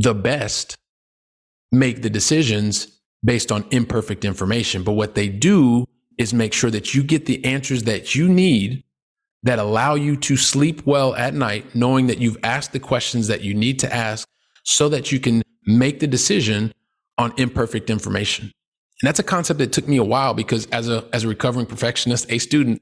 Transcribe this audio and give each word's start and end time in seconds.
the 0.00 0.14
best 0.14 0.78
make 1.70 2.00
the 2.00 2.10
decisions 2.10 2.98
based 3.22 3.52
on 3.52 3.66
imperfect 3.70 4.24
information. 4.24 4.82
But 4.82 4.92
what 4.92 5.14
they 5.14 5.28
do 5.28 5.86
is 6.16 6.32
make 6.32 6.54
sure 6.54 6.70
that 6.70 6.94
you 6.94 7.02
get 7.02 7.26
the 7.26 7.44
answers 7.44 7.82
that 7.84 8.14
you 8.14 8.28
need 8.28 8.82
that 9.42 9.58
allow 9.58 9.94
you 9.94 10.16
to 10.16 10.36
sleep 10.36 10.86
well 10.86 11.14
at 11.14 11.34
night, 11.34 11.74
knowing 11.74 12.06
that 12.06 12.18
you've 12.18 12.38
asked 12.42 12.72
the 12.72 12.80
questions 12.80 13.26
that 13.28 13.42
you 13.42 13.54
need 13.54 13.78
to 13.80 13.94
ask 13.94 14.26
so 14.64 14.88
that 14.88 15.12
you 15.12 15.20
can 15.20 15.42
make 15.66 16.00
the 16.00 16.06
decision 16.06 16.72
on 17.18 17.32
imperfect 17.36 17.90
information. 17.90 18.46
And 19.02 19.08
that's 19.08 19.18
a 19.18 19.22
concept 19.22 19.58
that 19.58 19.72
took 19.72 19.86
me 19.86 19.98
a 19.98 20.04
while 20.04 20.32
because 20.32 20.66
as 20.66 20.88
a, 20.88 21.04
as 21.12 21.24
a 21.24 21.28
recovering 21.28 21.66
perfectionist, 21.66 22.30
a 22.30 22.38
student, 22.38 22.80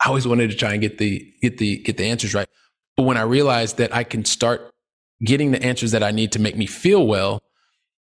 I 0.00 0.08
always 0.08 0.28
wanted 0.28 0.50
to 0.50 0.56
try 0.56 0.72
and 0.72 0.82
get 0.82 0.98
the, 0.98 1.34
get 1.40 1.56
the, 1.56 1.78
get 1.78 1.96
the 1.96 2.04
answers 2.04 2.34
right. 2.34 2.48
But 2.96 3.04
when 3.04 3.16
I 3.16 3.22
realized 3.22 3.78
that 3.78 3.94
I 3.94 4.04
can 4.04 4.24
start 4.26 4.70
getting 5.24 5.50
the 5.50 5.62
answers 5.62 5.92
that 5.92 6.02
I 6.02 6.10
need 6.10 6.32
to 6.32 6.38
make 6.38 6.56
me 6.56 6.66
feel 6.66 7.06
well, 7.06 7.42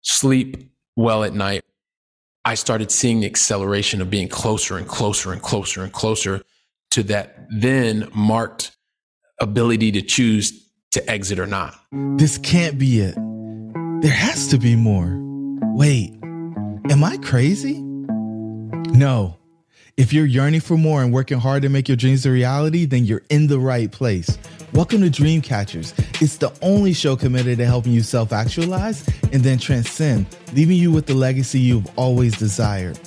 sleep 0.02 0.72
well 0.96 1.24
at 1.24 1.34
night, 1.34 1.64
I 2.44 2.54
started 2.54 2.90
seeing 2.90 3.20
the 3.20 3.26
acceleration 3.26 4.00
of 4.00 4.10
being 4.10 4.28
closer 4.28 4.76
and 4.76 4.86
closer 4.86 5.32
and 5.32 5.40
closer 5.40 5.82
and 5.82 5.92
closer 5.92 6.42
to 6.90 7.02
that 7.04 7.46
then 7.50 8.08
marked 8.14 8.76
ability 9.40 9.92
to 9.92 10.02
choose 10.02 10.68
to 10.90 11.10
exit 11.10 11.38
or 11.38 11.46
not. 11.46 11.74
This 12.16 12.38
can't 12.38 12.78
be 12.78 13.00
it. 13.00 13.14
There 14.02 14.12
has 14.12 14.48
to 14.48 14.58
be 14.58 14.76
more. 14.76 15.16
Wait, 15.74 16.12
am 16.90 17.04
I 17.04 17.16
crazy? 17.18 17.80
No. 17.80 19.38
If 19.96 20.12
you're 20.12 20.26
yearning 20.26 20.60
for 20.60 20.76
more 20.76 21.02
and 21.02 21.12
working 21.12 21.38
hard 21.38 21.62
to 21.62 21.68
make 21.68 21.88
your 21.88 21.96
dreams 21.96 22.26
a 22.26 22.30
reality, 22.30 22.84
then 22.84 23.04
you're 23.04 23.22
in 23.30 23.46
the 23.46 23.58
right 23.58 23.90
place. 23.90 24.36
Welcome 24.74 25.02
to 25.02 25.10
Dreamcatchers. 25.10 25.92
It's 26.22 26.38
the 26.38 26.50
only 26.62 26.94
show 26.94 27.14
committed 27.14 27.58
to 27.58 27.66
helping 27.66 27.92
you 27.92 28.00
self 28.00 28.32
actualize 28.32 29.06
and 29.30 29.42
then 29.42 29.58
transcend, 29.58 30.24
leaving 30.54 30.78
you 30.78 30.90
with 30.90 31.04
the 31.04 31.12
legacy 31.12 31.60
you've 31.60 31.86
always 31.98 32.38
desired. 32.38 32.98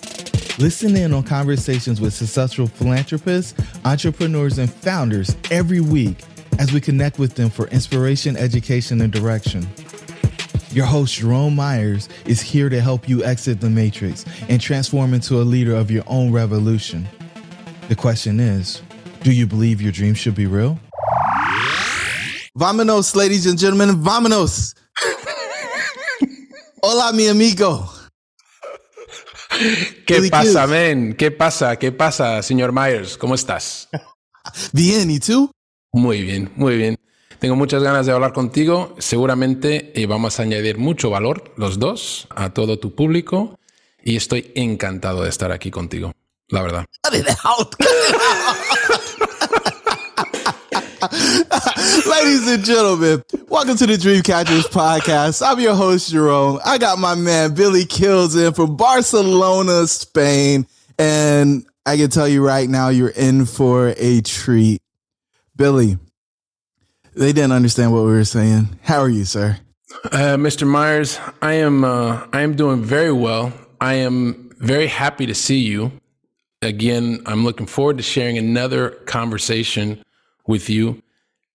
Listen 0.59 0.95
in 0.95 1.11
on 1.11 1.23
conversations 1.23 1.99
with 1.99 2.13
successful 2.13 2.67
philanthropists, 2.67 3.59
entrepreneurs, 3.83 4.59
and 4.59 4.71
founders 4.71 5.35
every 5.49 5.81
week 5.81 6.23
as 6.59 6.71
we 6.71 6.79
connect 6.79 7.17
with 7.17 7.33
them 7.33 7.49
for 7.49 7.65
inspiration, 7.69 8.37
education, 8.37 9.01
and 9.01 9.11
direction. 9.11 9.67
Your 10.69 10.85
host, 10.85 11.15
Jerome 11.15 11.55
Myers, 11.55 12.09
is 12.27 12.41
here 12.41 12.69
to 12.69 12.79
help 12.79 13.09
you 13.09 13.23
exit 13.23 13.59
the 13.59 13.71
matrix 13.71 14.23
and 14.49 14.61
transform 14.61 15.15
into 15.15 15.41
a 15.41 15.43
leader 15.43 15.73
of 15.75 15.89
your 15.89 16.03
own 16.05 16.31
revolution. 16.31 17.07
The 17.87 17.95
question 17.95 18.39
is 18.39 18.83
do 19.23 19.31
you 19.31 19.47
believe 19.47 19.81
your 19.81 19.91
dreams 19.91 20.19
should 20.19 20.35
be 20.35 20.45
real? 20.45 20.79
Vámonos, 22.57 23.13
ladies 23.15 23.45
and 23.47 23.59
gentlemen, 23.59 24.01
vámonos. 24.01 24.77
Hola, 26.81 27.11
mi 27.11 27.27
amigo. 27.27 27.91
¿Qué 30.05 30.13
really 30.13 30.29
pasa, 30.29 30.65
man? 30.65 31.15
¿Qué 31.15 31.31
pasa? 31.31 31.77
¿Qué 31.77 31.91
pasa, 31.91 32.41
señor 32.41 32.71
Myers? 32.71 33.17
¿Cómo 33.17 33.35
estás? 33.35 33.89
Bien, 34.71 35.11
¿y 35.11 35.19
tú? 35.19 35.51
Muy 35.91 36.21
bien, 36.21 36.49
muy 36.55 36.77
bien. 36.77 36.95
Tengo 37.39 37.57
muchas 37.57 37.83
ganas 37.83 38.05
de 38.05 38.13
hablar 38.13 38.31
contigo. 38.31 38.95
Seguramente 38.99 39.91
eh, 39.93 40.05
vamos 40.05 40.39
a 40.39 40.43
añadir 40.43 40.77
mucho 40.77 41.09
valor 41.09 41.53
los 41.57 41.77
dos 41.77 42.25
a 42.29 42.53
todo 42.53 42.79
tu 42.79 42.95
público 42.95 43.59
y 44.01 44.15
estoy 44.15 44.53
encantado 44.55 45.23
de 45.23 45.29
estar 45.29 45.51
aquí 45.51 45.71
contigo, 45.71 46.13
la 46.47 46.61
verdad. 46.61 46.85
Ladies 52.09 52.47
and 52.47 52.63
gentlemen, 52.65 53.23
welcome 53.47 53.75
to 53.77 53.85
the 53.85 53.93
Dreamcatchers 53.93 54.63
podcast. 54.63 55.45
I'm 55.45 55.59
your 55.59 55.75
host, 55.75 56.09
Jerome. 56.09 56.59
I 56.65 56.79
got 56.79 56.97
my 56.97 57.13
man 57.13 57.53
Billy 57.53 57.85
Keels 57.85 58.35
in 58.35 58.53
from 58.53 58.75
Barcelona, 58.75 59.85
Spain. 59.85 60.65
And 60.97 61.63
I 61.85 61.97
can 61.97 62.09
tell 62.09 62.27
you 62.27 62.43
right 62.43 62.67
now, 62.67 62.89
you're 62.89 63.09
in 63.09 63.45
for 63.45 63.93
a 63.97 64.21
treat. 64.21 64.81
Billy, 65.55 65.99
they 67.13 67.33
didn't 67.33 67.51
understand 67.51 67.93
what 67.93 68.05
we 68.05 68.11
were 68.11 68.25
saying. 68.25 68.79
How 68.81 68.99
are 68.99 69.09
you, 69.09 69.25
sir? 69.25 69.59
Uh, 70.05 70.37
Mr. 70.37 70.65
Myers, 70.65 71.19
I 71.39 71.53
am 71.53 71.83
uh, 71.83 72.25
I 72.33 72.41
am 72.41 72.55
doing 72.55 72.81
very 72.81 73.11
well. 73.11 73.53
I 73.79 73.95
am 73.95 74.49
very 74.57 74.87
happy 74.87 75.27
to 75.27 75.35
see 75.35 75.59
you. 75.59 75.91
Again, 76.63 77.21
I'm 77.27 77.43
looking 77.43 77.67
forward 77.67 77.97
to 77.97 78.03
sharing 78.03 78.39
another 78.39 78.89
conversation 79.05 80.01
with 80.47 80.69
you 80.69 81.01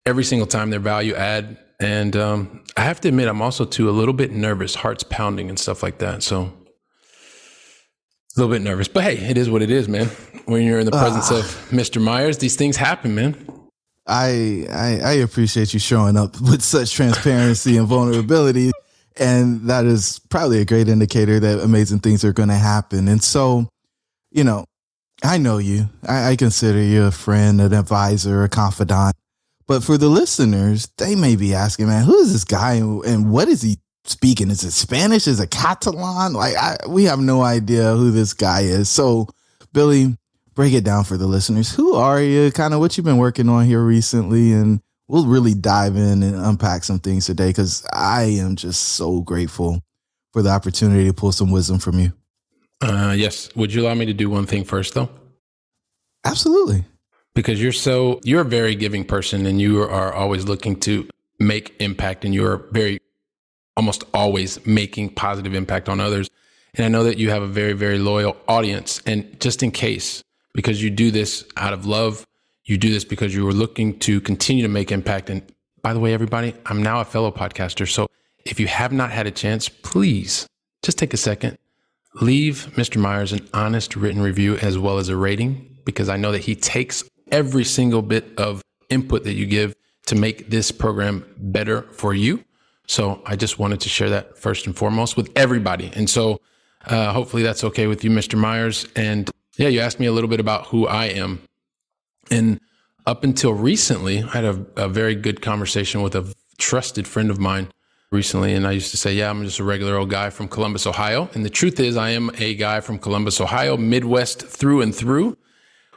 every 0.07 0.25
single 0.25 0.47
time 0.47 0.71
they're 0.71 0.81
value 0.81 1.15
add. 1.15 1.59
And 1.79 2.15
um, 2.17 2.65
I 2.77 2.83
have 2.83 3.01
to 3.03 3.09
admit, 3.09 3.29
I'm 3.29 3.41
also 3.41 3.65
too 3.65 3.89
a 3.89 3.93
little 3.93 4.15
bit 4.15 4.33
nervous, 4.33 4.75
heart's 4.75 5.03
pounding 5.05 5.49
and 5.49 5.59
stuff 5.59 5.83
like 5.83 5.99
that. 5.99 6.23
So 6.23 6.53
a 8.37 8.41
little 8.41 8.53
bit 8.53 8.63
nervous, 8.63 8.89
but 8.89 9.03
hey, 9.03 9.17
it 9.17 9.37
is 9.37 9.51
what 9.51 9.63
it 9.63 9.71
is, 9.71 9.89
man. 9.89 10.07
When 10.45 10.63
you're 10.65 10.79
in 10.79 10.87
the 10.87 10.93
presence 10.93 11.31
uh, 11.31 11.39
of 11.39 11.45
Mr. 11.71 12.03
Myers, 12.03 12.39
these 12.39 12.57
things 12.57 12.77
happen, 12.77 13.15
man. 13.15 13.47
I, 14.07 14.67
I 14.71 15.01
I 15.05 15.13
appreciate 15.13 15.73
you 15.73 15.81
showing 15.81 16.17
up 16.17 16.41
with 16.41 16.63
such 16.63 16.93
transparency 16.93 17.77
and 17.77 17.87
vulnerability, 17.87 18.73
and 19.17 19.63
that 19.63 19.85
is 19.85 20.21
probably 20.31 20.61
a 20.61 20.65
great 20.65 20.89
indicator 20.89 21.39
that 21.39 21.61
amazing 21.61 22.01
things 22.01 22.25
are 22.25 22.33
going 22.33 22.49
to 22.49 22.57
happen. 22.57 23.09
And 23.09 23.23
so, 23.23 23.69
you 24.31 24.43
know, 24.43 24.65
I 25.23 25.39
know 25.39 25.59
you. 25.59 25.89
I, 26.07 26.31
I 26.31 26.37
consider 26.37 26.83
you 26.83 27.05
a 27.05 27.11
friend, 27.11 27.61
an 27.61 27.73
advisor, 27.73 28.43
a 28.43 28.49
confidant. 28.49 29.15
But 29.67 29.85
for 29.85 29.97
the 29.97 30.09
listeners, 30.09 30.89
they 30.97 31.15
may 31.15 31.37
be 31.37 31.55
asking, 31.55 31.87
man, 31.87 32.05
who 32.05 32.19
is 32.19 32.33
this 32.33 32.45
guy 32.45 32.75
and, 32.75 33.31
what 33.31 33.49
is 33.49 33.63
he 33.63 33.79
speaking? 34.05 34.51
Is 34.51 34.65
it 34.65 34.73
Spanish? 34.73 35.29
Is 35.29 35.39
it 35.39 35.51
Catalan? 35.51 36.33
Like, 36.33 36.57
I, 36.57 36.77
we 36.89 37.05
have 37.05 37.21
no 37.21 37.43
idea 37.43 37.95
who 37.95 38.11
this 38.11 38.33
guy 38.33 38.63
is. 38.63 38.89
So, 38.89 39.29
Billy, 39.73 40.17
break 40.55 40.73
it 40.73 40.85
down 40.85 41.05
for 41.05 41.17
the 41.17 41.27
listeners. 41.27 41.73
Who 41.73 41.95
are 41.95 42.21
you? 42.21 42.51
Kind 42.51 42.75
of 42.75 42.81
what 42.81 42.97
you've 42.97 43.05
been 43.05 43.19
working 43.19 43.49
on 43.49 43.65
here 43.67 43.83
recently, 43.83 44.53
and 44.53 44.81
we'll 45.07 45.27
really 45.27 45.55
dive 45.55 45.97
in 45.97 46.23
and 46.23 46.35
unpack 46.35 46.83
some 46.83 46.99
things 46.99 47.27
today 47.27 47.51
because 47.51 47.87
I 47.93 48.23
am 48.23 48.57
just 48.57 48.83
so 48.83 49.21
grateful 49.21 49.83
for 50.33 50.43
the 50.43 50.51
opportunity 50.51 51.07
to 51.07 51.13
pull 51.13 51.33
some 51.33 51.51
wisdom 51.51 51.79
from 51.79 51.99
you. 52.01 52.13
Uh, 52.81 53.15
yes. 53.17 53.55
Would 53.57 53.73
you 53.73 53.83
allow 53.83 53.95
me 53.95 54.07
to 54.07 54.15
do 54.15 54.31
one 54.31 54.47
thing 54.47 54.65
first, 54.65 54.95
though? 54.95 55.11
Absolutely. 56.25 56.85
Because 57.35 57.63
you're 57.63 57.73
so, 57.73 58.21
you're 58.25 58.43
a 58.43 58.45
very 58.45 58.75
giving 58.75 59.05
person 59.05 59.47
and 59.47 59.61
you 59.61 59.83
are 59.83 60.13
always 60.13 60.47
looking 60.47 60.77
to 60.81 61.09
make 61.39 61.75
impact 61.81 62.25
and 62.25 62.35
you're 62.35 62.59
very, 62.71 63.01
almost 63.77 64.05
always 64.13 64.65
making 64.67 65.11
positive 65.11 65.55
impact 65.55 65.89
on 65.89 66.01
others. 66.01 66.29
And 66.75 66.85
I 66.85 66.89
know 66.89 67.05
that 67.05 67.19
you 67.19 67.31
have 67.31 67.43
a 67.43 67.47
very, 67.47 67.73
very 67.73 67.99
loyal 67.99 68.37
audience. 68.49 69.01
And 69.07 69.41
just 69.41 69.63
in 69.63 69.71
case, 69.71 70.23
because 70.55 70.83
you 70.83 70.91
do 70.91 71.11
this 71.11 71.45
out 71.57 71.73
of 71.73 71.87
love, 71.87 72.27
you 72.65 72.79
do 72.79 72.91
this 72.91 73.05
because 73.05 73.35
you 73.35 73.45
were 73.45 73.53
looking 73.53 73.99
to 74.01 74.21
continue 74.21 74.63
to 74.63 74.69
make 74.69 74.93
impact. 74.93 75.31
And 75.31 75.43
by 75.83 75.93
the 75.95 76.01
way, 76.01 76.13
everybody, 76.13 76.55
I'm 76.67 76.83
now 76.83 77.01
a 77.01 77.05
fellow 77.05 77.31
podcaster. 77.31 77.89
So 77.89 78.09
if 78.45 78.61
you 78.61 78.67
have 78.67 78.93
not 78.93 79.11
had 79.11 79.27
a 79.27 79.31
chance, 79.31 79.69
please 79.69 80.47
just 80.83 80.99
take 80.99 81.15
a 81.15 81.17
second, 81.17 81.59
leave 82.15 82.69
Mr. 82.77 82.97
Myers 82.97 83.33
an 83.33 83.49
honest 83.55 83.97
written 83.97 84.21
review 84.21 84.57
as 84.57 84.79
well 84.79 84.99
as 84.99 85.09
a 85.09 85.17
rating, 85.17 85.79
because 85.85 86.09
I 86.09 86.17
know 86.17 86.33
that 86.33 86.43
he 86.43 86.55
takes 86.55 87.05
every 87.31 87.65
single 87.65 88.03
bit 88.03 88.27
of 88.39 88.63
input 88.89 89.25
that 89.25 89.35
you 89.35 89.47
give 89.47 89.75
to 90.07 90.15
make 90.15 90.51
this 90.51 90.73
program 90.73 91.25
better 91.37 91.83
for 91.93 92.13
you. 92.15 92.45
So 92.87 93.23
I 93.25 93.37
just 93.37 93.59
wanted 93.59 93.81
to 93.83 93.89
share 93.89 94.11
that 94.11 94.37
first 94.37 94.67
and 94.67 94.77
foremost 94.77 95.17
with 95.17 95.31
everybody. 95.37 95.93
And 95.95 96.11
so 96.11 96.41
uh, 96.87 97.13
hopefully 97.13 97.43
that's 97.43 97.63
okay 97.63 97.87
with 97.87 98.03
you, 98.03 98.11
Mr. 98.11 98.37
Myers. 98.37 98.87
And 98.97 99.31
yeah, 99.57 99.69
you 99.69 99.81
asked 99.81 100.01
me 100.01 100.07
a 100.07 100.13
little 100.13 100.29
bit 100.29 100.41
about 100.41 100.67
who 100.67 100.89
I 100.89 101.07
am. 101.07 101.41
And 102.31 102.61
up 103.07 103.23
until 103.23 103.55
recently, 103.55 104.23
I 104.23 104.29
had 104.29 104.45
a, 104.45 104.67
a 104.77 104.89
very 104.89 105.15
good 105.15 105.41
conversation 105.43 106.03
with 106.03 106.15
a 106.17 106.35
trusted 106.59 107.07
friend 107.07 107.31
of 107.31 107.39
mine 107.39 107.71
recently. 108.13 108.55
And 108.55 108.67
I 108.67 108.73
used 108.73 108.91
to 108.91 108.97
say, 108.97 109.15
yeah, 109.15 109.31
I'm 109.31 109.45
just 109.45 109.61
a 109.61 109.65
regular 109.65 109.97
old 109.97 110.11
guy 110.11 110.31
from 110.31 110.49
Columbus, 110.49 110.87
Ohio. 110.87 111.31
And 111.35 111.45
the 111.45 111.51
truth 111.51 111.79
is, 111.79 111.97
I 111.97 112.11
am 112.11 112.31
a 112.39 112.55
guy 112.55 112.81
from 112.81 112.99
Columbus, 112.99 113.41
Ohio, 113.41 113.77
Midwest 113.77 114.43
through 114.43 114.83
and 114.83 114.95
through, 114.95 115.39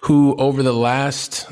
who 0.01 0.36
over 0.36 0.62
the 0.62 0.74
last, 0.74 1.48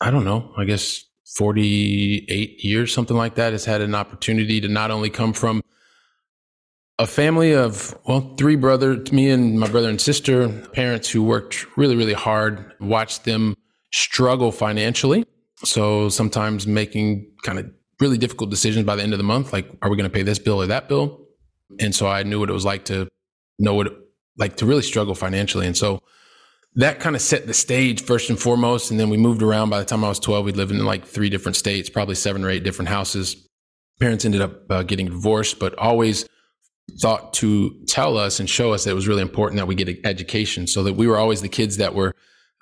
I 0.00 0.10
don't 0.10 0.24
know, 0.24 0.52
I 0.56 0.64
guess 0.64 1.04
48 1.36 2.64
years, 2.64 2.92
something 2.92 3.16
like 3.16 3.36
that, 3.36 3.52
has 3.52 3.64
had 3.64 3.80
an 3.80 3.94
opportunity 3.94 4.60
to 4.60 4.68
not 4.68 4.90
only 4.90 5.10
come 5.10 5.32
from 5.32 5.62
a 6.98 7.06
family 7.06 7.52
of, 7.54 7.96
well, 8.06 8.34
three 8.36 8.56
brothers, 8.56 9.12
me 9.12 9.30
and 9.30 9.58
my 9.58 9.68
brother 9.68 9.88
and 9.88 10.00
sister, 10.00 10.48
parents 10.72 11.08
who 11.08 11.22
worked 11.22 11.66
really, 11.76 11.96
really 11.96 12.12
hard, 12.12 12.72
watched 12.80 13.24
them 13.24 13.56
struggle 13.92 14.50
financially. 14.52 15.24
So 15.64 16.08
sometimes 16.08 16.66
making 16.66 17.30
kind 17.42 17.58
of 17.58 17.70
really 18.02 18.18
difficult 18.18 18.50
decisions 18.50 18.84
by 18.84 18.96
the 18.96 19.02
end 19.02 19.12
of 19.14 19.18
the 19.18 19.24
month. 19.24 19.52
Like, 19.52 19.70
are 19.80 19.88
we 19.88 19.96
going 19.96 20.10
to 20.10 20.14
pay 20.14 20.24
this 20.24 20.40
bill 20.40 20.60
or 20.60 20.66
that 20.66 20.88
bill? 20.88 21.20
And 21.78 21.94
so 21.94 22.08
I 22.08 22.24
knew 22.24 22.40
what 22.40 22.50
it 22.50 22.52
was 22.52 22.64
like 22.64 22.84
to 22.86 23.08
know 23.58 23.74
what, 23.74 23.96
like 24.36 24.56
to 24.56 24.66
really 24.66 24.82
struggle 24.82 25.14
financially. 25.14 25.66
And 25.66 25.76
so 25.76 26.00
that 26.74 26.98
kind 26.98 27.14
of 27.14 27.22
set 27.22 27.46
the 27.46 27.54
stage 27.54 28.02
first 28.02 28.28
and 28.28 28.38
foremost. 28.38 28.90
And 28.90 28.98
then 28.98 29.08
we 29.08 29.16
moved 29.16 29.40
around. 29.40 29.70
By 29.70 29.78
the 29.78 29.84
time 29.84 30.04
I 30.04 30.08
was 30.08 30.18
12, 30.18 30.44
we 30.44 30.52
lived 30.52 30.72
in 30.72 30.84
like 30.84 31.06
three 31.06 31.30
different 31.30 31.56
states, 31.56 31.88
probably 31.88 32.16
seven 32.16 32.44
or 32.44 32.50
eight 32.50 32.64
different 32.64 32.88
houses. 32.88 33.48
parents 34.00 34.24
ended 34.24 34.40
up 34.40 34.70
uh, 34.70 34.82
getting 34.82 35.06
divorced, 35.06 35.60
but 35.60 35.78
always 35.78 36.26
thought 37.00 37.32
to 37.34 37.70
tell 37.86 38.18
us 38.18 38.40
and 38.40 38.50
show 38.50 38.72
us 38.72 38.84
that 38.84 38.90
it 38.90 38.94
was 38.94 39.06
really 39.06 39.22
important 39.22 39.58
that 39.58 39.66
we 39.66 39.76
get 39.76 39.88
an 39.88 39.98
education 40.04 40.66
so 40.66 40.82
that 40.82 40.94
we 40.94 41.06
were 41.06 41.16
always 41.16 41.40
the 41.40 41.48
kids 41.48 41.76
that 41.76 41.94
were 41.94 42.12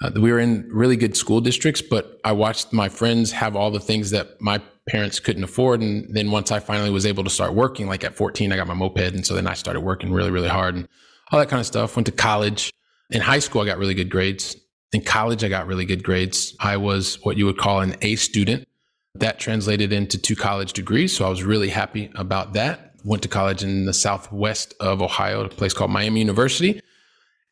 uh, 0.02 0.10
we 0.14 0.30
were 0.30 0.38
in 0.38 0.68
really 0.70 0.96
good 0.96 1.16
school 1.16 1.40
districts 1.40 1.82
but 1.82 2.20
i 2.24 2.30
watched 2.30 2.72
my 2.72 2.88
friends 2.88 3.32
have 3.32 3.56
all 3.56 3.70
the 3.70 3.80
things 3.80 4.10
that 4.10 4.40
my 4.40 4.60
parents 4.90 5.20
couldn't 5.20 5.44
afford. 5.44 5.80
And 5.80 6.12
then 6.14 6.30
once 6.30 6.50
i 6.50 6.58
finally 6.58 6.90
was 6.90 7.06
able 7.06 7.24
to 7.24 7.30
start 7.30 7.54
working 7.54 7.86
like 7.86 8.02
at 8.04 8.14
14 8.14 8.52
i 8.52 8.56
got 8.56 8.66
my 8.66 8.74
moped. 8.74 9.14
And 9.14 9.24
so 9.24 9.34
then 9.34 9.46
i 9.46 9.54
started 9.54 9.80
working 9.80 10.12
really 10.12 10.30
really 10.30 10.48
hard 10.48 10.74
and 10.74 10.88
all 11.30 11.38
that 11.38 11.48
kind 11.48 11.60
of 11.60 11.66
stuff. 11.66 11.96
Went 11.96 12.06
to 12.06 12.12
college. 12.12 12.72
In 13.10 13.20
high 13.20 13.38
school 13.38 13.62
i 13.62 13.66
got 13.66 13.78
really 13.78 13.94
good 13.94 14.10
grades. 14.10 14.56
In 14.92 15.02
college 15.02 15.44
i 15.44 15.48
got 15.48 15.66
really 15.66 15.84
good 15.84 16.02
grades. 16.02 16.56
I 16.60 16.76
was 16.76 17.18
what 17.22 17.36
you 17.36 17.46
would 17.46 17.58
call 17.58 17.80
an 17.80 17.96
a 18.02 18.16
student. 18.16 18.66
That 19.14 19.38
translated 19.38 19.92
into 19.92 20.18
two 20.18 20.36
college 20.36 20.72
degrees. 20.72 21.16
So 21.16 21.24
i 21.24 21.28
was 21.28 21.44
really 21.44 21.68
happy 21.68 22.10
about 22.14 22.54
that. 22.54 22.94
Went 23.04 23.22
to 23.22 23.28
college 23.28 23.62
in 23.62 23.86
the 23.86 23.94
southwest 23.94 24.74
of 24.80 25.00
Ohio, 25.00 25.44
a 25.44 25.48
place 25.48 25.72
called 25.72 25.90
Miami 25.90 26.20
University. 26.20 26.82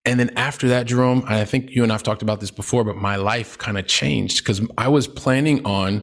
And 0.04 0.18
then 0.18 0.30
after 0.36 0.68
that, 0.68 0.86
Jerome, 0.86 1.22
I 1.26 1.44
think 1.44 1.70
you 1.70 1.82
and 1.82 1.92
I've 1.92 2.02
talked 2.02 2.22
about 2.22 2.40
this 2.40 2.50
before, 2.50 2.82
but 2.82 2.96
my 2.96 3.16
life 3.16 3.58
kind 3.58 3.76
of 3.76 3.86
changed 3.86 4.38
because 4.38 4.60
I 4.78 4.88
was 4.88 5.06
planning 5.06 5.64
on, 5.66 6.02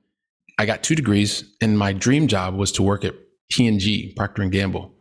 I 0.57 0.65
got 0.65 0.83
two 0.83 0.95
degrees 0.95 1.43
and 1.61 1.77
my 1.77 1.93
dream 1.93 2.27
job 2.27 2.55
was 2.55 2.71
to 2.73 2.83
work 2.83 3.03
at 3.03 3.13
P&G, 3.49 4.13
Procter 4.15 4.41
and 4.41 4.51
Gamble. 4.51 4.93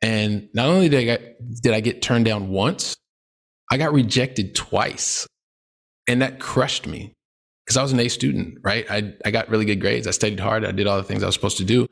And 0.00 0.48
not 0.54 0.68
only 0.68 0.88
did 0.88 1.00
I, 1.00 1.04
get, 1.04 1.62
did 1.62 1.72
I 1.72 1.80
get 1.80 2.02
turned 2.02 2.24
down 2.24 2.48
once, 2.48 2.96
I 3.70 3.78
got 3.78 3.92
rejected 3.92 4.54
twice. 4.54 5.26
And 6.08 6.20
that 6.20 6.40
crushed 6.40 6.86
me 6.86 7.14
because 7.64 7.76
I 7.76 7.82
was 7.82 7.92
an 7.92 8.00
A 8.00 8.08
student, 8.08 8.58
right? 8.62 8.84
I, 8.90 9.14
I 9.24 9.30
got 9.30 9.48
really 9.48 9.64
good 9.64 9.80
grades. 9.80 10.06
I 10.06 10.10
studied 10.10 10.40
hard. 10.40 10.64
I 10.64 10.72
did 10.72 10.86
all 10.86 10.96
the 10.96 11.04
things 11.04 11.22
I 11.22 11.26
was 11.26 11.34
supposed 11.34 11.58
to 11.58 11.64
do. 11.64 11.86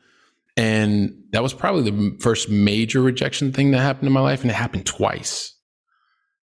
And 0.57 1.23
that 1.33 1.43
was 1.43 1.55
probably 1.55 1.91
the 1.91 2.19
first 2.19 2.51
major 2.51 3.01
rejection 3.01 3.53
thing 3.53 3.71
that 3.71 3.79
happened 3.79 4.09
in 4.09 4.13
my 4.13 4.21
life. 4.21 4.43
And 4.43 4.51
it 4.51 4.55
happened 4.55 4.85
twice. 4.85 5.55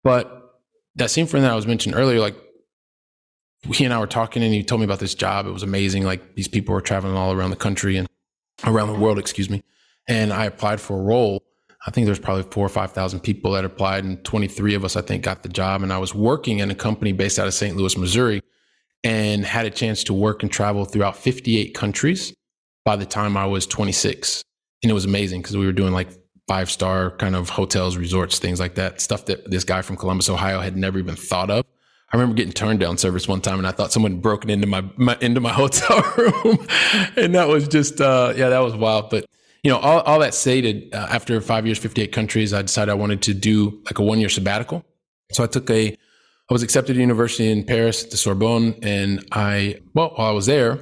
But 0.05 0.53
that 0.97 1.11
same 1.11 1.27
friend 1.27 1.45
that 1.45 1.53
I 1.53 1.57
was 1.57 1.67
mentioning 1.67 1.99
earlier, 1.99 2.21
like 2.21 2.37
he 3.73 3.85
and 3.85 3.93
I 3.93 3.99
were 3.99 4.07
talking 4.07 4.43
and 4.43 4.53
he 4.53 4.63
told 4.63 4.81
me 4.81 4.85
about 4.85 5.01
this 5.01 5.15
job. 5.15 5.47
It 5.47 5.51
was 5.51 5.63
amazing. 5.63 6.05
Like 6.05 6.35
these 6.35 6.49
people 6.49 6.75
were 6.75 6.81
traveling 6.81 7.17
all 7.17 7.33
around 7.33 7.51
the 7.51 7.57
country 7.57 7.97
and 7.97 8.09
around 8.65 8.89
the 8.89 8.99
world, 8.99 9.19
excuse 9.19 9.51
me. 9.51 9.63
And 10.09 10.33
I 10.33 10.45
applied 10.45 10.81
for 10.81 10.99
a 10.99 11.03
role. 11.03 11.43
I 11.87 11.91
think 11.91 12.07
there's 12.07 12.19
probably 12.19 12.45
four 12.45 12.67
or 12.67 12.71
5,000 12.71 13.21
people 13.21 13.53
that 13.53 13.65
applied 13.65 14.05
and 14.05 14.23
23 14.25 14.75
of 14.75 14.85
us, 14.85 14.97
I 14.97 15.03
think, 15.03 15.23
got 15.23 15.43
the 15.43 15.49
job. 15.49 15.83
And 15.83 15.93
I 15.93 15.99
was 15.99 16.15
working 16.15 16.59
in 16.59 16.71
a 16.71 16.75
company 16.75 17.13
based 17.13 17.39
out 17.39 17.47
of 17.47 17.55
St. 17.55 17.77
Louis, 17.77 17.97
Missouri 17.97 18.43
and 19.05 19.45
had 19.45 19.67
a 19.67 19.71
chance 19.71 20.03
to 20.05 20.13
work 20.15 20.43
and 20.43 20.51
travel 20.51 20.85
throughout 20.85 21.17
58 21.17 21.75
countries 21.75 22.35
by 22.85 22.97
the 22.97 23.07
time 23.07 23.37
I 23.37 23.47
was 23.47 23.67
26. 23.67 24.43
And 24.83 24.91
it 24.91 24.95
was 24.95 25.05
amazing 25.05 25.43
because 25.43 25.57
we 25.57 25.67
were 25.67 25.73
doing 25.73 25.93
like 25.93 26.09
five 26.49 26.71
star 26.71 27.11
kind 27.13 27.37
of 27.37 27.51
hotels, 27.51 27.97
resorts, 27.97 28.39
things 28.39 28.61
like 28.61 28.77
that, 28.77 29.01
stuff 29.01 29.27
that 29.27 29.49
this 29.51 29.65
guy 29.65 29.83
from 29.83 29.97
Columbus, 29.97 30.29
Ohio 30.29 30.61
had 30.61 30.77
never 30.77 30.99
even 30.99 31.17
thought 31.17 31.51
of. 31.51 31.65
I 32.13 32.17
remember 32.17 32.37
getting 32.37 32.53
turned 32.53 32.79
down 32.79 32.99
service 32.99 33.27
one 33.27 33.41
time 33.41 33.59
and 33.59 33.67
I 33.67 33.73
thought 33.73 33.93
someone 33.93 34.13
had 34.13 34.23
broken 34.23 34.49
into 34.49 34.67
my, 34.67 34.85
my 34.97 35.19
into 35.21 35.41
my 35.41 35.53
hotel 35.53 36.03
room. 36.17 36.59
and 37.17 37.35
that 37.35 37.49
was 37.49 37.67
just, 37.69 38.01
uh, 38.01 38.33
yeah, 38.37 38.49
that 38.49 38.61
was 38.61 38.75
wild. 38.77 39.11
But, 39.11 39.27
you 39.65 39.71
know, 39.71 39.79
all, 39.79 40.01
all 40.03 40.19
that 40.21 40.33
stated, 40.33 40.95
uh, 40.95 41.09
after 41.11 41.41
five 41.41 41.67
years, 41.67 41.79
58 41.79 42.13
countries, 42.13 42.55
I 42.55 42.63
decided 42.63 42.93
I 42.93 42.95
wanted 42.95 43.23
to 43.23 43.35
do 43.35 43.83
like 43.87 43.99
a 43.99 44.03
one 44.03 44.21
year 44.21 44.29
sabbatical. 44.29 44.85
So 45.33 45.43
I 45.43 45.49
took 45.49 45.69
a, 45.69 45.89
I 46.49 46.53
was 46.53 46.63
accepted 46.63 46.95
to 46.95 47.01
university 47.01 47.51
in 47.51 47.65
Paris 47.65 48.05
the 48.05 48.17
Sorbonne. 48.17 48.77
And 48.83 49.27
I, 49.33 49.81
well, 49.95 50.13
while 50.15 50.29
I 50.29 50.33
was 50.33 50.47
there, 50.47 50.79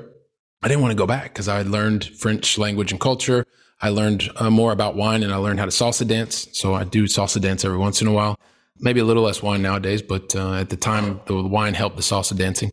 I 0.62 0.68
didn't 0.68 0.82
want 0.82 0.92
to 0.92 0.96
go 0.96 1.06
back 1.06 1.24
because 1.24 1.48
I 1.48 1.62
learned 1.62 2.04
French 2.04 2.58
language 2.58 2.92
and 2.92 3.00
culture. 3.00 3.46
I 3.80 3.88
learned 3.88 4.30
uh, 4.36 4.50
more 4.50 4.72
about 4.72 4.94
wine 4.96 5.22
and 5.22 5.32
I 5.32 5.36
learned 5.36 5.58
how 5.58 5.64
to 5.64 5.70
salsa 5.70 6.06
dance. 6.06 6.48
So 6.52 6.74
I 6.74 6.84
do 6.84 7.04
salsa 7.04 7.40
dance 7.40 7.64
every 7.64 7.78
once 7.78 8.02
in 8.02 8.08
a 8.08 8.12
while. 8.12 8.38
Maybe 8.80 9.00
a 9.00 9.04
little 9.04 9.22
less 9.22 9.42
wine 9.42 9.62
nowadays, 9.62 10.02
but 10.02 10.34
uh, 10.34 10.54
at 10.54 10.70
the 10.70 10.76
time, 10.76 11.20
the 11.26 11.42
wine 11.42 11.74
helped 11.74 11.96
the 11.96 12.02
salsa 12.02 12.36
dancing. 12.36 12.72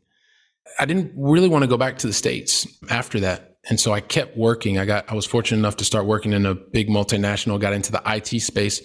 I 0.79 0.85
didn't 0.85 1.13
really 1.15 1.47
want 1.47 1.63
to 1.63 1.67
go 1.67 1.77
back 1.77 1.97
to 1.99 2.07
the 2.07 2.13
States 2.13 2.67
after 2.89 3.19
that. 3.19 3.57
And 3.69 3.79
so 3.79 3.93
I 3.93 4.01
kept 4.01 4.35
working. 4.35 4.79
I 4.79 4.85
got, 4.85 5.09
I 5.11 5.13
was 5.13 5.25
fortunate 5.25 5.59
enough 5.59 5.77
to 5.77 5.85
start 5.85 6.05
working 6.05 6.33
in 6.33 6.45
a 6.45 6.55
big 6.55 6.89
multinational, 6.89 7.59
got 7.59 7.73
into 7.73 7.91
the 7.91 8.01
IT 8.05 8.41
space, 8.41 8.81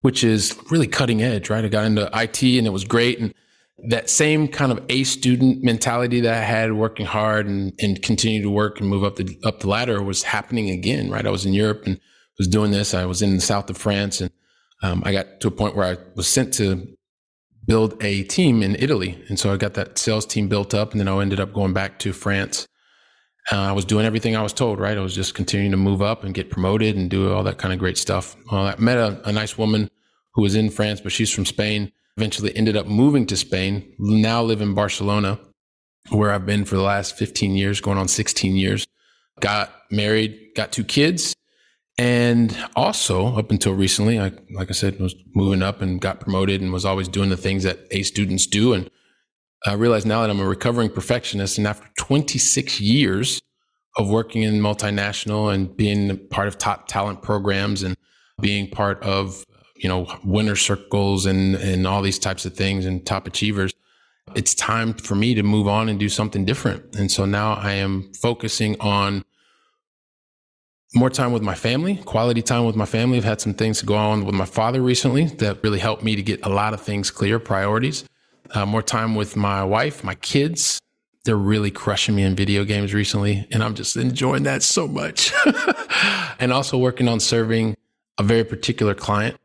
which 0.00 0.24
is 0.24 0.58
really 0.70 0.88
cutting 0.88 1.22
edge, 1.22 1.48
right? 1.48 1.64
I 1.64 1.68
got 1.68 1.84
into 1.84 2.10
IT 2.12 2.42
and 2.42 2.66
it 2.66 2.72
was 2.72 2.84
great. 2.84 3.20
And 3.20 3.32
that 3.88 4.10
same 4.10 4.48
kind 4.48 4.72
of 4.72 4.84
A 4.88 5.04
student 5.04 5.62
mentality 5.62 6.20
that 6.20 6.34
I 6.34 6.44
had 6.44 6.72
working 6.72 7.06
hard 7.06 7.46
and, 7.46 7.72
and 7.78 8.02
continue 8.02 8.42
to 8.42 8.50
work 8.50 8.80
and 8.80 8.88
move 8.88 9.04
up 9.04 9.16
the, 9.16 9.38
up 9.44 9.60
the 9.60 9.68
ladder 9.68 10.02
was 10.02 10.22
happening 10.22 10.70
again, 10.70 11.10
right? 11.10 11.26
I 11.26 11.30
was 11.30 11.46
in 11.46 11.52
Europe 11.52 11.82
and 11.86 12.00
was 12.38 12.48
doing 12.48 12.70
this. 12.70 12.94
I 12.94 13.04
was 13.04 13.22
in 13.22 13.36
the 13.36 13.40
south 13.40 13.70
of 13.70 13.76
France 13.76 14.20
and 14.20 14.30
um, 14.82 15.02
I 15.04 15.12
got 15.12 15.40
to 15.40 15.48
a 15.48 15.50
point 15.50 15.74
where 15.74 15.86
I 15.86 15.96
was 16.14 16.26
sent 16.26 16.54
to 16.54 16.86
build 17.66 18.02
a 18.02 18.22
team 18.24 18.62
in 18.62 18.76
Italy. 18.76 19.22
And 19.28 19.38
so 19.38 19.52
I 19.52 19.56
got 19.56 19.74
that 19.74 19.98
sales 19.98 20.24
team 20.24 20.48
built 20.48 20.72
up 20.72 20.92
and 20.92 21.00
then 21.00 21.08
I 21.08 21.20
ended 21.20 21.40
up 21.40 21.52
going 21.52 21.72
back 21.72 21.98
to 22.00 22.12
France. 22.12 22.66
Uh, 23.50 23.56
I 23.56 23.72
was 23.72 23.84
doing 23.84 24.06
everything 24.06 24.36
I 24.36 24.42
was 24.42 24.52
told, 24.52 24.78
right? 24.78 24.96
I 24.96 25.00
was 25.00 25.14
just 25.14 25.34
continuing 25.34 25.70
to 25.72 25.76
move 25.76 26.02
up 26.02 26.24
and 26.24 26.34
get 26.34 26.50
promoted 26.50 26.96
and 26.96 27.10
do 27.10 27.32
all 27.32 27.42
that 27.44 27.58
kind 27.58 27.72
of 27.72 27.78
great 27.78 27.98
stuff. 27.98 28.36
I 28.50 28.74
met 28.78 28.98
a, 28.98 29.28
a 29.28 29.32
nice 29.32 29.56
woman 29.56 29.88
who 30.34 30.42
was 30.42 30.54
in 30.54 30.70
France, 30.70 31.00
but 31.00 31.12
she's 31.12 31.32
from 31.32 31.46
Spain 31.46 31.92
eventually 32.16 32.56
ended 32.56 32.76
up 32.76 32.86
moving 32.86 33.26
to 33.26 33.36
Spain, 33.36 33.94
now 33.98 34.42
live 34.42 34.60
in 34.60 34.74
Barcelona, 34.74 35.38
where 36.08 36.30
I've 36.30 36.46
been 36.46 36.64
for 36.64 36.76
the 36.76 36.82
last 36.82 37.16
15 37.16 37.54
years, 37.54 37.80
going 37.80 37.98
on 37.98 38.08
16 38.08 38.56
years. 38.56 38.86
Got 39.40 39.70
married, 39.90 40.50
got 40.56 40.72
two 40.72 40.84
kids. 40.84 41.34
And 41.98 42.56
also, 42.74 43.36
up 43.36 43.50
until 43.50 43.72
recently, 43.72 44.20
I, 44.20 44.32
like 44.50 44.68
I 44.68 44.74
said, 44.74 45.00
was 45.00 45.14
moving 45.34 45.62
up 45.62 45.80
and 45.80 46.00
got 46.00 46.20
promoted 46.20 46.60
and 46.60 46.72
was 46.72 46.84
always 46.84 47.08
doing 47.08 47.30
the 47.30 47.36
things 47.36 47.62
that 47.62 47.86
A 47.90 48.02
students 48.02 48.46
do. 48.46 48.74
And 48.74 48.90
I 49.64 49.72
realize 49.72 50.04
now 50.04 50.20
that 50.20 50.30
I'm 50.30 50.40
a 50.40 50.46
recovering 50.46 50.90
perfectionist. 50.90 51.56
And 51.56 51.66
after 51.66 51.88
26 51.98 52.80
years 52.80 53.40
of 53.96 54.10
working 54.10 54.42
in 54.42 54.60
multinational 54.60 55.52
and 55.52 55.74
being 55.74 56.28
part 56.28 56.48
of 56.48 56.58
top 56.58 56.86
talent 56.86 57.22
programs 57.22 57.82
and 57.82 57.96
being 58.40 58.68
part 58.68 59.02
of 59.02 59.46
you 59.78 59.88
know, 59.88 60.06
winner 60.24 60.56
circles 60.56 61.26
and, 61.26 61.56
and 61.56 61.86
all 61.86 62.02
these 62.02 62.18
types 62.18 62.46
of 62.46 62.54
things 62.54 62.86
and 62.86 63.04
top 63.04 63.26
achievers. 63.26 63.72
It's 64.34 64.54
time 64.54 64.94
for 64.94 65.14
me 65.14 65.34
to 65.34 65.42
move 65.42 65.68
on 65.68 65.88
and 65.88 65.98
do 65.98 66.08
something 66.08 66.44
different. 66.44 66.96
And 66.96 67.10
so 67.10 67.24
now 67.24 67.54
I 67.54 67.72
am 67.72 68.12
focusing 68.14 68.78
on 68.80 69.24
more 70.96 71.10
time 71.10 71.30
with 71.30 71.42
my 71.42 71.54
family, 71.54 71.96
quality 71.98 72.40
time 72.40 72.64
with 72.64 72.74
my 72.74 72.86
family. 72.86 73.18
I've 73.18 73.24
had 73.24 73.40
some 73.40 73.52
things 73.52 73.82
go 73.82 73.94
on 73.94 74.24
with 74.24 74.34
my 74.34 74.46
father 74.46 74.80
recently 74.80 75.26
that 75.26 75.62
really 75.62 75.78
helped 75.78 76.02
me 76.02 76.16
to 76.16 76.22
get 76.22 76.44
a 76.44 76.48
lot 76.48 76.72
of 76.72 76.80
things 76.80 77.10
clear, 77.10 77.38
priorities. 77.38 78.04
Uh, 78.52 78.64
more 78.64 78.82
time 78.82 79.14
with 79.14 79.36
my 79.36 79.62
wife, 79.62 80.02
my 80.02 80.14
kids. 80.14 80.80
They're 81.24 81.36
really 81.36 81.70
crushing 81.70 82.14
me 82.14 82.22
in 82.22 82.34
video 82.34 82.64
games 82.64 82.94
recently, 82.94 83.46
and 83.50 83.62
I'm 83.62 83.74
just 83.74 83.96
enjoying 83.96 84.44
that 84.44 84.62
so 84.62 84.88
much. 84.88 85.32
and 86.38 86.52
also 86.52 86.78
working 86.78 87.08
on 87.08 87.20
serving 87.20 87.76
a 88.18 88.22
very 88.22 88.44
particular 88.44 88.94
client 88.94 89.36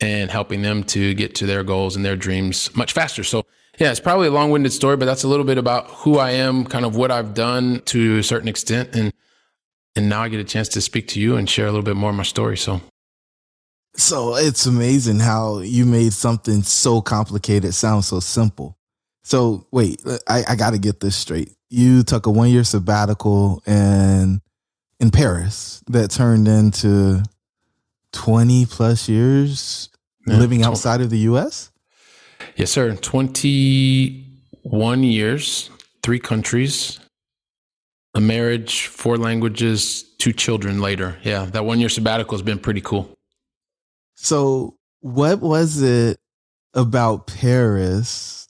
and 0.00 0.30
helping 0.30 0.62
them 0.62 0.82
to 0.84 1.14
get 1.14 1.34
to 1.36 1.46
their 1.46 1.62
goals 1.62 1.94
and 1.94 2.04
their 2.04 2.16
dreams 2.16 2.74
much 2.74 2.92
faster. 2.92 3.22
So, 3.22 3.44
yeah, 3.78 3.90
it's 3.90 4.00
probably 4.00 4.26
a 4.26 4.30
long 4.32 4.50
winded 4.50 4.72
story, 4.72 4.96
but 4.96 5.04
that's 5.04 5.22
a 5.22 5.28
little 5.28 5.44
bit 5.44 5.58
about 5.58 5.86
who 5.88 6.18
I 6.18 6.30
am, 6.30 6.64
kind 6.64 6.84
of 6.84 6.96
what 6.96 7.12
I've 7.12 7.34
done 7.34 7.82
to 7.86 8.18
a 8.18 8.22
certain 8.22 8.48
extent. 8.48 8.96
And, 8.96 9.12
and 9.98 10.08
now 10.08 10.22
I 10.22 10.28
get 10.28 10.38
a 10.38 10.44
chance 10.44 10.68
to 10.68 10.80
speak 10.80 11.08
to 11.08 11.20
you 11.20 11.36
and 11.36 11.50
share 11.50 11.66
a 11.66 11.70
little 11.70 11.82
bit 11.82 11.96
more 11.96 12.10
of 12.10 12.16
my 12.16 12.22
story. 12.22 12.56
So, 12.56 12.80
so 13.96 14.36
it's 14.36 14.64
amazing 14.64 15.18
how 15.18 15.58
you 15.58 15.84
made 15.84 16.12
something 16.12 16.62
so 16.62 17.00
complicated 17.00 17.74
sound 17.74 18.04
so 18.04 18.20
simple. 18.20 18.78
So 19.24 19.66
wait, 19.72 20.00
I, 20.28 20.44
I 20.50 20.54
got 20.54 20.70
to 20.70 20.78
get 20.78 21.00
this 21.00 21.16
straight. 21.16 21.50
You 21.68 22.04
took 22.04 22.26
a 22.26 22.30
one 22.30 22.50
year 22.50 22.62
sabbatical 22.62 23.60
in 23.66 24.40
in 25.00 25.10
Paris 25.10 25.82
that 25.88 26.12
turned 26.12 26.46
into 26.46 27.24
20 28.12 28.66
plus 28.66 29.08
years 29.08 29.88
yeah, 30.28 30.38
living 30.38 30.62
outside 30.62 31.00
of 31.00 31.10
the 31.10 31.18
US? 31.30 31.72
Yes, 32.54 32.70
sir. 32.70 32.94
21 32.94 35.02
years, 35.02 35.70
three 36.04 36.20
countries, 36.20 37.00
a 38.14 38.20
marriage, 38.20 38.86
four 38.86 39.16
languages, 39.16 40.02
two 40.18 40.32
children 40.32 40.80
later. 40.80 41.18
Yeah, 41.22 41.44
that 41.46 41.64
one 41.64 41.80
year 41.80 41.88
sabbatical 41.88 42.36
has 42.36 42.42
been 42.42 42.58
pretty 42.58 42.80
cool. 42.80 43.14
So, 44.14 44.76
what 45.00 45.40
was 45.40 45.80
it 45.80 46.18
about 46.74 47.26
Paris 47.26 48.48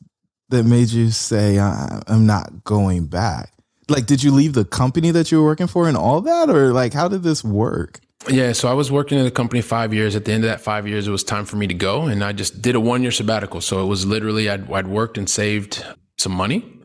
that 0.49 0.65
made 0.65 0.89
you 0.89 1.11
say, 1.11 1.59
I'm 1.59 2.27
not 2.27 2.65
going 2.65 3.07
back? 3.07 3.53
Like, 3.89 4.07
did 4.07 4.23
you 4.23 4.31
leave 4.31 4.53
the 4.53 4.65
company 4.65 5.11
that 5.11 5.31
you 5.31 5.39
were 5.39 5.45
working 5.45 5.67
for 5.67 5.89
and 5.89 5.97
all 5.97 6.21
that? 6.23 6.51
Or, 6.51 6.73
like, 6.73 6.93
how 6.93 7.09
did 7.09 7.23
this 7.23 7.43
work? 7.45 8.01
Yeah, 8.29 8.53
so 8.53 8.69
I 8.69 8.73
was 8.73 8.91
working 8.91 9.19
in 9.19 9.25
the 9.25 9.31
company 9.31 9.63
five 9.63 9.95
years. 9.95 10.17
At 10.17 10.25
the 10.25 10.33
end 10.33 10.45
of 10.45 10.51
that 10.51 10.61
five 10.61 10.89
years, 10.89 11.07
it 11.07 11.11
was 11.11 11.23
time 11.23 11.45
for 11.45 11.57
me 11.57 11.67
to 11.67 11.75
go, 11.75 12.03
and 12.03 12.23
I 12.25 12.33
just 12.33 12.61
did 12.61 12.75
a 12.75 12.81
one 12.81 13.03
year 13.03 13.11
sabbatical. 13.11 13.61
So 13.61 13.83
it 13.83 13.87
was 13.87 14.05
literally 14.05 14.51
I'd, 14.51 14.71
I'd 14.71 14.89
worked 14.89 15.17
and 15.19 15.29
saved 15.29 15.85
some 16.19 16.33
money, 16.33 16.78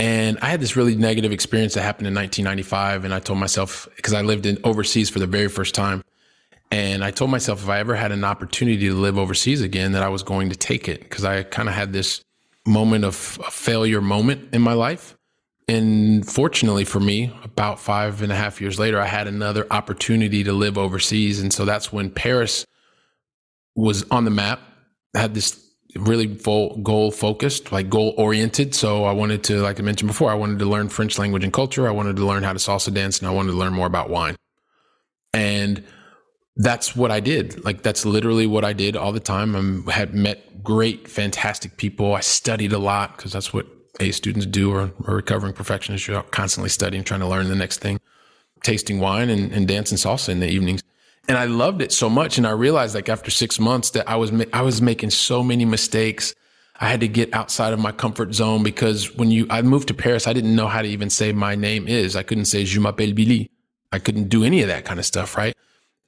And 0.00 0.38
I 0.40 0.46
had 0.46 0.62
this 0.62 0.76
really 0.76 0.96
negative 0.96 1.30
experience 1.30 1.74
that 1.74 1.82
happened 1.82 2.08
in 2.08 2.14
1995. 2.14 3.04
And 3.04 3.12
I 3.12 3.20
told 3.20 3.38
myself, 3.38 3.86
because 3.96 4.14
I 4.14 4.22
lived 4.22 4.46
in 4.46 4.56
overseas 4.64 5.10
for 5.10 5.18
the 5.18 5.26
very 5.26 5.48
first 5.48 5.74
time. 5.74 6.02
And 6.70 7.04
I 7.04 7.10
told 7.10 7.30
myself 7.30 7.62
if 7.62 7.68
I 7.68 7.80
ever 7.80 7.94
had 7.94 8.10
an 8.10 8.24
opportunity 8.24 8.88
to 8.88 8.94
live 8.94 9.18
overseas 9.18 9.60
again, 9.60 9.92
that 9.92 10.02
I 10.02 10.08
was 10.08 10.22
going 10.22 10.48
to 10.48 10.56
take 10.56 10.88
it 10.88 11.02
because 11.02 11.26
I 11.26 11.42
kind 11.42 11.68
of 11.68 11.74
had 11.74 11.92
this 11.92 12.22
moment 12.66 13.04
of 13.04 13.14
failure 13.14 14.00
moment 14.00 14.54
in 14.54 14.62
my 14.62 14.72
life. 14.72 15.18
And 15.68 16.26
fortunately 16.26 16.84
for 16.84 17.00
me, 17.00 17.36
about 17.44 17.78
five 17.78 18.22
and 18.22 18.32
a 18.32 18.36
half 18.36 18.58
years 18.58 18.78
later, 18.78 18.98
I 18.98 19.06
had 19.06 19.26
another 19.26 19.66
opportunity 19.70 20.42
to 20.44 20.54
live 20.54 20.78
overseas. 20.78 21.40
And 21.40 21.52
so 21.52 21.66
that's 21.66 21.92
when 21.92 22.10
Paris 22.10 22.64
was 23.74 24.04
on 24.10 24.24
the 24.24 24.30
map, 24.30 24.60
had 25.14 25.34
this 25.34 25.69
really 25.96 26.26
goal 26.26 27.10
focused, 27.10 27.72
like 27.72 27.88
goal 27.88 28.14
oriented. 28.16 28.74
So 28.74 29.04
I 29.04 29.12
wanted 29.12 29.42
to, 29.44 29.60
like 29.60 29.80
I 29.80 29.82
mentioned 29.82 30.08
before, 30.08 30.30
I 30.30 30.34
wanted 30.34 30.58
to 30.60 30.64
learn 30.66 30.88
French 30.88 31.18
language 31.18 31.44
and 31.44 31.52
culture. 31.52 31.88
I 31.88 31.90
wanted 31.90 32.16
to 32.16 32.24
learn 32.24 32.42
how 32.42 32.52
to 32.52 32.58
salsa 32.58 32.92
dance 32.92 33.18
and 33.18 33.28
I 33.28 33.32
wanted 33.32 33.52
to 33.52 33.56
learn 33.56 33.72
more 33.72 33.86
about 33.86 34.10
wine. 34.10 34.36
And 35.32 35.84
that's 36.56 36.94
what 36.94 37.10
I 37.10 37.20
did. 37.20 37.64
Like 37.64 37.82
that's 37.82 38.04
literally 38.04 38.46
what 38.46 38.64
I 38.64 38.72
did 38.72 38.96
all 38.96 39.12
the 39.12 39.20
time. 39.20 39.88
I 39.88 39.92
had 39.92 40.14
met 40.14 40.62
great, 40.62 41.08
fantastic 41.08 41.76
people. 41.76 42.14
I 42.14 42.20
studied 42.20 42.72
a 42.72 42.78
lot 42.78 43.16
because 43.16 43.32
that's 43.32 43.52
what 43.52 43.66
A 44.00 44.10
students 44.12 44.46
do 44.46 44.72
or, 44.72 44.92
or 45.06 45.16
recovering 45.16 45.52
perfectionists. 45.52 46.06
You're 46.06 46.22
constantly 46.22 46.70
studying, 46.70 47.04
trying 47.04 47.20
to 47.20 47.28
learn 47.28 47.48
the 47.48 47.54
next 47.54 47.78
thing, 47.78 48.00
tasting 48.62 49.00
wine 49.00 49.30
and, 49.30 49.52
and 49.52 49.66
dancing 49.66 49.98
salsa 49.98 50.28
in 50.28 50.40
the 50.40 50.48
evenings 50.48 50.82
and 51.28 51.38
I 51.38 51.44
loved 51.44 51.82
it 51.82 51.92
so 51.92 52.08
much. 52.08 52.38
And 52.38 52.46
I 52.46 52.50
realized 52.50 52.94
like 52.94 53.08
after 53.08 53.30
six 53.30 53.58
months 53.58 53.90
that 53.90 54.08
I 54.08 54.16
was, 54.16 54.32
ma- 54.32 54.44
I 54.52 54.62
was 54.62 54.80
making 54.82 55.10
so 55.10 55.42
many 55.42 55.64
mistakes. 55.64 56.34
I 56.80 56.88
had 56.88 57.00
to 57.00 57.08
get 57.08 57.32
outside 57.34 57.72
of 57.72 57.78
my 57.78 57.92
comfort 57.92 58.34
zone 58.34 58.62
because 58.62 59.14
when 59.14 59.30
you, 59.30 59.46
I 59.50 59.62
moved 59.62 59.88
to 59.88 59.94
Paris, 59.94 60.26
I 60.26 60.32
didn't 60.32 60.56
know 60.56 60.66
how 60.66 60.82
to 60.82 60.88
even 60.88 61.10
say 61.10 61.32
my 61.32 61.54
name 61.54 61.86
is. 61.86 62.16
I 62.16 62.22
couldn't 62.22 62.46
say 62.46 62.64
je 62.64 62.80
m'appelle 62.80 63.14
Billy. 63.14 63.50
I 63.92 63.98
couldn't 63.98 64.28
do 64.28 64.44
any 64.44 64.62
of 64.62 64.68
that 64.68 64.84
kind 64.84 64.98
of 64.98 65.06
stuff. 65.06 65.36
Right. 65.36 65.54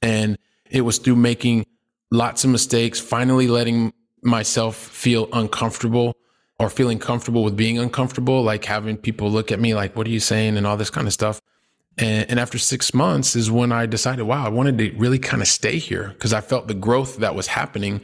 And 0.01 0.39
it 0.71 0.81
was 0.81 0.99
through 0.99 1.17
making 1.17 1.67
lots 2.11 2.45
of 2.45 2.51
mistakes, 2.51 2.99
finally 2.99 3.49
letting 3.49 3.93
myself 4.23 4.77
feel 4.77 5.29
uncomfortable 5.33 6.17
or 6.59 6.71
feeling 6.71 6.99
comfortable 6.99 7.43
with 7.43 7.57
being 7.57 7.79
uncomfortable, 7.79 8.43
like 8.43 8.65
having 8.65 8.97
people 8.97 9.31
look 9.31 9.51
at 9.51 9.61
me 9.61 9.75
like, 9.75 9.97
what 9.97 10.07
are 10.07 10.11
you 10.11 10.21
saying? 10.21 10.57
And 10.57 10.67
all 10.67 10.77
this 10.77 10.91
kind 10.91 11.07
of 11.07 11.13
stuff. 11.13 11.41
And, 11.99 12.31
and, 12.31 12.41
after 12.41 12.59
six 12.59 12.95
months 12.95 13.37
is 13.37 13.51
when 13.51 13.71
I 13.71 13.85
decided, 13.85 14.23
wow, 14.23 14.47
I 14.47 14.49
wanted 14.49 14.79
to 14.79 14.93
really 14.97 15.19
kind 15.19 15.43
of 15.43 15.49
stay 15.49 15.79
here 15.79 16.09
because 16.09 16.33
I 16.33 16.41
felt 16.41 16.67
the 16.67 16.75
growth 16.75 17.19
that 17.19 17.35
was 17.35 17.47
happening. 17.47 18.01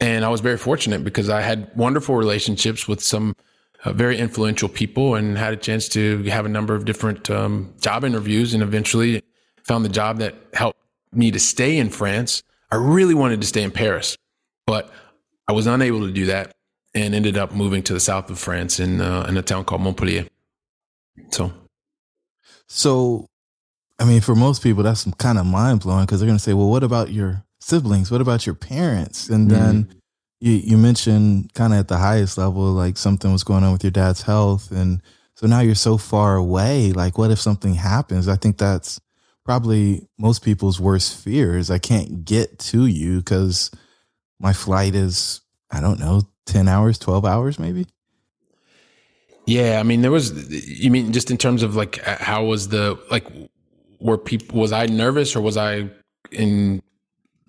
And 0.00 0.24
I 0.24 0.28
was 0.28 0.40
very 0.40 0.56
fortunate 0.56 1.04
because 1.04 1.30
I 1.30 1.40
had 1.40 1.70
wonderful 1.76 2.16
relationships 2.16 2.88
with 2.88 3.00
some 3.00 3.36
uh, 3.84 3.92
very 3.92 4.18
influential 4.18 4.68
people 4.68 5.14
and 5.14 5.38
had 5.38 5.52
a 5.52 5.56
chance 5.56 5.88
to 5.90 6.22
have 6.24 6.44
a 6.44 6.48
number 6.48 6.74
of 6.74 6.84
different 6.84 7.30
um, 7.30 7.72
job 7.80 8.04
interviews 8.04 8.52
and 8.52 8.62
eventually 8.62 9.22
found 9.62 9.84
the 9.84 9.90
job 9.90 10.18
that 10.18 10.34
helped 10.52 10.78
me 11.12 11.30
to 11.30 11.38
stay 11.38 11.78
in 11.78 11.88
France. 11.88 12.42
I 12.70 12.76
really 12.76 13.14
wanted 13.14 13.40
to 13.42 13.46
stay 13.46 13.62
in 13.62 13.70
Paris, 13.70 14.16
but 14.66 14.92
I 15.48 15.52
was 15.52 15.66
unable 15.66 16.06
to 16.06 16.12
do 16.12 16.26
that 16.26 16.52
and 16.94 17.14
ended 17.14 17.38
up 17.38 17.52
moving 17.52 17.82
to 17.84 17.92
the 17.92 18.00
south 18.00 18.30
of 18.30 18.38
France 18.38 18.80
in, 18.80 19.00
uh, 19.00 19.26
in 19.28 19.36
a 19.36 19.42
town 19.42 19.64
called 19.64 19.82
Montpellier. 19.82 20.26
So 21.30 21.52
so, 22.72 23.26
I 23.98 24.04
mean, 24.04 24.20
for 24.20 24.36
most 24.36 24.62
people, 24.62 24.84
that's 24.84 25.04
kind 25.18 25.38
of 25.38 25.44
mind 25.44 25.80
blowing 25.80 26.06
because 26.06 26.20
they're 26.20 26.28
going 26.28 26.38
to 26.38 26.42
say, 26.42 26.54
well, 26.54 26.70
what 26.70 26.84
about 26.84 27.10
your 27.10 27.44
siblings? 27.58 28.12
What 28.12 28.20
about 28.20 28.46
your 28.46 28.54
parents? 28.54 29.28
And 29.28 29.50
mm-hmm. 29.50 29.60
then 29.60 29.94
you, 30.38 30.52
you 30.52 30.78
mentioned 30.78 31.52
kind 31.54 31.72
of 31.72 31.80
at 31.80 31.88
the 31.88 31.98
highest 31.98 32.38
level, 32.38 32.62
like 32.62 32.96
something 32.96 33.32
was 33.32 33.42
going 33.42 33.64
on 33.64 33.72
with 33.72 33.82
your 33.82 33.90
dad's 33.90 34.22
health. 34.22 34.70
And 34.70 35.02
so 35.34 35.48
now 35.48 35.58
you're 35.58 35.74
so 35.74 35.98
far 35.98 36.36
away. 36.36 36.92
Like, 36.92 37.18
what 37.18 37.32
if 37.32 37.40
something 37.40 37.74
happens? 37.74 38.28
I 38.28 38.36
think 38.36 38.56
that's 38.56 39.00
probably 39.44 40.06
most 40.16 40.44
people's 40.44 40.78
worst 40.78 41.16
fear 41.16 41.58
is 41.58 41.72
I 41.72 41.78
can't 41.78 42.24
get 42.24 42.60
to 42.60 42.86
you 42.86 43.18
because 43.18 43.72
my 44.38 44.52
flight 44.52 44.94
is, 44.94 45.40
I 45.72 45.80
don't 45.80 45.98
know, 45.98 46.22
10 46.46 46.68
hours, 46.68 47.00
12 47.00 47.24
hours 47.24 47.58
maybe? 47.58 47.86
Yeah, 49.50 49.80
I 49.80 49.82
mean, 49.82 50.00
there 50.00 50.12
was. 50.12 50.30
You 50.48 50.92
mean 50.92 51.12
just 51.12 51.28
in 51.28 51.36
terms 51.36 51.64
of 51.64 51.74
like 51.74 52.06
uh, 52.06 52.18
how 52.20 52.44
was 52.44 52.68
the 52.68 52.96
like 53.10 53.26
were 53.98 54.16
people? 54.16 54.60
Was 54.60 54.70
I 54.70 54.86
nervous 54.86 55.34
or 55.34 55.40
was 55.40 55.56
I 55.56 55.90
in 56.30 56.80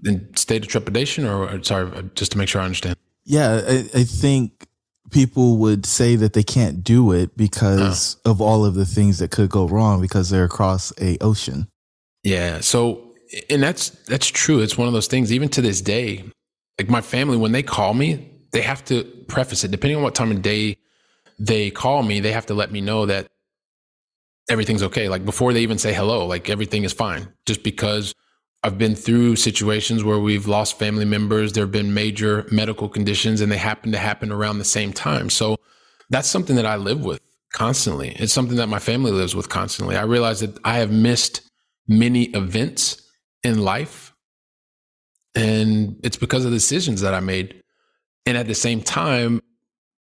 in 0.03 0.35
state 0.35 0.63
of 0.63 0.67
trepidation 0.67 1.27
or, 1.27 1.47
or 1.47 1.63
sorry, 1.63 1.91
uh, 1.95 2.01
just 2.15 2.31
to 2.31 2.39
make 2.39 2.49
sure 2.49 2.59
I 2.59 2.65
understand? 2.65 2.95
Yeah, 3.23 3.61
I, 3.67 3.99
I, 3.99 4.03
think 4.03 4.65
people 5.11 5.57
would 5.57 5.85
say 5.85 6.15
that 6.15 6.33
they 6.33 6.41
can't 6.41 6.83
do 6.83 7.11
it 7.11 7.37
because 7.37 8.17
oh. 8.25 8.31
of 8.31 8.41
all 8.41 8.65
of 8.65 8.73
the 8.73 8.85
things 8.87 9.19
that 9.19 9.29
could 9.29 9.51
go 9.51 9.67
wrong 9.67 10.01
because 10.01 10.31
they're 10.31 10.43
across 10.43 10.91
a 10.99 11.19
ocean. 11.19 11.67
Yeah. 12.23 12.61
So, 12.61 13.13
and 13.47 13.61
that's 13.61 13.91
that's 14.07 14.27
true. 14.27 14.59
It's 14.61 14.75
one 14.75 14.87
of 14.87 14.93
those 14.95 15.05
things. 15.05 15.31
Even 15.31 15.49
to 15.49 15.61
this 15.61 15.81
day, 15.81 16.25
like 16.79 16.89
my 16.89 17.01
family, 17.01 17.37
when 17.37 17.51
they 17.51 17.61
call 17.61 17.93
me, 17.93 18.27
they 18.53 18.61
have 18.61 18.83
to 18.85 19.03
preface 19.27 19.63
it 19.63 19.69
depending 19.69 19.97
on 19.97 20.03
what 20.03 20.15
time 20.15 20.31
of 20.31 20.41
day 20.41 20.77
they 21.41 21.71
call 21.71 22.03
me, 22.03 22.19
they 22.19 22.31
have 22.31 22.45
to 22.45 22.53
let 22.53 22.71
me 22.71 22.81
know 22.81 23.07
that 23.07 23.27
everything's 24.47 24.83
okay. 24.83 25.09
Like 25.09 25.25
before 25.25 25.53
they 25.53 25.61
even 25.61 25.79
say 25.79 25.91
hello, 25.91 26.27
like 26.27 26.49
everything 26.49 26.83
is 26.83 26.93
fine. 26.93 27.33
Just 27.47 27.63
because 27.63 28.13
I've 28.63 28.77
been 28.77 28.95
through 28.95 29.37
situations 29.37 30.03
where 30.03 30.19
we've 30.19 30.47
lost 30.47 30.77
family 30.77 31.05
members, 31.05 31.53
there 31.53 31.63
have 31.63 31.71
been 31.71 31.95
major 31.95 32.47
medical 32.51 32.87
conditions, 32.87 33.41
and 33.41 33.51
they 33.51 33.57
happen 33.57 33.91
to 33.91 33.97
happen 33.97 34.31
around 34.31 34.59
the 34.59 34.65
same 34.65 34.93
time. 34.93 35.31
So 35.31 35.57
that's 36.11 36.29
something 36.29 36.55
that 36.57 36.65
I 36.67 36.75
live 36.75 37.03
with 37.03 37.19
constantly. 37.53 38.09
It's 38.19 38.33
something 38.33 38.57
that 38.57 38.67
my 38.67 38.79
family 38.79 39.11
lives 39.11 39.35
with 39.35 39.49
constantly. 39.49 39.97
I 39.97 40.03
realize 40.03 40.41
that 40.41 40.59
I 40.63 40.77
have 40.77 40.91
missed 40.91 41.41
many 41.87 42.25
events 42.25 43.01
in 43.43 43.63
life, 43.63 44.13
and 45.33 45.99
it's 46.03 46.17
because 46.17 46.45
of 46.45 46.51
decisions 46.51 47.01
that 47.01 47.15
I 47.15 47.19
made. 47.19 47.63
And 48.27 48.37
at 48.37 48.45
the 48.45 48.53
same 48.53 48.83
time, 48.83 49.41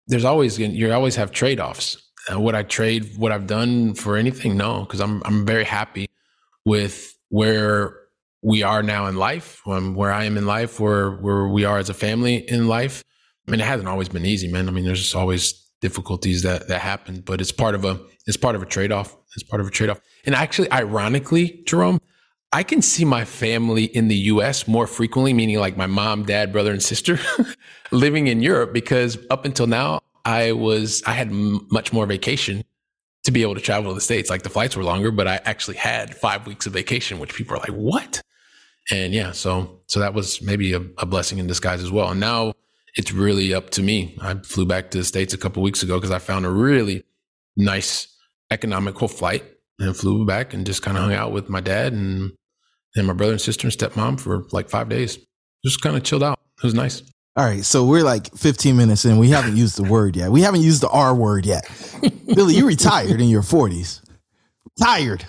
there's 0.07 0.25
always 0.25 0.59
you 0.59 0.91
always 0.93 1.15
have 1.15 1.31
trade 1.31 1.59
offs. 1.59 1.97
Uh, 2.31 2.39
would 2.39 2.55
I 2.55 2.63
trade 2.63 3.17
what 3.17 3.31
I've 3.31 3.47
done 3.47 3.93
for 3.95 4.17
anything? 4.17 4.57
No, 4.57 4.81
because 4.81 4.99
I'm 4.99 5.21
I'm 5.25 5.45
very 5.45 5.63
happy 5.63 6.07
with 6.65 7.15
where 7.29 7.97
we 8.41 8.63
are 8.63 8.83
now 8.83 9.07
in 9.07 9.15
life, 9.15 9.61
um, 9.67 9.95
where 9.95 10.11
I 10.11 10.25
am 10.25 10.37
in 10.37 10.45
life, 10.45 10.79
where 10.79 11.11
where 11.11 11.47
we 11.47 11.65
are 11.65 11.77
as 11.77 11.89
a 11.89 11.93
family 11.93 12.35
in 12.49 12.67
life. 12.67 13.03
I 13.47 13.51
mean, 13.51 13.59
it 13.59 13.65
hasn't 13.65 13.89
always 13.89 14.09
been 14.09 14.25
easy, 14.25 14.51
man. 14.51 14.67
I 14.67 14.71
mean, 14.71 14.85
there's 14.85 15.15
always 15.15 15.53
difficulties 15.81 16.43
that 16.43 16.67
that 16.67 16.81
happen, 16.81 17.21
but 17.21 17.41
it's 17.41 17.51
part 17.51 17.75
of 17.75 17.85
a 17.85 17.99
it's 18.27 18.37
part 18.37 18.55
of 18.55 18.61
a 18.61 18.65
trade 18.65 18.91
off. 18.91 19.15
It's 19.35 19.43
part 19.43 19.61
of 19.61 19.67
a 19.67 19.71
trade 19.71 19.89
off. 19.89 19.99
And 20.25 20.35
actually, 20.35 20.71
ironically, 20.71 21.63
Jerome, 21.65 21.99
I 22.53 22.63
can 22.63 22.81
see 22.81 23.05
my 23.05 23.23
family 23.23 23.85
in 23.85 24.09
the 24.09 24.15
US 24.15 24.67
more 24.67 24.85
frequently, 24.85 25.33
meaning 25.33 25.59
like 25.59 25.77
my 25.77 25.87
mom, 25.87 26.23
dad, 26.23 26.51
brother, 26.51 26.71
and 26.71 26.83
sister 26.83 27.19
living 27.91 28.27
in 28.27 28.41
Europe 28.41 28.73
because 28.73 29.17
up 29.29 29.45
until 29.45 29.67
now, 29.67 30.01
I 30.25 30.51
was, 30.51 31.01
I 31.05 31.13
had 31.13 31.29
m- 31.29 31.65
much 31.71 31.93
more 31.93 32.05
vacation 32.05 32.63
to 33.23 33.31
be 33.31 33.41
able 33.41 33.55
to 33.55 33.61
travel 33.61 33.91
to 33.91 33.95
the 33.95 34.01
States. 34.01 34.29
Like 34.29 34.43
the 34.43 34.49
flights 34.49 34.75
were 34.75 34.83
longer, 34.83 35.11
but 35.11 35.27
I 35.27 35.39
actually 35.45 35.77
had 35.77 36.15
five 36.15 36.45
weeks 36.45 36.65
of 36.65 36.73
vacation, 36.73 37.19
which 37.19 37.33
people 37.33 37.55
are 37.55 37.59
like, 37.59 37.69
what? 37.69 38.21
And 38.91 39.13
yeah, 39.13 39.31
so, 39.31 39.79
so 39.87 39.99
that 39.99 40.13
was 40.13 40.41
maybe 40.41 40.73
a, 40.73 40.81
a 40.97 41.05
blessing 41.05 41.37
in 41.37 41.47
disguise 41.47 41.81
as 41.81 41.91
well. 41.91 42.09
And 42.09 42.19
now 42.19 42.53
it's 42.95 43.13
really 43.13 43.53
up 43.53 43.69
to 43.71 43.81
me. 43.81 44.17
I 44.21 44.33
flew 44.35 44.65
back 44.65 44.91
to 44.91 44.97
the 44.97 45.03
States 45.05 45.33
a 45.33 45.37
couple 45.37 45.63
weeks 45.63 45.83
ago 45.83 45.97
because 45.97 46.11
I 46.11 46.19
found 46.19 46.45
a 46.45 46.49
really 46.49 47.03
nice 47.55 48.07
economical 48.49 49.07
flight 49.07 49.45
and 49.79 49.95
flew 49.95 50.25
back 50.25 50.53
and 50.53 50.65
just 50.65 50.81
kind 50.81 50.97
of 50.97 51.03
hung 51.03 51.13
out 51.13 51.31
with 51.31 51.47
my 51.47 51.61
dad 51.61 51.93
and 51.93 52.33
and 52.95 53.07
my 53.07 53.13
brother 53.13 53.33
and 53.33 53.41
sister 53.41 53.67
and 53.67 53.75
stepmom 53.75 54.19
for 54.19 54.45
like 54.51 54.69
five 54.69 54.89
days. 54.89 55.19
Just 55.63 55.81
kind 55.81 55.95
of 55.95 56.03
chilled 56.03 56.23
out. 56.23 56.39
It 56.57 56.63
was 56.63 56.73
nice. 56.73 57.03
All 57.37 57.45
right, 57.45 57.63
so 57.63 57.85
we're 57.85 58.03
like 58.03 58.33
15 58.35 58.75
minutes 58.75 59.05
in. 59.05 59.17
We 59.17 59.29
haven't 59.29 59.55
used 59.55 59.77
the 59.77 59.83
word 59.83 60.17
yet. 60.17 60.31
We 60.31 60.41
haven't 60.41 60.61
used 60.61 60.81
the 60.81 60.89
R 60.89 61.15
word 61.15 61.45
yet. 61.45 61.63
Billy, 62.27 62.55
you 62.55 62.67
retired 62.67 63.21
in 63.21 63.29
your 63.29 63.41
40s. 63.41 64.01
Tired. 64.77 65.25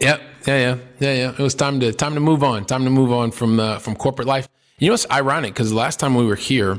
Yep. 0.00 0.20
Yeah, 0.46 0.56
yeah, 0.56 0.78
yeah, 0.98 1.14
yeah. 1.14 1.30
It 1.30 1.38
was 1.38 1.54
time 1.54 1.78
to 1.80 1.92
time 1.92 2.14
to 2.14 2.20
move 2.20 2.42
on. 2.42 2.64
Time 2.64 2.82
to 2.84 2.90
move 2.90 3.12
on 3.12 3.30
from 3.30 3.60
uh, 3.60 3.78
from 3.78 3.94
corporate 3.94 4.26
life. 4.26 4.48
You 4.78 4.88
know, 4.88 4.94
it's 4.94 5.08
ironic 5.10 5.54
because 5.54 5.70
the 5.70 5.76
last 5.76 6.00
time 6.00 6.16
we 6.16 6.26
were 6.26 6.34
here 6.34 6.78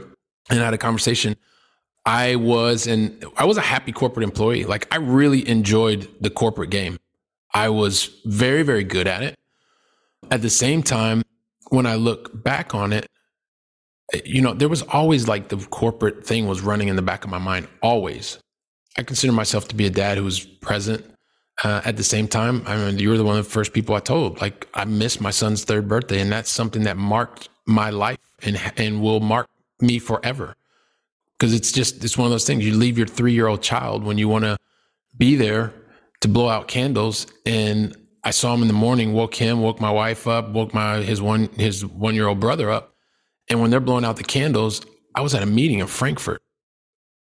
and 0.50 0.60
had 0.60 0.74
a 0.74 0.78
conversation, 0.78 1.38
I 2.06 2.36
was 2.36 2.86
and 2.86 3.24
I 3.38 3.46
was 3.46 3.56
a 3.56 3.62
happy 3.62 3.94
corporate 3.94 4.26
employee. 4.26 4.66
Like 4.66 4.94
I 4.94 4.98
really 4.98 5.48
enjoyed 5.48 6.10
the 6.20 6.30
corporate 6.30 6.70
game. 6.70 6.98
I 7.54 7.70
was 7.70 8.10
very, 8.26 8.64
very 8.64 8.84
good 8.84 9.08
at 9.08 9.24
it. 9.24 9.36
At 10.32 10.42
the 10.42 10.50
same 10.50 10.84
time, 10.84 11.24
when 11.70 11.86
I 11.86 11.96
look 11.96 12.44
back 12.44 12.76
on 12.76 12.94
it, 12.94 13.08
you 14.26 14.42
know, 14.42 14.54
there 14.54 14.70
was 14.70 14.84
always 14.84 15.28
like 15.28 15.48
the 15.48 15.58
corporate 15.58 16.26
thing 16.26 16.48
was 16.48 16.62
running 16.62 16.88
in 16.88 16.96
the 16.96 17.02
back 17.02 17.24
of 17.24 17.30
my 17.30 17.38
mind, 17.38 17.68
always. 17.82 18.40
I 18.98 19.04
consider 19.04 19.34
myself 19.34 19.68
to 19.70 19.76
be 19.76 19.86
a 19.86 19.90
dad 19.90 20.18
who 20.18 20.24
was 20.24 20.40
present 20.40 21.04
uh, 21.64 21.82
at 21.84 21.98
the 21.98 22.04
same 22.04 22.28
time. 22.28 22.64
I 22.68 22.78
mean, 22.78 23.00
you 23.00 23.10
were 23.10 23.18
the 23.18 23.24
one 23.24 23.38
of 23.38 23.46
the 23.46 23.52
first 23.52 23.74
people 23.74 23.96
I 23.96 24.00
told. 24.00 24.40
Like, 24.40 24.68
I 24.74 24.86
missed 24.86 25.20
my 25.20 25.32
son's 25.32 25.64
third 25.64 25.88
birthday, 25.88 26.20
and 26.20 26.32
that's 26.32 26.52
something 26.52 26.84
that 26.84 26.98
marked 26.98 27.50
my 27.66 27.90
life 27.90 28.20
and 28.44 28.60
and 28.78 29.02
will 29.02 29.20
mark 29.20 29.48
me 29.80 30.00
forever. 30.00 30.56
Because 31.38 31.54
it's 31.54 31.72
just 31.72 32.04
it's 32.04 32.18
one 32.18 32.26
of 32.26 32.32
those 32.32 32.46
things. 32.46 32.66
You 32.66 32.76
leave 32.76 32.98
your 32.98 33.08
three 33.08 33.34
year 33.34 33.48
old 33.48 33.62
child 33.62 34.04
when 34.04 34.18
you 34.18 34.28
want 34.28 34.44
to 34.44 34.58
be 35.18 35.36
there 35.36 35.74
to 36.22 36.28
blow 36.28 36.50
out 36.50 36.68
candles. 36.68 37.28
And 37.46 37.96
I 38.24 38.32
saw 38.32 38.54
him 38.54 38.62
in 38.62 38.68
the 38.68 38.74
morning, 38.74 39.14
woke 39.14 39.36
him, 39.36 39.62
woke 39.62 39.82
my 39.82 39.92
wife 39.92 40.28
up, 40.28 40.50
woke 40.50 40.74
my 40.74 40.98
his 40.98 41.22
one 41.22 41.50
his 41.58 41.86
one 41.86 42.16
year 42.16 42.28
old 42.28 42.40
brother 42.40 42.70
up. 42.70 42.96
And 43.50 43.60
when 43.60 43.70
they're 43.70 43.80
blowing 43.80 44.06
out 44.06 44.16
the 44.16 44.24
candles, 44.24 44.82
I 45.16 45.22
was 45.22 45.36
at 45.36 45.44
a 45.44 45.48
meeting 45.48 45.80
in 45.80 45.88
Frankfurt. 45.88 46.42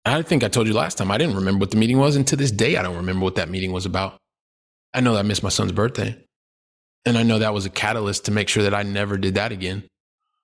I 0.05 0.23
think 0.23 0.45
I 0.45 0.49
told 0.49 0.67
you 0.67 0.75
last 0.75 0.99
time 0.99 1.11
I 1.11 1.19
didn't 1.19 1.37
remember 1.37 1.61
what 1.61 1.71
the 1.71 1.77
meeting 1.77 1.99
was, 1.99 2.17
and 2.17 2.27
to 2.29 2.37
this 2.37 2.51
day 2.51 2.77
I 2.77 2.83
don't 2.83 2.97
remember 2.97 3.25
what 3.25 3.37
that 3.37 3.49
meeting 3.49 3.73
was 3.73 3.87
about. 3.87 4.19
I 4.93 5.01
know 5.01 5.15
that 5.15 5.21
I 5.21 5.23
missed 5.23 5.43
my 5.43 5.49
son's 5.51 5.73
birthday. 5.73 6.17
And 7.07 7.17
I 7.17 7.23
know 7.23 7.39
that 7.39 7.55
was 7.55 7.65
a 7.65 7.71
catalyst 7.71 8.27
to 8.27 8.31
make 8.31 8.49
sure 8.49 8.63
that 8.65 8.75
I 8.75 8.83
never 8.83 9.17
did 9.17 9.37
that 9.37 9.53
again. 9.53 9.85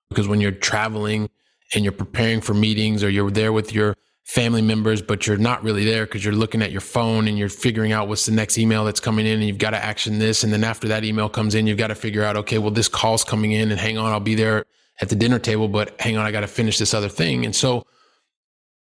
Because 0.09 0.27
when 0.27 0.41
you're 0.41 0.51
traveling 0.51 1.29
and 1.73 1.83
you're 1.83 1.91
preparing 1.91 2.41
for 2.41 2.53
meetings 2.53 3.03
or 3.03 3.09
you're 3.09 3.29
there 3.29 3.53
with 3.53 3.73
your 3.73 3.95
family 4.27 4.61
members, 4.61 5.01
but 5.01 5.25
you're 5.25 5.37
not 5.37 5.63
really 5.63 5.85
there 5.85 6.05
because 6.05 6.23
you're 6.23 6.33
looking 6.33 6.61
at 6.61 6.69
your 6.69 6.81
phone 6.81 7.29
and 7.29 7.37
you're 7.37 7.47
figuring 7.47 7.93
out 7.93 8.09
what's 8.09 8.25
the 8.25 8.31
next 8.31 8.57
email 8.57 8.83
that's 8.83 8.99
coming 8.99 9.25
in 9.25 9.35
and 9.35 9.43
you've 9.45 9.57
got 9.57 9.69
to 9.69 9.81
action 9.83 10.19
this. 10.19 10.43
And 10.43 10.51
then 10.51 10.65
after 10.65 10.89
that 10.89 11.05
email 11.05 11.29
comes 11.29 11.55
in, 11.55 11.65
you've 11.65 11.77
got 11.77 11.87
to 11.87 11.95
figure 11.95 12.23
out, 12.23 12.35
okay, 12.35 12.57
well, 12.57 12.69
this 12.69 12.89
call's 12.89 13.23
coming 13.23 13.53
in 13.53 13.71
and 13.71 13.79
hang 13.79 13.97
on, 13.97 14.11
I'll 14.11 14.19
be 14.19 14.35
there 14.35 14.65
at 14.99 15.07
the 15.07 15.15
dinner 15.15 15.39
table, 15.39 15.69
but 15.69 15.99
hang 16.01 16.17
on, 16.17 16.25
I 16.25 16.31
got 16.31 16.41
to 16.41 16.47
finish 16.47 16.77
this 16.77 16.93
other 16.93 17.07
thing. 17.07 17.45
And 17.45 17.55
so 17.55 17.85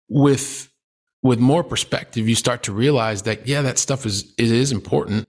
with, 0.09 0.73
with 1.23 1.39
more 1.39 1.63
perspective, 1.63 2.29
you 2.29 2.35
start 2.35 2.65
to 2.65 2.73
realize 2.73 3.23
that, 3.23 3.47
yeah, 3.47 3.63
that 3.63 3.79
stuff 3.79 4.07
is, 4.07 4.35
it 4.39 4.51
is 4.51 4.73
important. 4.73 5.29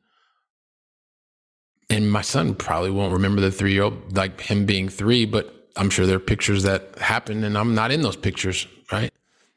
And 1.92 2.12
my 2.12 2.24
son 2.24 2.56
probably 2.56 2.89
won't 2.89 3.13
remember 3.13 3.42
the 3.42 3.51
three 3.51 3.74
year 3.74 3.84
old, 3.84 4.18
like 4.18 4.42
him 4.42 4.66
being 4.66 4.89
three, 4.89 5.25
but 5.25 5.70
I'm 5.78 5.92
sure 5.92 6.08
there 6.08 6.18
are 6.18 6.20
pictures 6.20 6.63
that 6.63 6.98
happen 6.98 7.44
and 7.44 7.56
I'm 7.56 7.75
not 7.75 7.92
in 7.92 8.01
those 8.01 8.16
pictures, 8.16 8.66
right? 8.92 9.12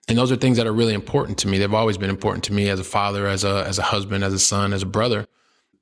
And 0.09 0.19
those 0.19 0.33
are 0.33 0.37
things 0.37 0.57
that 0.57 0.67
are 0.67 0.73
really 0.73 0.95
important 0.95 1.39
to 1.39 1.49
me. 1.49 1.59
They've 1.59 1.73
always 1.73 1.97
been 1.97 2.11
important 2.11 2.45
to 2.45 2.53
me 2.53 2.69
as 2.69 2.81
a 2.81 2.85
father, 2.85 3.27
as 3.27 3.45
a 3.45 3.65
as 3.67 3.79
a 3.79 3.83
husband, 3.83 4.25
as 4.25 4.33
a 4.33 4.39
son, 4.39 4.73
as 4.73 4.83
a 4.83 4.87
brother. 4.87 5.27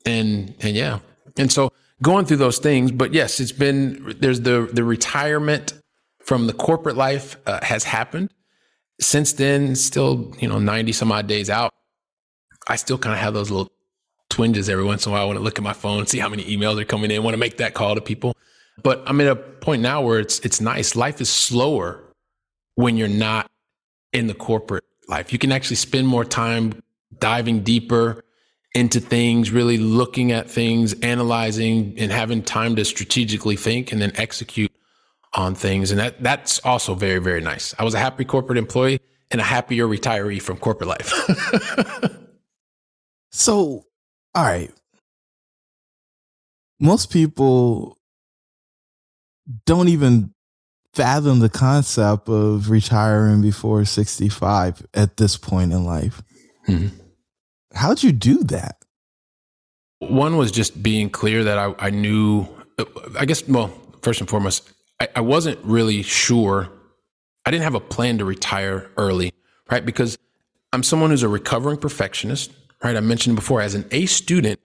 And 0.04 0.54
and 0.60 0.76
yeah. 0.76 0.98
And 1.38 1.50
so 1.50 1.72
going 2.02 2.26
through 2.26 2.38
those 2.38 2.58
things, 2.58 2.92
but 2.92 3.14
yes, 3.14 3.40
it's 3.40 3.52
been 3.52 4.16
there's 4.20 4.42
the 4.42 4.68
the 4.72 4.84
retirement 4.84 5.72
from 6.20 6.46
the 6.46 6.52
corporate 6.52 6.96
life 6.96 7.36
uh, 7.46 7.64
has 7.64 7.84
happened. 7.84 8.30
Since 9.00 9.32
then, 9.34 9.74
still, 9.74 10.34
you 10.38 10.48
know, 10.48 10.58
90 10.58 10.92
some 10.92 11.10
odd 11.10 11.26
days 11.26 11.48
out, 11.48 11.72
I 12.68 12.76
still 12.76 12.98
kind 12.98 13.14
of 13.14 13.20
have 13.20 13.32
those 13.32 13.50
little 13.50 13.72
twinges 14.28 14.68
every 14.68 14.84
once 14.84 15.06
in 15.06 15.10
a 15.10 15.12
while. 15.14 15.22
I 15.22 15.24
want 15.24 15.38
to 15.38 15.42
look 15.42 15.58
at 15.58 15.64
my 15.64 15.72
phone, 15.72 16.06
see 16.06 16.18
how 16.18 16.28
many 16.28 16.44
emails 16.44 16.78
are 16.78 16.84
coming 16.84 17.10
in, 17.10 17.22
want 17.22 17.32
to 17.34 17.38
make 17.38 17.56
that 17.56 17.72
call 17.72 17.94
to 17.94 18.00
people. 18.02 18.36
But 18.82 19.02
I'm 19.06 19.20
at 19.20 19.28
a 19.28 19.36
point 19.36 19.82
now 19.82 20.02
where 20.02 20.20
it's 20.20 20.38
it's 20.40 20.60
nice. 20.60 20.94
Life 20.94 21.20
is 21.20 21.30
slower 21.30 22.02
when 22.74 22.96
you're 22.96 23.08
not 23.08 23.50
in 24.12 24.26
the 24.26 24.34
corporate 24.34 24.84
life. 25.08 25.32
You 25.32 25.38
can 25.38 25.52
actually 25.52 25.76
spend 25.76 26.06
more 26.06 26.24
time 26.24 26.82
diving 27.18 27.62
deeper 27.62 28.24
into 28.74 29.00
things, 29.00 29.50
really 29.50 29.78
looking 29.78 30.32
at 30.32 30.48
things, 30.48 30.94
analyzing 31.00 31.94
and 31.98 32.12
having 32.12 32.42
time 32.42 32.76
to 32.76 32.84
strategically 32.84 33.56
think 33.56 33.92
and 33.92 34.00
then 34.00 34.12
execute 34.14 34.72
on 35.34 35.54
things. 35.54 35.90
And 35.90 36.00
that 36.00 36.22
that's 36.22 36.60
also 36.64 36.94
very, 36.94 37.18
very 37.18 37.40
nice. 37.40 37.74
I 37.78 37.84
was 37.84 37.94
a 37.94 37.98
happy 37.98 38.24
corporate 38.24 38.58
employee 38.58 39.00
and 39.30 39.40
a 39.40 39.44
happier 39.44 39.86
retiree 39.86 40.40
from 40.40 40.56
corporate 40.56 40.88
life. 40.88 41.12
so, 43.30 43.84
all 44.34 44.44
right. 44.44 44.72
Most 46.80 47.10
people 47.10 47.98
don't 49.66 49.88
even 49.88 50.32
fathom 50.92 51.38
the 51.38 51.48
concept 51.48 52.28
of 52.28 52.70
retiring 52.70 53.42
before 53.42 53.84
65 53.84 54.86
at 54.94 55.16
this 55.16 55.36
point 55.36 55.72
in 55.72 55.84
life. 55.84 56.22
Mm-hmm. 56.68 56.96
How'd 57.74 58.02
you 58.02 58.12
do 58.12 58.42
that? 58.44 58.76
One 60.00 60.36
was 60.36 60.50
just 60.50 60.82
being 60.82 61.10
clear 61.10 61.44
that 61.44 61.58
I, 61.58 61.74
I 61.78 61.90
knew, 61.90 62.46
I 63.18 63.24
guess, 63.26 63.46
well, 63.46 63.70
first 64.02 64.20
and 64.20 64.28
foremost, 64.28 64.70
I, 64.98 65.08
I 65.16 65.20
wasn't 65.20 65.58
really 65.62 66.02
sure. 66.02 66.68
I 67.44 67.50
didn't 67.50 67.64
have 67.64 67.74
a 67.74 67.80
plan 67.80 68.18
to 68.18 68.24
retire 68.24 68.90
early, 68.96 69.32
right? 69.70 69.84
Because 69.84 70.18
I'm 70.72 70.82
someone 70.82 71.10
who's 71.10 71.22
a 71.22 71.28
recovering 71.28 71.76
perfectionist, 71.76 72.52
right? 72.82 72.96
I 72.96 73.00
mentioned 73.00 73.36
before, 73.36 73.60
as 73.60 73.74
an 73.74 73.86
A 73.90 74.06
student, 74.06 74.58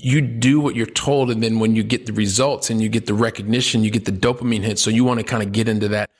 you 0.00 0.20
do 0.20 0.60
what 0.60 0.76
you're 0.76 0.86
told. 0.86 1.30
And 1.30 1.42
then 1.42 1.58
when 1.58 1.76
you 1.76 1.82
get 1.82 2.06
the 2.06 2.12
results 2.12 2.70
and 2.70 2.80
you 2.80 2.88
get 2.88 3.06
the 3.06 3.14
recognition, 3.14 3.84
you 3.84 3.90
get 3.90 4.04
the 4.04 4.12
dopamine 4.12 4.62
hit. 4.62 4.78
So 4.78 4.90
you 4.90 5.04
want 5.04 5.20
to 5.20 5.24
kind 5.24 5.42
of 5.42 5.52
get 5.52 5.68
into 5.68 5.88
that 5.88 6.10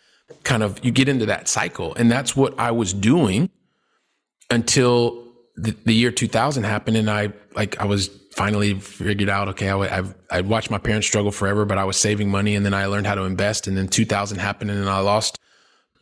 kind 0.45 0.63
of, 0.63 0.85
you 0.85 0.91
get 0.91 1.09
into 1.09 1.27
that 1.27 1.49
cycle. 1.49 1.95
And 1.95 2.11
that's 2.11 2.37
what 2.37 2.59
I 2.59 2.71
was 2.71 2.93
doing 2.93 3.51
until 4.51 5.25
the, 5.57 5.75
the 5.85 5.95
year 5.95 6.11
2000 6.11 6.65
happened. 6.65 6.97
And 6.97 7.11
I, 7.11 7.33
like, 7.55 7.79
I 7.81 7.85
was 7.85 8.09
finally 8.33 8.75
figured 8.75 9.29
out, 9.29 9.49
okay, 9.49 9.69
I, 9.69 9.99
I've, 9.99 10.15
I'd 10.31 10.49
watched 10.49 10.71
my 10.71 10.79
parents 10.79 11.07
struggle 11.07 11.33
forever, 11.33 11.65
but 11.65 11.79
I 11.79 11.85
was 11.85 11.97
saving 11.97 12.31
money. 12.31 12.55
And 12.55 12.65
then 12.65 12.75
I 12.75 12.87
learned 12.87 13.07
how 13.07 13.15
to 13.15 13.23
invest. 13.23 13.67
And 13.67 13.77
then 13.77 13.89
2000 13.89 14.39
happened 14.39 14.71
and 14.71 14.89
I 14.89 15.01
lost 15.01 15.39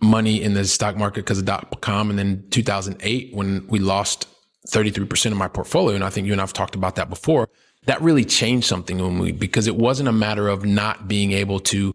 money 0.00 0.42
in 0.42 0.54
the 0.54 0.64
stock 0.64 0.96
market 0.96 1.24
because 1.24 1.38
of 1.38 1.44
dot 1.44 1.80
com. 1.80 2.10
And 2.10 2.18
then 2.18 2.44
2008, 2.50 3.34
when 3.34 3.66
we 3.68 3.78
lost 3.78 4.28
33% 4.68 5.32
of 5.32 5.36
my 5.36 5.48
portfolio, 5.48 5.94
and 5.94 6.04
I 6.04 6.10
think 6.10 6.26
you 6.26 6.32
and 6.32 6.40
I've 6.40 6.52
talked 6.52 6.74
about 6.74 6.96
that 6.96 7.08
before, 7.08 7.48
that 7.86 8.02
really 8.02 8.24
changed 8.24 8.66
something 8.66 9.00
in 9.00 9.22
me 9.22 9.32
because 9.32 9.66
it 9.66 9.76
wasn't 9.76 10.08
a 10.08 10.12
matter 10.12 10.48
of 10.48 10.64
not 10.64 11.08
being 11.08 11.32
able 11.32 11.60
to 11.60 11.94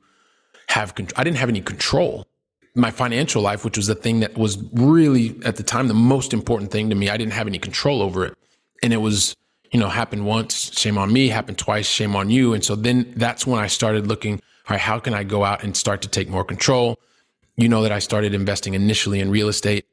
have 0.67 0.95
control. 0.95 1.19
I 1.19 1.23
didn't 1.23 1.38
have 1.38 1.49
any 1.49 1.62
control. 1.62 2.25
My 2.73 2.91
financial 2.91 3.41
life, 3.41 3.65
which 3.65 3.75
was 3.75 3.88
the 3.88 3.95
thing 3.95 4.21
that 4.21 4.38
was 4.38 4.58
really 4.73 5.38
at 5.43 5.58
the 5.58 5.63
time 5.63 5.89
the 5.89 5.93
most 5.93 6.34
important 6.34 6.71
thing 6.71 6.89
to 6.89 6.95
me, 6.95 7.10
I 7.10 7.17
didn't 7.17 7.34
have 7.34 7.47
any 7.47 7.60
control 7.60 8.01
over 8.01 8.25
it. 8.25 8.38
And 8.82 8.93
it 8.93 8.97
was, 8.97 9.36
you 9.71 9.80
know, 9.80 9.89
happened 9.89 10.25
once, 10.25 10.77
shame 10.80 10.97
on 10.97 11.12
me, 11.12 11.27
happened 11.27 11.58
twice, 11.58 11.88
shame 11.88 12.15
on 12.15 12.30
you. 12.30 12.54
And 12.54 12.63
so 12.63 12.75
then 12.75 13.13
that's 13.17 13.45
when 13.45 13.60
I 13.60 13.67
started 13.67 14.08
looking, 14.08 14.36
all 14.36 14.39
right, 14.69 14.80
how 14.80 14.99
can 14.99 15.13
I 15.13 15.23
go 15.23 15.43
out 15.43 15.63
and 15.63 15.75
start 15.75 16.01
to 16.04 16.08
take 16.08 16.30
more 16.30 16.45
control? 16.45 16.97
You 17.58 17.67
know 17.67 17.84
that 17.84 17.91
I 17.91 17.99
started 17.99 18.34
investing 18.34 18.73
initially 18.73 19.19
in 19.19 19.30
real 19.30 19.49
estate. 19.49 19.86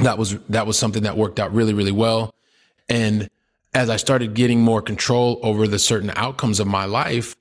That 0.00 0.18
was 0.18 0.36
that 0.48 0.66
was 0.66 0.76
something 0.76 1.04
that 1.04 1.16
worked 1.16 1.38
out 1.38 1.54
really, 1.54 1.72
really 1.72 1.92
well. 1.92 2.34
And 2.88 3.30
as 3.76 3.90
I 3.90 3.96
started 3.96 4.32
getting 4.32 4.62
more 4.62 4.80
control 4.80 5.38
over 5.42 5.68
the 5.68 5.78
certain 5.78 6.10
outcomes 6.16 6.60
of 6.60 6.66
my 6.66 6.86
life, 6.86 7.36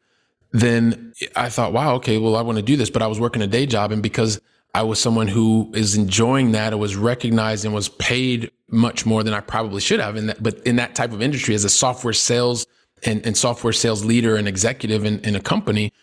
then 0.51 1.13
I 1.33 1.47
thought, 1.47 1.71
wow, 1.71 1.95
okay, 1.95 2.17
well, 2.17 2.35
I 2.35 2.41
want 2.41 2.57
to 2.57 2.61
do 2.61 2.75
this. 2.75 2.89
But 2.89 3.01
I 3.01 3.07
was 3.07 3.21
working 3.21 3.41
a 3.41 3.47
day 3.47 3.65
job. 3.65 3.93
And 3.93 4.03
because 4.03 4.41
I 4.73 4.83
was 4.83 4.99
someone 4.99 5.29
who 5.29 5.71
is 5.73 5.95
enjoying 5.95 6.51
that, 6.51 6.73
I 6.73 6.75
was 6.75 6.97
recognized 6.97 7.63
and 7.63 7.73
was 7.73 7.87
paid 7.87 8.51
much 8.69 9.05
more 9.05 9.23
than 9.23 9.33
I 9.33 9.39
probably 9.39 9.79
should 9.79 10.01
have. 10.01 10.17
In 10.17 10.27
that, 10.27 10.43
but 10.43 10.59
in 10.67 10.75
that 10.75 10.93
type 10.93 11.13
of 11.13 11.21
industry, 11.21 11.55
as 11.55 11.63
a 11.63 11.69
software 11.69 12.13
sales 12.13 12.67
and, 13.05 13.25
and 13.25 13.37
software 13.37 13.71
sales 13.71 14.03
leader 14.03 14.35
and 14.35 14.45
executive 14.45 15.05
in, 15.05 15.21
in 15.21 15.37
a 15.37 15.41
company, 15.41 15.93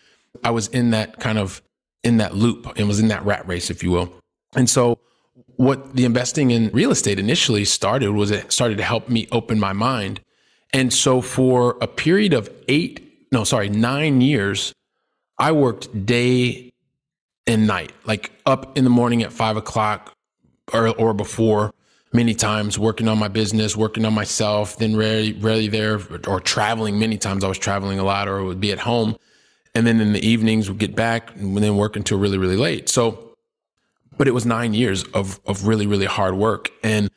I 0.43 0.51
was 0.51 0.69
in 0.69 0.93
that 0.93 1.21
kind 1.21 1.37
of 1.37 1.61
in 2.03 2.17
that 2.17 2.35
loop 2.35 2.73
and 2.77 2.89
was 2.89 3.01
in 3.01 3.09
that 3.09 3.23
rat 3.27 3.47
race, 3.47 3.69
if 3.69 3.83
you 3.83 3.91
will. 3.91 4.11
And 4.57 4.69
so 4.69 4.99
what 5.57 5.95
the 5.95 6.05
investing 6.05 6.51
in 6.51 6.71
real 6.73 6.91
estate 6.91 7.19
initially 7.19 7.65
started 7.65 8.13
was 8.13 8.31
it 8.31 8.53
started 8.53 8.79
to 8.79 8.85
help 8.85 9.09
me 9.09 9.29
open 9.33 9.61
my 9.61 9.73
mind. 9.73 10.21
And 10.73 10.93
so 10.93 11.21
for 11.21 11.77
a 11.81 11.87
period 11.87 12.33
of 12.33 12.51
eight, 12.69 13.27
no, 13.31 13.45
sorry, 13.45 13.69
nine 13.69 14.21
years, 14.21 14.73
I 15.39 15.53
worked 15.53 16.07
day 16.07 16.73
and 17.47 17.67
night, 17.67 17.93
like 18.05 18.33
up 18.47 18.77
in 18.79 18.85
the 18.85 18.91
morning 18.91 19.23
at 19.23 19.33
five 19.33 19.57
o'clock 19.57 20.13
or, 20.73 20.89
or 20.89 21.13
before 21.13 21.73
many 22.13 22.35
times 22.35 22.79
working 22.79 23.09
on 23.09 23.19
my 23.19 23.29
business, 23.29 23.77
working 23.77 24.05
on 24.05 24.15
myself, 24.15 24.77
then 24.79 24.97
rarely, 24.97 25.33
rarely 25.35 25.69
there 25.69 26.01
or 26.27 26.41
traveling 26.41 26.99
many 26.99 27.17
times. 27.17 27.43
I 27.43 27.49
was 27.49 27.59
traveling 27.59 27.99
a 27.99 28.05
lot 28.05 28.29
or 28.29 28.45
would 28.45 28.61
be 28.61 28.73
at 28.73 28.79
home. 28.79 29.17
And 29.75 29.87
then 29.87 30.01
in 30.01 30.13
the 30.13 30.27
evenings 30.27 30.69
would 30.69 30.79
get 30.79 30.95
back 30.95 31.35
and 31.37 31.57
then 31.57 31.77
work 31.77 31.97
until 31.97 32.19
really, 32.19 32.37
really 32.37 32.59
late. 32.59 32.89
So 32.89 33.32
but 34.17 34.29
it 34.29 34.33
was 34.33 34.47
nine 34.47 34.75
years 34.75 35.05
of, 35.15 35.41
of 35.47 35.67
really, 35.67 35.87
really 35.87 36.07
hard 36.07 36.35
work. 36.35 36.71
And 36.83 37.11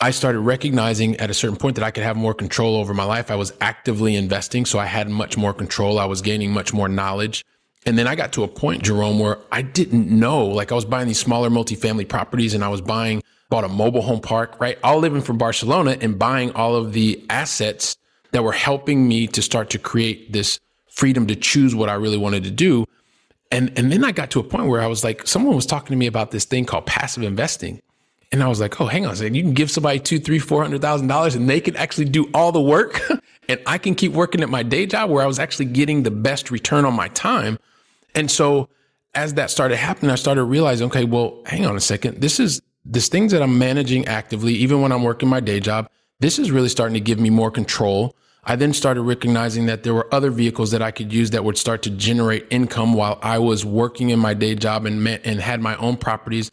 I 0.00 0.10
started 0.10 0.40
recognizing 0.40 1.16
at 1.16 1.30
a 1.30 1.34
certain 1.34 1.56
point 1.56 1.76
that 1.76 1.84
I 1.84 1.90
could 1.90 2.02
have 2.02 2.16
more 2.16 2.34
control 2.34 2.76
over 2.76 2.92
my 2.92 3.04
life. 3.04 3.30
I 3.30 3.36
was 3.36 3.52
actively 3.60 4.14
investing, 4.14 4.66
so 4.66 4.78
I 4.78 4.86
had 4.86 5.08
much 5.08 5.36
more 5.36 5.54
control. 5.54 5.98
I 5.98 6.04
was 6.04 6.20
gaining 6.20 6.52
much 6.52 6.74
more 6.74 6.88
knowledge. 6.88 7.44
And 7.86 7.96
then 7.96 8.06
I 8.06 8.14
got 8.14 8.32
to 8.32 8.42
a 8.42 8.48
point, 8.48 8.82
Jerome, 8.82 9.18
where 9.18 9.38
I 9.52 9.62
didn't 9.62 10.08
know. 10.10 10.44
Like 10.44 10.72
I 10.72 10.74
was 10.74 10.84
buying 10.84 11.06
these 11.06 11.20
smaller 11.20 11.48
multifamily 11.48 12.08
properties 12.08 12.52
and 12.52 12.64
I 12.64 12.68
was 12.68 12.80
buying, 12.80 13.22
bought 13.48 13.64
a 13.64 13.68
mobile 13.68 14.02
home 14.02 14.20
park, 14.20 14.60
right? 14.60 14.76
All 14.82 14.98
living 14.98 15.22
from 15.22 15.38
Barcelona 15.38 15.96
and 16.00 16.18
buying 16.18 16.50
all 16.52 16.74
of 16.74 16.92
the 16.92 17.24
assets 17.30 17.96
that 18.32 18.42
were 18.42 18.52
helping 18.52 19.06
me 19.06 19.28
to 19.28 19.40
start 19.40 19.70
to 19.70 19.78
create 19.78 20.32
this 20.32 20.58
freedom 20.90 21.26
to 21.28 21.36
choose 21.36 21.74
what 21.74 21.88
I 21.88 21.94
really 21.94 22.18
wanted 22.18 22.42
to 22.44 22.50
do. 22.50 22.86
And, 23.50 23.76
and 23.78 23.92
then 23.92 24.04
I 24.04 24.12
got 24.12 24.30
to 24.32 24.40
a 24.40 24.44
point 24.44 24.66
where 24.66 24.80
I 24.80 24.86
was 24.86 25.04
like, 25.04 25.26
someone 25.26 25.54
was 25.54 25.66
talking 25.66 25.94
to 25.94 25.96
me 25.96 26.06
about 26.06 26.30
this 26.30 26.44
thing 26.44 26.64
called 26.64 26.86
passive 26.86 27.22
investing. 27.22 27.80
And 28.32 28.42
I 28.42 28.48
was 28.48 28.60
like, 28.60 28.80
oh, 28.80 28.86
hang 28.86 29.06
on 29.06 29.12
a 29.12 29.16
second. 29.16 29.34
You 29.34 29.42
can 29.42 29.54
give 29.54 29.70
somebody 29.70 30.00
two, 30.00 30.18
three, 30.18 30.40
four 30.40 30.62
hundred 30.62 30.82
thousand 30.82 31.06
dollars 31.06 31.36
and 31.36 31.48
they 31.48 31.60
can 31.60 31.76
actually 31.76 32.06
do 32.06 32.28
all 32.34 32.50
the 32.50 32.60
work. 32.60 33.00
and 33.48 33.60
I 33.66 33.78
can 33.78 33.94
keep 33.94 34.12
working 34.12 34.42
at 34.42 34.48
my 34.48 34.62
day 34.62 34.86
job 34.86 35.10
where 35.10 35.22
I 35.22 35.26
was 35.26 35.38
actually 35.38 35.66
getting 35.66 36.02
the 36.02 36.10
best 36.10 36.50
return 36.50 36.84
on 36.84 36.94
my 36.94 37.08
time. 37.08 37.58
And 38.14 38.30
so 38.30 38.68
as 39.14 39.34
that 39.34 39.50
started 39.50 39.76
happening, 39.76 40.10
I 40.10 40.16
started 40.16 40.44
realizing, 40.44 40.88
okay, 40.88 41.04
well, 41.04 41.40
hang 41.46 41.66
on 41.66 41.76
a 41.76 41.80
second. 41.80 42.20
This 42.20 42.40
is 42.40 42.60
this 42.84 43.08
things 43.08 43.32
that 43.32 43.42
I'm 43.42 43.58
managing 43.58 44.06
actively, 44.06 44.54
even 44.54 44.80
when 44.80 44.92
I'm 44.92 45.02
working 45.02 45.28
my 45.28 45.40
day 45.40 45.60
job. 45.60 45.88
this 46.20 46.38
is 46.38 46.50
really 46.50 46.68
starting 46.68 46.94
to 46.94 47.00
give 47.00 47.20
me 47.20 47.30
more 47.30 47.50
control. 47.50 48.14
I 48.48 48.54
then 48.54 48.72
started 48.72 49.02
recognizing 49.02 49.66
that 49.66 49.82
there 49.82 49.92
were 49.92 50.12
other 50.14 50.30
vehicles 50.30 50.70
that 50.70 50.80
I 50.80 50.92
could 50.92 51.12
use 51.12 51.30
that 51.30 51.42
would 51.42 51.58
start 51.58 51.82
to 51.82 51.90
generate 51.90 52.46
income 52.50 52.94
while 52.94 53.18
I 53.20 53.38
was 53.38 53.64
working 53.64 54.10
in 54.10 54.20
my 54.20 54.34
day 54.34 54.54
job 54.54 54.86
and 54.86 55.02
met, 55.02 55.22
and 55.24 55.40
had 55.40 55.60
my 55.60 55.76
own 55.78 55.96
properties. 55.96 56.52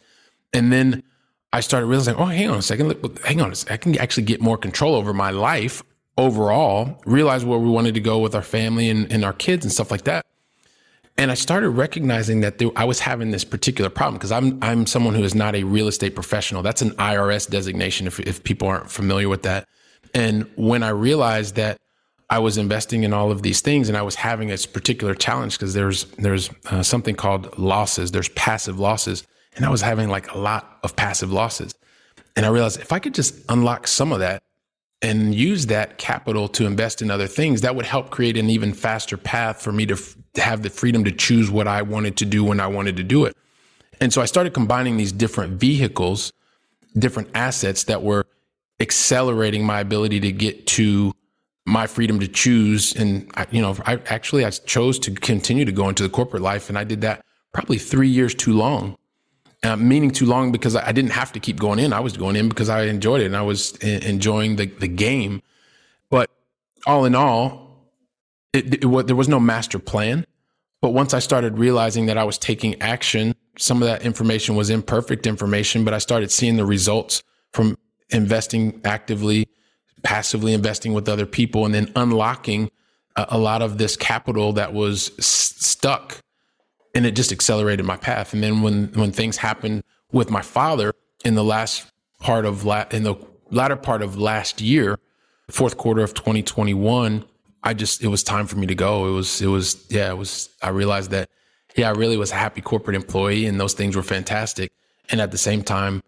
And 0.52 0.72
then 0.72 1.04
I 1.52 1.60
started 1.60 1.86
realizing, 1.86 2.16
oh, 2.16 2.24
hang 2.24 2.50
on 2.50 2.58
a 2.58 2.62
second, 2.62 2.96
hang 3.24 3.40
on 3.40 3.54
second. 3.54 3.72
I 3.72 3.76
can 3.76 3.98
actually 3.98 4.24
get 4.24 4.40
more 4.40 4.58
control 4.58 4.96
over 4.96 5.12
my 5.14 5.30
life 5.30 5.84
overall, 6.18 7.00
realize 7.06 7.44
where 7.44 7.60
we 7.60 7.70
wanted 7.70 7.94
to 7.94 8.00
go 8.00 8.18
with 8.18 8.34
our 8.34 8.42
family 8.42 8.90
and, 8.90 9.10
and 9.12 9.24
our 9.24 9.32
kids 9.32 9.64
and 9.64 9.72
stuff 9.72 9.92
like 9.92 10.02
that. 10.02 10.26
And 11.16 11.30
I 11.30 11.34
started 11.34 11.70
recognizing 11.70 12.40
that 12.40 12.58
there, 12.58 12.70
I 12.74 12.84
was 12.84 12.98
having 12.98 13.30
this 13.30 13.44
particular 13.44 13.88
problem 13.88 14.16
because 14.16 14.32
I'm 14.32 14.58
I'm 14.62 14.84
someone 14.84 15.14
who 15.14 15.22
is 15.22 15.32
not 15.32 15.54
a 15.54 15.62
real 15.62 15.86
estate 15.86 16.16
professional. 16.16 16.60
That's 16.60 16.82
an 16.82 16.90
IRS 16.92 17.48
designation 17.48 18.08
if 18.08 18.18
if 18.18 18.42
people 18.42 18.66
aren't 18.66 18.90
familiar 18.90 19.28
with 19.28 19.44
that. 19.44 19.68
And 20.12 20.50
when 20.56 20.82
I 20.82 20.88
realized 20.88 21.54
that 21.54 21.78
I 22.34 22.38
was 22.38 22.58
investing 22.58 23.04
in 23.04 23.12
all 23.12 23.30
of 23.30 23.42
these 23.42 23.60
things 23.60 23.88
and 23.88 23.96
I 23.96 24.02
was 24.02 24.16
having 24.16 24.48
this 24.48 24.66
particular 24.66 25.14
challenge 25.14 25.56
because 25.56 25.72
there's 25.72 26.06
there's 26.18 26.50
uh, 26.66 26.82
something 26.82 27.14
called 27.14 27.56
losses. 27.56 28.10
There's 28.10 28.28
passive 28.30 28.80
losses, 28.80 29.24
and 29.54 29.64
I 29.64 29.70
was 29.70 29.82
having 29.82 30.08
like 30.08 30.32
a 30.32 30.38
lot 30.38 30.80
of 30.82 30.96
passive 30.96 31.30
losses. 31.30 31.76
And 32.34 32.44
I 32.44 32.48
realized 32.48 32.80
if 32.80 32.90
I 32.90 32.98
could 32.98 33.14
just 33.14 33.36
unlock 33.48 33.86
some 33.86 34.10
of 34.10 34.18
that 34.18 34.42
and 35.00 35.32
use 35.32 35.66
that 35.66 35.98
capital 35.98 36.48
to 36.48 36.66
invest 36.66 37.02
in 37.02 37.08
other 37.08 37.28
things, 37.28 37.60
that 37.60 37.76
would 37.76 37.86
help 37.86 38.10
create 38.10 38.36
an 38.36 38.50
even 38.50 38.72
faster 38.74 39.16
path 39.16 39.62
for 39.62 39.70
me 39.70 39.86
to, 39.86 39.94
f- 39.94 40.16
to 40.32 40.40
have 40.40 40.62
the 40.64 40.70
freedom 40.70 41.04
to 41.04 41.12
choose 41.12 41.52
what 41.52 41.68
I 41.68 41.82
wanted 41.82 42.16
to 42.16 42.24
do 42.24 42.42
when 42.42 42.58
I 42.58 42.66
wanted 42.66 42.96
to 42.96 43.04
do 43.04 43.26
it. 43.26 43.36
And 44.00 44.12
so 44.12 44.20
I 44.20 44.24
started 44.24 44.54
combining 44.54 44.96
these 44.96 45.12
different 45.12 45.60
vehicles, 45.60 46.32
different 46.98 47.28
assets 47.36 47.84
that 47.84 48.02
were 48.02 48.26
accelerating 48.80 49.64
my 49.64 49.78
ability 49.78 50.18
to 50.18 50.32
get 50.32 50.66
to 50.78 51.14
my 51.66 51.86
freedom 51.86 52.20
to 52.20 52.28
choose. 52.28 52.94
And 52.94 53.30
I, 53.34 53.46
you 53.50 53.62
know, 53.62 53.76
I 53.86 54.00
actually 54.06 54.44
I 54.44 54.50
chose 54.50 54.98
to 55.00 55.10
continue 55.12 55.64
to 55.64 55.72
go 55.72 55.88
into 55.88 56.02
the 56.02 56.08
corporate 56.08 56.42
life, 56.42 56.68
and 56.68 56.78
I 56.78 56.84
did 56.84 57.00
that 57.02 57.24
probably 57.52 57.78
three 57.78 58.08
years 58.08 58.34
too 58.34 58.52
long 58.52 58.96
uh, 59.64 59.76
meaning 59.76 60.10
too 60.10 60.26
long 60.26 60.52
because 60.52 60.76
I 60.76 60.92
didn't 60.92 61.12
have 61.12 61.32
to 61.32 61.40
keep 61.40 61.58
going 61.58 61.78
in. 61.78 61.92
I 61.92 62.00
was 62.00 62.16
going 62.16 62.36
in 62.36 62.48
because 62.48 62.68
I 62.68 62.82
enjoyed 62.84 63.22
it 63.22 63.26
and 63.26 63.36
I 63.36 63.42
was 63.42 63.72
enjoying 63.78 64.56
the, 64.56 64.66
the 64.66 64.88
game. 64.88 65.42
But 66.10 66.30
all 66.86 67.04
in 67.06 67.14
all, 67.14 67.90
it, 68.52 68.84
it, 68.84 69.06
there 69.06 69.16
was 69.16 69.28
no 69.28 69.40
master 69.40 69.78
plan. 69.78 70.26
But 70.82 70.90
once 70.90 71.14
I 71.14 71.18
started 71.18 71.58
realizing 71.58 72.06
that 72.06 72.18
I 72.18 72.24
was 72.24 72.36
taking 72.36 72.80
action, 72.82 73.34
some 73.56 73.80
of 73.80 73.88
that 73.88 74.02
information 74.02 74.54
was 74.54 74.68
imperfect 74.68 75.26
information, 75.26 75.82
but 75.82 75.94
I 75.94 75.98
started 75.98 76.30
seeing 76.30 76.56
the 76.56 76.66
results 76.66 77.22
from 77.52 77.78
investing 78.10 78.82
actively, 78.84 79.48
passively 80.04 80.52
investing 80.52 80.92
with 80.92 81.08
other 81.08 81.26
people, 81.26 81.64
and 81.64 81.74
then 81.74 81.90
unlocking 81.96 82.70
a, 83.16 83.26
a 83.30 83.38
lot 83.38 83.62
of 83.62 83.78
this 83.78 83.96
capital 83.96 84.52
that 84.52 84.72
was 84.72 85.10
s- 85.18 85.54
stuck 85.58 86.20
and 86.94 87.04
it 87.06 87.16
just 87.16 87.32
accelerated 87.32 87.84
my 87.84 87.96
path. 87.96 88.32
And 88.32 88.42
then 88.42 88.62
when 88.62 88.86
when 88.94 89.10
things 89.12 89.36
happened 89.36 89.82
with 90.12 90.30
my 90.30 90.42
father 90.42 90.94
in 91.24 91.34
the 91.34 91.44
last 91.44 91.90
part 92.20 92.44
of 92.44 92.64
la- 92.64 92.86
in 92.90 93.02
the 93.02 93.16
latter 93.50 93.76
part 93.76 94.02
of 94.02 94.16
last 94.16 94.60
year, 94.60 94.98
fourth 95.50 95.76
quarter 95.76 96.02
of 96.02 96.14
2021, 96.14 97.24
I 97.64 97.74
just 97.74 98.02
it 98.02 98.08
was 98.08 98.22
time 98.22 98.46
for 98.46 98.56
me 98.56 98.66
to 98.66 98.74
go. 98.74 99.08
It 99.08 99.12
was 99.12 99.42
it 99.42 99.48
was 99.48 99.84
yeah, 99.90 100.10
it 100.10 100.18
was 100.18 100.50
I 100.62 100.68
realized 100.68 101.10
that 101.10 101.28
yeah, 101.76 101.88
I 101.88 101.92
really 101.92 102.16
was 102.16 102.30
a 102.30 102.36
happy 102.36 102.60
corporate 102.60 102.94
employee 102.94 103.46
and 103.46 103.58
those 103.58 103.74
things 103.74 103.96
were 103.96 104.02
fantastic. 104.04 104.70
And 105.10 105.20
at 105.20 105.32
the 105.32 105.38
same 105.38 105.62
time, 105.62 106.02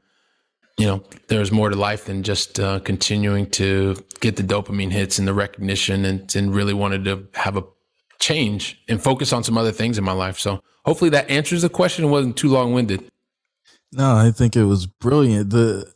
you 0.79 0.87
know, 0.87 1.03
there's 1.29 1.51
more 1.51 1.71
to 1.71 1.77
life 1.77 2.05
than 2.05 2.23
just 2.23 2.61
uh, 2.61 2.81
continuing 2.81 3.49
to 3.51 3.97
get 4.21 4.37
the 4.37 4.43
dopamine 4.43 4.93
hits 4.93 5.19
and 5.19 5.27
the 5.27 5.33
recognition 5.35 6.05
and, 6.05 6.35
and 6.37 6.55
really 6.55 6.75
wanted 6.75 7.05
to 7.05 7.27
have 7.35 7.57
a 7.57 7.65
change 8.19 8.83
and 8.89 9.03
focus 9.03 9.33
on 9.33 9.43
some 9.43 9.57
other 9.57 9.73
things 9.73 9.99
in 9.99 10.05
my 10.05 10.13
life. 10.13 10.39
So 10.39 10.63
hopefully 10.85 11.11
that 11.11 11.31
answers 11.31 11.63
the 11.63 11.69
question 11.69 12.05
It 12.05 12.09
wasn't 12.09 12.37
too 12.37 12.49
long 12.49 12.73
winded. 12.73 13.11
No, 13.93 14.17
I 14.17 14.31
think 14.31 14.57
it 14.57 14.65
was 14.65 14.87
brilliant. 14.87 15.51
The 15.51 15.93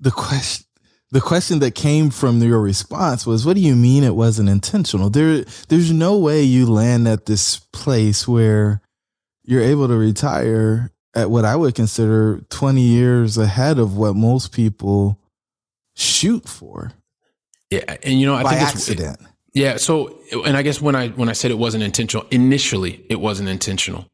the 0.00 0.10
question 0.10 0.66
the 1.10 1.20
question 1.20 1.58
that 1.60 1.74
came 1.74 2.10
from 2.10 2.42
your 2.42 2.60
response 2.60 3.26
was 3.26 3.44
what 3.44 3.54
do 3.54 3.60
you 3.60 3.76
mean 3.76 4.04
it 4.04 4.16
wasn't 4.16 4.48
intentional? 4.48 5.10
There 5.10 5.44
there's 5.68 5.92
no 5.92 6.16
way 6.16 6.42
you 6.42 6.66
land 6.66 7.06
at 7.08 7.26
this 7.26 7.58
place 7.72 8.26
where 8.26 8.80
you're 9.44 9.62
able 9.62 9.88
to 9.88 9.96
retire 9.96 10.90
at 11.14 11.30
what 11.30 11.44
I 11.44 11.56
would 11.56 11.74
consider 11.74 12.40
20 12.50 12.80
years 12.80 13.38
ahead 13.38 13.78
of 13.78 13.96
what 13.96 14.16
most 14.16 14.52
people 14.52 15.18
shoot 15.94 16.48
for. 16.48 16.92
Yeah, 17.70 17.96
and 18.02 18.20
you 18.20 18.26
know, 18.26 18.34
I 18.34 18.42
by 18.42 18.50
think 18.50 18.62
accident. 18.62 19.20
It, 19.20 19.26
yeah. 19.54 19.76
So, 19.76 20.18
and 20.44 20.56
I 20.56 20.62
guess 20.62 20.80
when 20.80 20.94
I 20.94 21.08
when 21.08 21.28
I 21.28 21.32
said 21.32 21.50
it 21.50 21.58
wasn't 21.58 21.82
intentional, 21.82 22.26
initially 22.30 23.04
it 23.08 23.20
wasn't 23.20 23.48
intentional. 23.48 24.06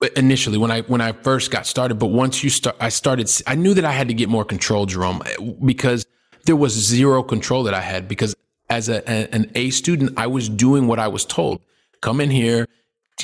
But 0.00 0.14
initially, 0.14 0.58
when 0.58 0.70
I 0.70 0.80
when 0.82 1.00
I 1.00 1.12
first 1.12 1.50
got 1.50 1.66
started, 1.66 1.94
but 1.98 2.06
once 2.06 2.42
you 2.42 2.50
start, 2.50 2.76
I 2.80 2.88
started. 2.88 3.30
I 3.46 3.54
knew 3.54 3.72
that 3.74 3.84
I 3.84 3.92
had 3.92 4.08
to 4.08 4.14
get 4.14 4.28
more 4.28 4.44
control, 4.44 4.84
Jerome, 4.86 5.22
because 5.64 6.04
there 6.44 6.56
was 6.56 6.72
zero 6.72 7.22
control 7.22 7.62
that 7.64 7.74
I 7.74 7.80
had. 7.80 8.08
Because 8.08 8.34
as 8.68 8.88
a, 8.88 9.08
an 9.08 9.50
A 9.54 9.70
student, 9.70 10.18
I 10.18 10.26
was 10.26 10.48
doing 10.48 10.86
what 10.86 10.98
I 10.98 11.08
was 11.08 11.24
told. 11.24 11.60
Come 12.00 12.20
in 12.20 12.30
here, 12.30 12.66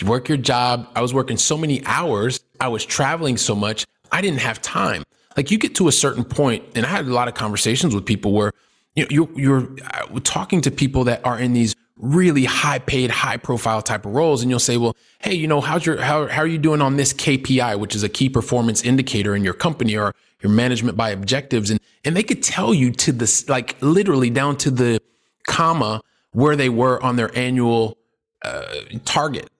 work 0.02 0.28
your 0.28 0.38
job. 0.38 0.88
I 0.94 1.00
was 1.00 1.14
working 1.14 1.36
so 1.36 1.56
many 1.56 1.84
hours. 1.86 2.40
I 2.60 2.68
was 2.68 2.84
traveling 2.84 3.36
so 3.36 3.54
much. 3.54 3.86
I 4.12 4.20
didn't 4.20 4.40
have 4.40 4.60
time. 4.62 5.04
Like 5.36 5.50
you 5.50 5.58
get 5.58 5.74
to 5.76 5.88
a 5.88 5.92
certain 5.92 6.24
point, 6.24 6.64
and 6.74 6.84
I 6.84 6.88
had 6.88 7.06
a 7.06 7.12
lot 7.12 7.28
of 7.28 7.34
conversations 7.34 7.94
with 7.94 8.04
people 8.04 8.32
where 8.32 8.52
you 8.96 9.04
know, 9.04 9.08
you're, 9.10 9.28
you're 9.38 9.76
uh, 9.92 10.20
talking 10.24 10.60
to 10.62 10.70
people 10.70 11.04
that 11.04 11.24
are 11.24 11.38
in 11.38 11.52
these 11.52 11.76
really 11.96 12.44
high 12.44 12.78
paid, 12.78 13.10
high 13.10 13.36
profile 13.36 13.82
type 13.82 14.06
of 14.06 14.14
roles. 14.14 14.42
And 14.42 14.50
you'll 14.50 14.60
say, 14.60 14.76
well, 14.76 14.96
Hey, 15.20 15.34
you 15.34 15.46
know, 15.46 15.60
how's 15.60 15.84
your, 15.84 16.00
how, 16.00 16.26
how 16.26 16.42
are 16.42 16.46
you 16.46 16.58
doing 16.58 16.80
on 16.80 16.96
this 16.96 17.12
KPI, 17.12 17.78
which 17.78 17.94
is 17.94 18.02
a 18.02 18.08
key 18.08 18.28
performance 18.28 18.82
indicator 18.82 19.34
in 19.34 19.44
your 19.44 19.54
company 19.54 19.96
or 19.96 20.14
your 20.40 20.52
management 20.52 20.96
by 20.96 21.10
objectives? 21.10 21.70
And, 21.70 21.80
and 22.04 22.16
they 22.16 22.22
could 22.22 22.42
tell 22.42 22.72
you 22.72 22.92
to 22.92 23.12
this, 23.12 23.48
like 23.48 23.76
literally 23.80 24.30
down 24.30 24.56
to 24.58 24.70
the 24.70 25.00
comma 25.46 26.00
where 26.32 26.56
they 26.56 26.68
were 26.68 27.02
on 27.02 27.16
their 27.16 27.36
annual 27.36 27.98
uh, 28.42 28.62
target. 29.04 29.50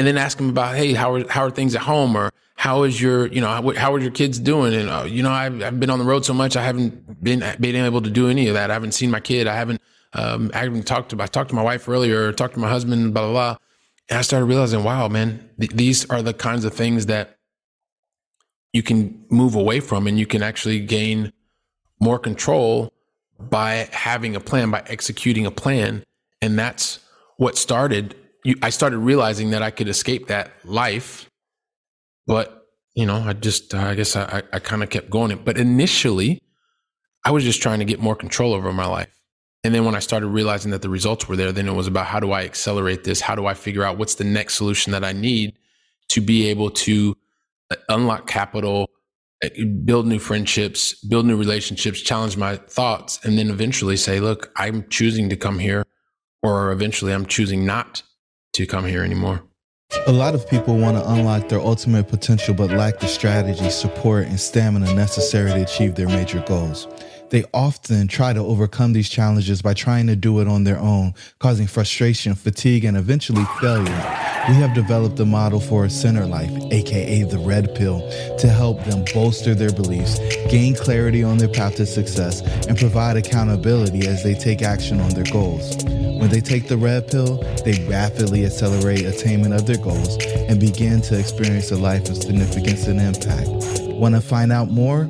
And 0.00 0.06
then 0.06 0.16
ask 0.16 0.38
them 0.38 0.48
about, 0.48 0.76
Hey, 0.76 0.94
how 0.94 1.12
are, 1.12 1.28
how 1.28 1.44
are 1.44 1.50
things 1.50 1.74
at 1.74 1.82
home? 1.82 2.16
Or 2.16 2.32
how 2.54 2.84
is 2.84 2.98
your, 2.98 3.26
you 3.26 3.42
know, 3.42 3.48
how, 3.74 3.92
are 3.92 3.98
your 3.98 4.10
kids 4.10 4.38
doing? 4.38 4.72
And, 4.72 4.88
uh, 4.88 5.04
you 5.06 5.22
know, 5.22 5.30
I've, 5.30 5.62
I've 5.62 5.78
been 5.78 5.90
on 5.90 5.98
the 5.98 6.06
road 6.06 6.24
so 6.24 6.32
much. 6.32 6.56
I 6.56 6.64
haven't 6.64 7.22
been, 7.22 7.44
been 7.60 7.76
able 7.76 8.00
to 8.00 8.08
do 8.08 8.30
any 8.30 8.48
of 8.48 8.54
that. 8.54 8.70
I 8.70 8.72
haven't 8.72 8.92
seen 8.92 9.10
my 9.10 9.20
kid. 9.20 9.46
I 9.46 9.54
haven't, 9.54 9.82
um, 10.14 10.50
I 10.54 10.60
haven't 10.60 10.86
talked 10.86 11.10
to, 11.10 11.20
I 11.20 11.26
talked 11.26 11.50
to 11.50 11.54
my 11.54 11.62
wife 11.62 11.86
earlier, 11.86 12.32
talked 12.32 12.54
to 12.54 12.60
my 12.60 12.70
husband, 12.70 13.12
blah, 13.12 13.24
blah, 13.24 13.32
blah. 13.32 13.56
And 14.08 14.18
I 14.20 14.22
started 14.22 14.46
realizing, 14.46 14.84
wow, 14.84 15.06
man, 15.08 15.50
th- 15.60 15.72
these 15.72 16.08
are 16.08 16.22
the 16.22 16.32
kinds 16.32 16.64
of 16.64 16.72
things 16.72 17.04
that 17.06 17.36
you 18.72 18.82
can 18.82 19.22
move 19.28 19.54
away 19.54 19.80
from 19.80 20.06
and 20.06 20.18
you 20.18 20.26
can 20.26 20.42
actually 20.42 20.80
gain 20.80 21.30
more 22.00 22.18
control 22.18 22.90
by 23.38 23.86
having 23.92 24.34
a 24.34 24.40
plan, 24.40 24.70
by 24.70 24.82
executing 24.86 25.44
a 25.44 25.50
plan. 25.50 26.04
And 26.40 26.58
that's 26.58 27.00
what 27.36 27.58
started. 27.58 28.14
You, 28.44 28.56
I 28.62 28.70
started 28.70 28.98
realizing 28.98 29.50
that 29.50 29.62
I 29.62 29.70
could 29.70 29.88
escape 29.88 30.28
that 30.28 30.52
life 30.64 31.30
but, 32.30 32.68
you 32.94 33.06
know, 33.06 33.16
I 33.16 33.32
just, 33.32 33.74
I 33.74 33.96
guess 33.96 34.14
I, 34.14 34.44
I 34.52 34.60
kind 34.60 34.84
of 34.84 34.88
kept 34.88 35.10
going. 35.10 35.36
But 35.44 35.58
initially, 35.58 36.40
I 37.24 37.32
was 37.32 37.42
just 37.42 37.60
trying 37.60 37.80
to 37.80 37.84
get 37.84 37.98
more 37.98 38.14
control 38.14 38.54
over 38.54 38.72
my 38.72 38.86
life. 38.86 39.20
And 39.64 39.74
then 39.74 39.84
when 39.84 39.96
I 39.96 39.98
started 39.98 40.28
realizing 40.28 40.70
that 40.70 40.80
the 40.80 40.88
results 40.88 41.28
were 41.28 41.34
there, 41.34 41.50
then 41.50 41.66
it 41.66 41.72
was 41.72 41.88
about 41.88 42.06
how 42.06 42.20
do 42.20 42.30
I 42.30 42.44
accelerate 42.44 43.02
this? 43.02 43.20
How 43.20 43.34
do 43.34 43.46
I 43.46 43.54
figure 43.54 43.82
out 43.82 43.98
what's 43.98 44.14
the 44.14 44.22
next 44.22 44.54
solution 44.54 44.92
that 44.92 45.02
I 45.02 45.12
need 45.12 45.58
to 46.10 46.20
be 46.20 46.46
able 46.46 46.70
to 46.70 47.16
uh, 47.72 47.76
unlock 47.88 48.28
capital, 48.28 48.88
uh, 49.44 49.48
build 49.84 50.06
new 50.06 50.20
friendships, 50.20 50.94
build 51.04 51.26
new 51.26 51.36
relationships, 51.36 52.00
challenge 52.00 52.36
my 52.36 52.54
thoughts, 52.54 53.18
and 53.24 53.36
then 53.36 53.50
eventually 53.50 53.96
say, 53.96 54.20
look, 54.20 54.52
I'm 54.54 54.88
choosing 54.88 55.28
to 55.30 55.36
come 55.36 55.58
here, 55.58 55.84
or 56.44 56.70
eventually 56.70 57.12
I'm 57.12 57.26
choosing 57.26 57.66
not 57.66 58.04
to 58.52 58.66
come 58.66 58.84
here 58.84 59.02
anymore. 59.02 59.42
A 60.06 60.12
lot 60.12 60.34
of 60.34 60.48
people 60.48 60.76
want 60.76 60.96
to 60.96 61.08
unlock 61.10 61.48
their 61.48 61.60
ultimate 61.60 62.08
potential 62.08 62.54
but 62.54 62.70
lack 62.70 63.00
the 63.00 63.08
strategy, 63.08 63.70
support, 63.70 64.26
and 64.28 64.38
stamina 64.38 64.94
necessary 64.94 65.50
to 65.50 65.62
achieve 65.62 65.96
their 65.96 66.08
major 66.08 66.40
goals. 66.46 66.86
They 67.30 67.44
often 67.54 68.08
try 68.08 68.32
to 68.32 68.40
overcome 68.40 68.92
these 68.92 69.08
challenges 69.08 69.62
by 69.62 69.72
trying 69.72 70.08
to 70.08 70.16
do 70.16 70.40
it 70.40 70.48
on 70.48 70.64
their 70.64 70.78
own, 70.80 71.14
causing 71.38 71.68
frustration, 71.68 72.34
fatigue, 72.34 72.84
and 72.84 72.96
eventually 72.96 73.44
failure. 73.60 74.16
We 74.48 74.54
have 74.56 74.74
developed 74.74 75.20
a 75.20 75.24
model 75.24 75.60
for 75.60 75.84
a 75.84 75.90
center 75.90 76.26
life, 76.26 76.50
aka 76.72 77.22
the 77.22 77.38
red 77.38 77.72
pill, 77.76 78.00
to 78.38 78.48
help 78.48 78.84
them 78.84 79.04
bolster 79.14 79.54
their 79.54 79.70
beliefs, 79.70 80.18
gain 80.50 80.74
clarity 80.74 81.22
on 81.22 81.38
their 81.38 81.48
path 81.48 81.76
to 81.76 81.86
success, 81.86 82.40
and 82.66 82.76
provide 82.76 83.16
accountability 83.16 84.08
as 84.08 84.24
they 84.24 84.34
take 84.34 84.62
action 84.62 84.98
on 84.98 85.10
their 85.10 85.30
goals. 85.32 85.76
When 85.84 86.30
they 86.30 86.40
take 86.40 86.66
the 86.66 86.78
red 86.78 87.06
pill, 87.06 87.36
they 87.64 87.86
rapidly 87.88 88.44
accelerate 88.44 89.04
attainment 89.04 89.54
of 89.54 89.66
their 89.66 89.78
goals 89.78 90.18
and 90.24 90.58
begin 90.58 91.00
to 91.02 91.18
experience 91.18 91.70
a 91.70 91.76
life 91.76 92.08
of 92.08 92.16
significance 92.16 92.88
and 92.88 93.00
impact. 93.00 93.48
Want 93.92 94.16
to 94.16 94.20
find 94.20 94.50
out 94.50 94.68
more? 94.68 95.08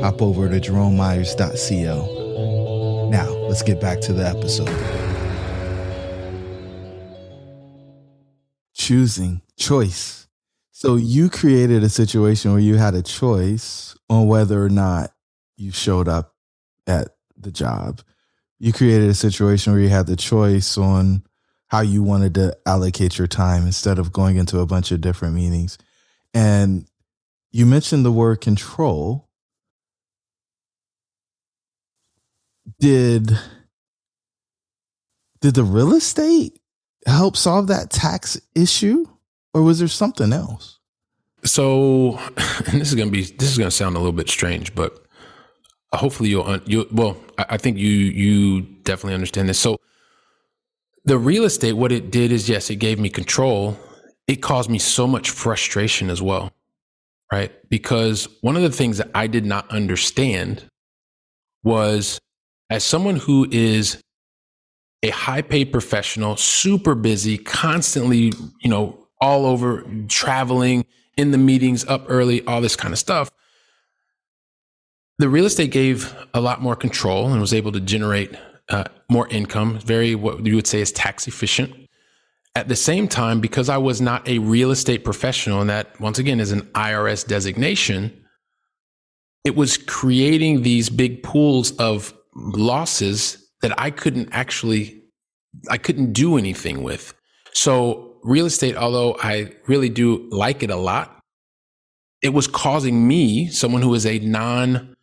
Hop 0.00 0.22
over 0.22 0.48
to 0.48 0.60
jeromemyers.co. 0.60 3.08
Now, 3.10 3.28
let's 3.48 3.62
get 3.62 3.80
back 3.80 4.00
to 4.02 4.12
the 4.12 4.26
episode. 4.26 4.68
Choosing, 8.74 9.42
choice. 9.56 10.28
So 10.70 10.96
you 10.96 11.28
created 11.28 11.82
a 11.82 11.88
situation 11.88 12.52
where 12.52 12.60
you 12.60 12.76
had 12.76 12.94
a 12.94 13.02
choice 13.02 13.96
on 14.08 14.28
whether 14.28 14.64
or 14.64 14.68
not 14.68 15.10
you 15.56 15.72
showed 15.72 16.06
up 16.06 16.34
at 16.86 17.08
the 17.36 17.50
job. 17.50 18.00
You 18.60 18.72
created 18.72 19.10
a 19.10 19.14
situation 19.14 19.72
where 19.72 19.82
you 19.82 19.88
had 19.88 20.06
the 20.06 20.16
choice 20.16 20.78
on 20.78 21.24
how 21.68 21.80
you 21.80 22.02
wanted 22.02 22.34
to 22.34 22.56
allocate 22.66 23.18
your 23.18 23.26
time 23.26 23.66
instead 23.66 23.98
of 23.98 24.12
going 24.12 24.36
into 24.36 24.60
a 24.60 24.66
bunch 24.66 24.90
of 24.90 25.00
different 25.00 25.34
meetings. 25.34 25.78
And 26.32 26.86
you 27.50 27.66
mentioned 27.66 28.04
the 28.04 28.12
word 28.12 28.40
control. 28.40 29.27
Did 32.80 33.38
did 35.40 35.54
the 35.54 35.64
real 35.64 35.94
estate 35.94 36.58
help 37.06 37.36
solve 37.36 37.68
that 37.68 37.90
tax 37.90 38.40
issue 38.54 39.06
or 39.54 39.62
was 39.62 39.78
there 39.78 39.88
something 39.88 40.32
else? 40.32 40.78
So, 41.44 42.18
and 42.66 42.80
this 42.80 42.88
is 42.88 42.94
going 42.94 43.08
to 43.08 43.12
be 43.12 43.22
this 43.22 43.50
is 43.50 43.58
going 43.58 43.70
to 43.70 43.76
sound 43.76 43.96
a 43.96 43.98
little 43.98 44.12
bit 44.12 44.28
strange, 44.28 44.74
but 44.74 45.04
uh, 45.92 45.98
hopefully 45.98 46.28
you'll 46.30 46.58
you 46.66 46.86
well, 46.92 47.16
I 47.38 47.56
think 47.56 47.78
you 47.78 47.88
you 47.88 48.62
definitely 48.62 49.14
understand 49.14 49.48
this. 49.48 49.58
So, 49.58 49.78
the 51.04 51.18
real 51.18 51.44
estate, 51.44 51.72
what 51.72 51.92
it 51.92 52.10
did 52.10 52.32
is 52.32 52.48
yes, 52.48 52.70
it 52.70 52.76
gave 52.76 52.98
me 52.98 53.08
control. 53.08 53.78
It 54.26 54.36
caused 54.36 54.68
me 54.68 54.78
so 54.78 55.06
much 55.06 55.30
frustration 55.30 56.10
as 56.10 56.20
well, 56.20 56.52
right? 57.32 57.50
Because 57.70 58.28
one 58.42 58.56
of 58.56 58.62
the 58.62 58.70
things 58.70 58.98
that 58.98 59.10
I 59.14 59.26
did 59.26 59.46
not 59.46 59.70
understand 59.70 60.64
was 61.62 62.20
as 62.70 62.84
someone 62.84 63.16
who 63.16 63.46
is 63.50 64.02
a 65.02 65.10
high 65.10 65.42
paid 65.42 65.72
professional, 65.72 66.36
super 66.36 66.94
busy, 66.94 67.38
constantly, 67.38 68.32
you 68.60 68.68
know, 68.68 69.06
all 69.20 69.46
over 69.46 69.84
traveling 70.08 70.84
in 71.16 71.30
the 71.30 71.38
meetings, 71.38 71.84
up 71.86 72.04
early, 72.08 72.44
all 72.46 72.60
this 72.60 72.76
kind 72.76 72.92
of 72.92 72.98
stuff. 72.98 73.30
The 75.18 75.28
real 75.28 75.46
estate 75.46 75.72
gave 75.72 76.14
a 76.32 76.40
lot 76.40 76.62
more 76.62 76.76
control 76.76 77.30
and 77.30 77.40
was 77.40 77.52
able 77.52 77.72
to 77.72 77.80
generate 77.80 78.36
uh, 78.68 78.84
more 79.10 79.26
income, 79.28 79.78
very 79.80 80.14
what 80.14 80.44
you 80.44 80.54
would 80.54 80.66
say 80.66 80.80
is 80.80 80.92
tax 80.92 81.26
efficient. 81.26 81.74
At 82.54 82.68
the 82.68 82.76
same 82.76 83.08
time, 83.08 83.40
because 83.40 83.68
I 83.68 83.78
was 83.78 84.00
not 84.00 84.28
a 84.28 84.38
real 84.38 84.70
estate 84.70 85.04
professional, 85.04 85.60
and 85.60 85.70
that 85.70 85.98
once 86.00 86.18
again 86.18 86.40
is 86.40 86.52
an 86.52 86.62
IRS 86.74 87.26
designation, 87.26 88.24
it 89.44 89.56
was 89.56 89.76
creating 89.76 90.62
these 90.62 90.90
big 90.90 91.22
pools 91.22 91.72
of 91.76 92.12
losses 92.34 93.50
that 93.62 93.78
I 93.80 93.90
couldn't 93.90 94.28
actually, 94.32 95.02
I 95.70 95.78
couldn't 95.78 96.12
do 96.12 96.36
anything 96.36 96.82
with. 96.82 97.14
So 97.52 98.18
real 98.22 98.46
estate, 98.46 98.76
although 98.76 99.16
I 99.22 99.52
really 99.66 99.88
do 99.88 100.28
like 100.30 100.62
it 100.62 100.70
a 100.70 100.76
lot, 100.76 101.20
it 102.22 102.30
was 102.30 102.46
causing 102.46 103.06
me, 103.06 103.48
someone 103.48 103.82
who 103.82 103.94
is 103.94 104.04
a 104.04 104.18
non 104.18 104.96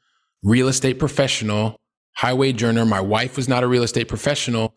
real 0.44 0.68
estate 0.68 1.00
professional, 1.00 1.80
highway 2.16 2.54
earner, 2.62 2.86
my 2.86 3.02
wife 3.02 3.38
was 3.38 3.48
not 3.48 3.64
a 3.64 3.68
real 3.68 3.84
estate 3.84 4.08
professional. 4.08 4.74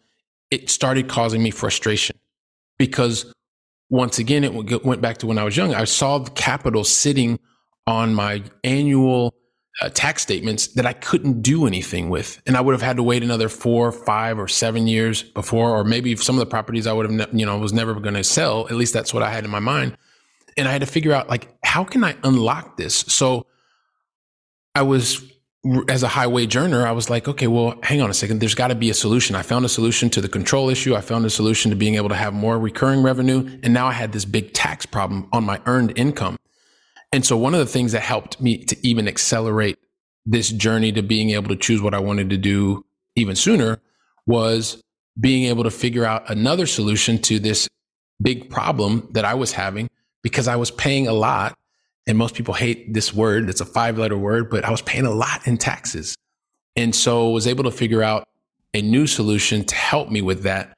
It 0.50 0.70
started 0.70 1.08
causing 1.08 1.42
me 1.42 1.50
frustration 1.50 2.16
because 2.78 3.32
once 3.90 4.18
again, 4.18 4.44
it 4.44 4.84
went 4.84 5.00
back 5.00 5.18
to 5.18 5.26
when 5.26 5.38
I 5.38 5.44
was 5.44 5.56
young. 5.56 5.74
I 5.74 5.84
saw 5.84 6.18
the 6.18 6.30
capital 6.32 6.84
sitting 6.84 7.38
on 7.86 8.14
my 8.14 8.42
annual 8.64 9.34
uh, 9.80 9.88
tax 9.90 10.22
statements 10.22 10.68
that 10.68 10.86
I 10.86 10.92
couldn't 10.92 11.42
do 11.42 11.66
anything 11.66 12.10
with. 12.10 12.42
And 12.46 12.56
I 12.56 12.60
would 12.60 12.72
have 12.72 12.82
had 12.82 12.96
to 12.96 13.02
wait 13.02 13.22
another 13.22 13.48
four, 13.48 13.92
five, 13.92 14.38
or 14.38 14.48
seven 14.48 14.86
years 14.88 15.22
before, 15.22 15.70
or 15.70 15.84
maybe 15.84 16.16
some 16.16 16.34
of 16.34 16.40
the 16.40 16.46
properties 16.46 16.86
I 16.86 16.92
would 16.92 17.10
have, 17.10 17.32
ne- 17.32 17.38
you 17.40 17.46
know, 17.46 17.58
was 17.58 17.72
never 17.72 17.94
going 17.94 18.14
to 18.14 18.24
sell. 18.24 18.66
At 18.68 18.74
least 18.74 18.92
that's 18.92 19.14
what 19.14 19.22
I 19.22 19.30
had 19.30 19.44
in 19.44 19.50
my 19.50 19.60
mind. 19.60 19.96
And 20.56 20.66
I 20.66 20.72
had 20.72 20.80
to 20.80 20.86
figure 20.86 21.12
out, 21.12 21.28
like, 21.28 21.48
how 21.62 21.84
can 21.84 22.02
I 22.02 22.16
unlock 22.24 22.76
this? 22.76 22.96
So 22.96 23.46
I 24.74 24.82
was, 24.82 25.22
as 25.88 26.02
a 26.02 26.08
highway 26.08 26.48
earner, 26.56 26.84
I 26.84 26.90
was 26.90 27.08
like, 27.08 27.28
okay, 27.28 27.46
well, 27.46 27.78
hang 27.84 28.00
on 28.00 28.10
a 28.10 28.14
second. 28.14 28.40
There's 28.40 28.56
got 28.56 28.68
to 28.68 28.74
be 28.74 28.90
a 28.90 28.94
solution. 28.94 29.36
I 29.36 29.42
found 29.42 29.64
a 29.64 29.68
solution 29.68 30.10
to 30.10 30.20
the 30.20 30.28
control 30.28 30.70
issue. 30.70 30.96
I 30.96 31.00
found 31.00 31.24
a 31.24 31.30
solution 31.30 31.70
to 31.70 31.76
being 31.76 31.94
able 31.94 32.08
to 32.08 32.16
have 32.16 32.34
more 32.34 32.58
recurring 32.58 33.02
revenue. 33.02 33.60
And 33.62 33.72
now 33.72 33.86
I 33.86 33.92
had 33.92 34.10
this 34.10 34.24
big 34.24 34.52
tax 34.54 34.86
problem 34.86 35.28
on 35.32 35.44
my 35.44 35.60
earned 35.66 35.96
income. 35.96 36.36
And 37.12 37.24
so 37.24 37.36
one 37.36 37.54
of 37.54 37.60
the 37.60 37.66
things 37.66 37.92
that 37.92 38.02
helped 38.02 38.40
me 38.40 38.64
to 38.64 38.76
even 38.86 39.08
accelerate 39.08 39.78
this 40.26 40.50
journey 40.50 40.92
to 40.92 41.02
being 41.02 41.30
able 41.30 41.48
to 41.48 41.56
choose 41.56 41.80
what 41.80 41.94
I 41.94 41.98
wanted 42.00 42.30
to 42.30 42.36
do 42.36 42.84
even 43.16 43.34
sooner 43.34 43.80
was 44.26 44.82
being 45.18 45.44
able 45.44 45.64
to 45.64 45.70
figure 45.70 46.04
out 46.04 46.30
another 46.30 46.66
solution 46.66 47.18
to 47.22 47.38
this 47.38 47.68
big 48.20 48.50
problem 48.50 49.08
that 49.12 49.24
I 49.24 49.34
was 49.34 49.52
having 49.52 49.88
because 50.22 50.48
I 50.48 50.56
was 50.56 50.70
paying 50.70 51.08
a 51.08 51.12
lot. 51.12 51.56
And 52.06 52.16
most 52.16 52.34
people 52.34 52.54
hate 52.54 52.94
this 52.94 53.12
word. 53.12 53.48
It's 53.48 53.60
a 53.60 53.66
five 53.66 53.98
letter 53.98 54.16
word, 54.16 54.50
but 54.50 54.64
I 54.64 54.70
was 54.70 54.82
paying 54.82 55.06
a 55.06 55.10
lot 55.10 55.46
in 55.46 55.58
taxes. 55.58 56.14
And 56.76 56.94
so 56.94 57.30
was 57.30 57.46
able 57.46 57.64
to 57.64 57.70
figure 57.70 58.02
out 58.02 58.28
a 58.74 58.82
new 58.82 59.06
solution 59.06 59.64
to 59.64 59.74
help 59.74 60.10
me 60.10 60.22
with 60.22 60.42
that. 60.42 60.76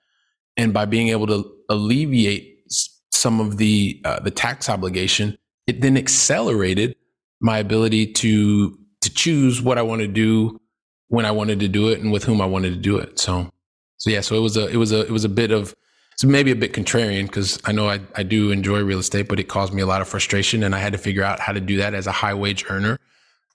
And 0.57 0.73
by 0.73 0.87
being 0.87 1.09
able 1.09 1.27
to 1.29 1.53
alleviate 1.69 2.65
some 3.13 3.41
of 3.41 3.59
the, 3.59 4.01
uh, 4.05 4.21
the 4.21 4.31
tax 4.31 4.69
obligation, 4.69 5.37
it 5.71 5.81
then 5.81 5.97
accelerated 5.97 6.97
my 7.41 7.59
ability 7.59 8.13
to 8.13 8.77
to 9.01 9.15
choose 9.15 9.63
what 9.63 9.79
I 9.79 9.83
want 9.83 10.03
to 10.03 10.09
do 10.09 10.61
when 11.09 11.25
I 11.25 11.31
wanted 11.31 11.61
to 11.61 11.69
do 11.69 11.89
it 11.89 12.01
and 12.01 12.13
with 12.13 12.25
whom 12.25 12.41
I 12.41 12.47
wanted 12.47 12.71
to 12.71 12.81
do 12.81 12.99
it. 12.99 13.19
So 13.19 13.51
so 13.99 14.11
yeah, 14.11 14.21
so 14.21 14.35
it 14.35 14.41
was 14.41 14.57
a 14.57 14.67
it 14.67 14.77
was 14.77 14.93
a 14.93 15.01
it 15.01 15.11
was 15.11 15.25
a 15.25 15.29
bit 15.29 15.53
of 15.53 15.75
so 16.17 16.27
maybe 16.29 16.51
a 16.51 16.57
bit 16.57 16.73
contrarian 16.75 17.27
because 17.27 17.59
I 17.65 17.73
know 17.73 17.89
I, 17.89 18.01
I 18.15 18.25
do 18.25 18.51
enjoy 18.51 18.83
real 18.83 18.99
estate, 18.99 19.29
but 19.29 19.41
it 19.41 19.45
caused 19.45 19.73
me 19.73 19.81
a 19.81 19.87
lot 19.87 20.03
of 20.03 20.09
frustration, 20.09 20.63
and 20.63 20.75
I 20.75 20.79
had 20.79 20.93
to 20.93 20.99
figure 20.99 21.23
out 21.23 21.41
how 21.41 21.53
to 21.53 21.61
do 21.61 21.79
that 21.79 21.95
as 21.95 22.07
a 22.07 22.13
high 22.13 22.35
wage 22.35 22.65
earner 22.69 22.99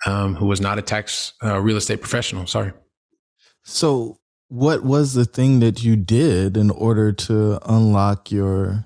um, 0.05 0.35
who 0.35 0.47
was 0.47 0.61
not 0.61 0.79
a 0.79 0.81
tax 0.81 1.33
uh, 1.43 1.59
real 1.59 1.77
estate 1.77 2.01
professional. 2.01 2.47
Sorry. 2.47 2.73
So, 3.63 4.19
what 4.47 4.83
was 4.83 5.13
the 5.13 5.25
thing 5.25 5.59
that 5.59 5.83
you 5.83 5.95
did 5.95 6.57
in 6.57 6.71
order 6.71 7.11
to 7.11 7.59
unlock 7.71 8.31
your 8.31 8.85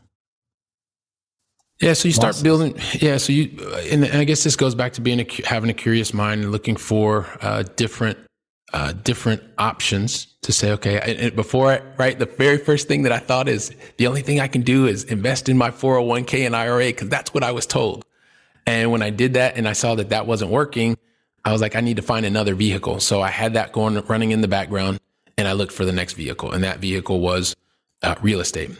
yeah, 1.81 1.93
so 1.93 2.07
you 2.07 2.13
start 2.13 2.39
building. 2.43 2.77
Yeah, 2.93 3.17
so 3.17 3.31
you, 3.31 3.57
and 3.89 4.05
I 4.05 4.25
guess 4.25 4.43
this 4.43 4.55
goes 4.55 4.75
back 4.75 4.93
to 4.93 5.01
being 5.01 5.21
a, 5.21 5.27
having 5.45 5.69
a 5.69 5.73
curious 5.73 6.13
mind 6.13 6.43
and 6.43 6.51
looking 6.51 6.75
for 6.75 7.27
uh, 7.41 7.63
different 7.75 8.17
uh, 8.73 8.93
different 8.93 9.41
options 9.57 10.27
to 10.41 10.51
say, 10.51 10.71
okay, 10.73 10.99
and 10.99 11.35
before 11.35 11.71
I, 11.71 11.81
right, 11.97 12.17
the 12.17 12.25
very 12.25 12.57
first 12.57 12.87
thing 12.87 13.03
that 13.03 13.11
I 13.11 13.17
thought 13.17 13.47
is 13.47 13.73
the 13.97 14.07
only 14.07 14.21
thing 14.21 14.39
I 14.39 14.47
can 14.47 14.61
do 14.61 14.85
is 14.85 15.03
invest 15.05 15.49
in 15.49 15.57
my 15.57 15.71
401k 15.71 16.45
and 16.45 16.55
IRA 16.55 16.85
because 16.85 17.09
that's 17.09 17.33
what 17.33 17.43
I 17.43 17.51
was 17.51 17.65
told. 17.65 18.05
And 18.67 18.91
when 18.91 19.01
I 19.01 19.09
did 19.09 19.33
that 19.33 19.55
and 19.57 19.67
I 19.67 19.73
saw 19.73 19.95
that 19.95 20.09
that 20.09 20.27
wasn't 20.27 20.51
working, 20.51 20.97
I 21.43 21.51
was 21.51 21.61
like, 21.61 21.75
I 21.75 21.81
need 21.81 21.95
to 21.95 22.03
find 22.03 22.25
another 22.25 22.53
vehicle. 22.53 22.99
So 22.99 23.21
I 23.21 23.29
had 23.29 23.53
that 23.53 23.71
going 23.71 23.99
running 24.05 24.31
in 24.31 24.41
the 24.41 24.47
background, 24.47 24.99
and 25.37 25.47
I 25.47 25.53
looked 25.53 25.71
for 25.71 25.85
the 25.85 25.93
next 25.93 26.13
vehicle, 26.13 26.51
and 26.51 26.63
that 26.63 26.79
vehicle 26.79 27.19
was 27.19 27.55
uh, 28.03 28.15
real 28.21 28.39
estate. 28.39 28.71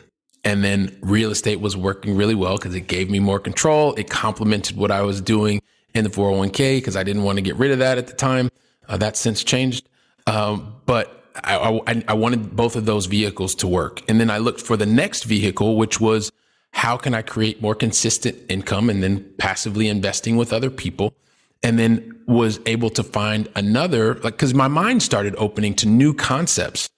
And 0.49 0.63
then 0.63 0.97
real 1.01 1.29
estate 1.29 1.61
was 1.61 1.77
working 1.77 2.17
really 2.17 2.33
well 2.33 2.57
because 2.57 2.73
it 2.73 2.87
gave 2.87 3.07
me 3.07 3.19
more 3.19 3.39
control. 3.39 3.93
It 3.93 4.09
complemented 4.09 4.77
what 4.77 4.89
I 4.89 5.03
was 5.03 5.21
doing 5.21 5.61
in 5.93 6.03
the 6.03 6.09
401k 6.09 6.77
because 6.77 6.95
I 6.95 7.03
didn't 7.03 7.21
want 7.21 7.37
to 7.37 7.43
get 7.43 7.55
rid 7.57 7.69
of 7.69 7.77
that 7.77 7.99
at 7.99 8.07
the 8.07 8.13
time. 8.13 8.49
Uh, 8.87 8.97
that's 8.97 9.19
since 9.19 9.43
changed. 9.43 9.87
Um, 10.25 10.75
but 10.87 11.23
I, 11.43 11.79
I, 11.85 12.03
I 12.07 12.13
wanted 12.15 12.55
both 12.55 12.75
of 12.75 12.85
those 12.85 13.05
vehicles 13.05 13.53
to 13.55 13.67
work. 13.67 14.01
And 14.09 14.19
then 14.19 14.31
I 14.31 14.39
looked 14.39 14.59
for 14.59 14.75
the 14.75 14.87
next 14.87 15.25
vehicle, 15.25 15.77
which 15.77 16.01
was 16.01 16.31
how 16.71 16.97
can 16.97 17.13
I 17.13 17.21
create 17.21 17.61
more 17.61 17.75
consistent 17.75 18.35
income 18.49 18.89
and 18.89 19.03
then 19.03 19.31
passively 19.37 19.87
investing 19.87 20.35
with 20.35 20.51
other 20.51 20.71
people. 20.71 21.13
And 21.61 21.77
then 21.77 22.19
was 22.25 22.59
able 22.65 22.89
to 22.91 23.03
find 23.03 23.47
another, 23.55 24.15
like, 24.15 24.39
cause 24.39 24.55
my 24.55 24.67
mind 24.67 25.03
started 25.03 25.35
opening 25.37 25.75
to 25.75 25.87
new 25.87 26.15
concepts 26.15 26.89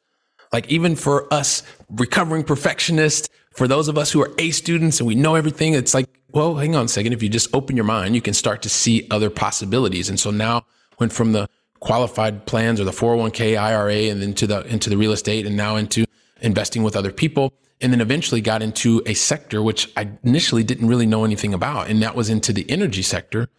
like 0.51 0.69
even 0.69 0.95
for 0.95 1.33
us 1.33 1.63
recovering 1.89 2.43
perfectionists, 2.43 3.29
for 3.51 3.67
those 3.67 3.87
of 3.87 3.97
us 3.97 4.11
who 4.11 4.21
are 4.21 4.31
A 4.37 4.51
students 4.51 4.99
and 4.99 5.07
we 5.07 5.15
know 5.15 5.35
everything, 5.35 5.73
it's 5.73 5.93
like, 5.93 6.07
well, 6.31 6.55
hang 6.55 6.75
on 6.75 6.85
a 6.85 6.87
second. 6.87 7.13
If 7.13 7.21
you 7.21 7.29
just 7.29 7.53
open 7.53 7.75
your 7.75 7.85
mind, 7.85 8.15
you 8.15 8.21
can 8.21 8.33
start 8.33 8.61
to 8.61 8.69
see 8.69 9.07
other 9.11 9.29
possibilities. 9.29 10.09
And 10.09 10.19
so 10.19 10.31
now 10.31 10.65
went 10.99 11.11
from 11.11 11.33
the 11.33 11.49
qualified 11.81 12.45
plans 12.45 12.79
or 12.79 12.85
the 12.85 12.91
401k 12.91 13.59
IRA 13.59 14.09
and 14.11 14.21
then 14.21 14.33
to 14.35 14.47
the, 14.47 14.65
into 14.67 14.89
the 14.89 14.97
real 14.97 15.11
estate 15.11 15.45
and 15.45 15.57
now 15.57 15.75
into 15.75 16.05
investing 16.41 16.83
with 16.83 16.95
other 16.95 17.11
people. 17.11 17.53
And 17.81 17.91
then 17.91 17.99
eventually 17.99 18.41
got 18.41 18.61
into 18.61 19.01
a 19.07 19.15
sector, 19.15 19.61
which 19.61 19.91
I 19.97 20.07
initially 20.23 20.63
didn't 20.63 20.87
really 20.87 21.07
know 21.07 21.25
anything 21.25 21.53
about. 21.53 21.89
And 21.89 22.01
that 22.03 22.15
was 22.15 22.29
into 22.29 22.53
the 22.53 22.69
energy 22.69 23.01
sector 23.01 23.49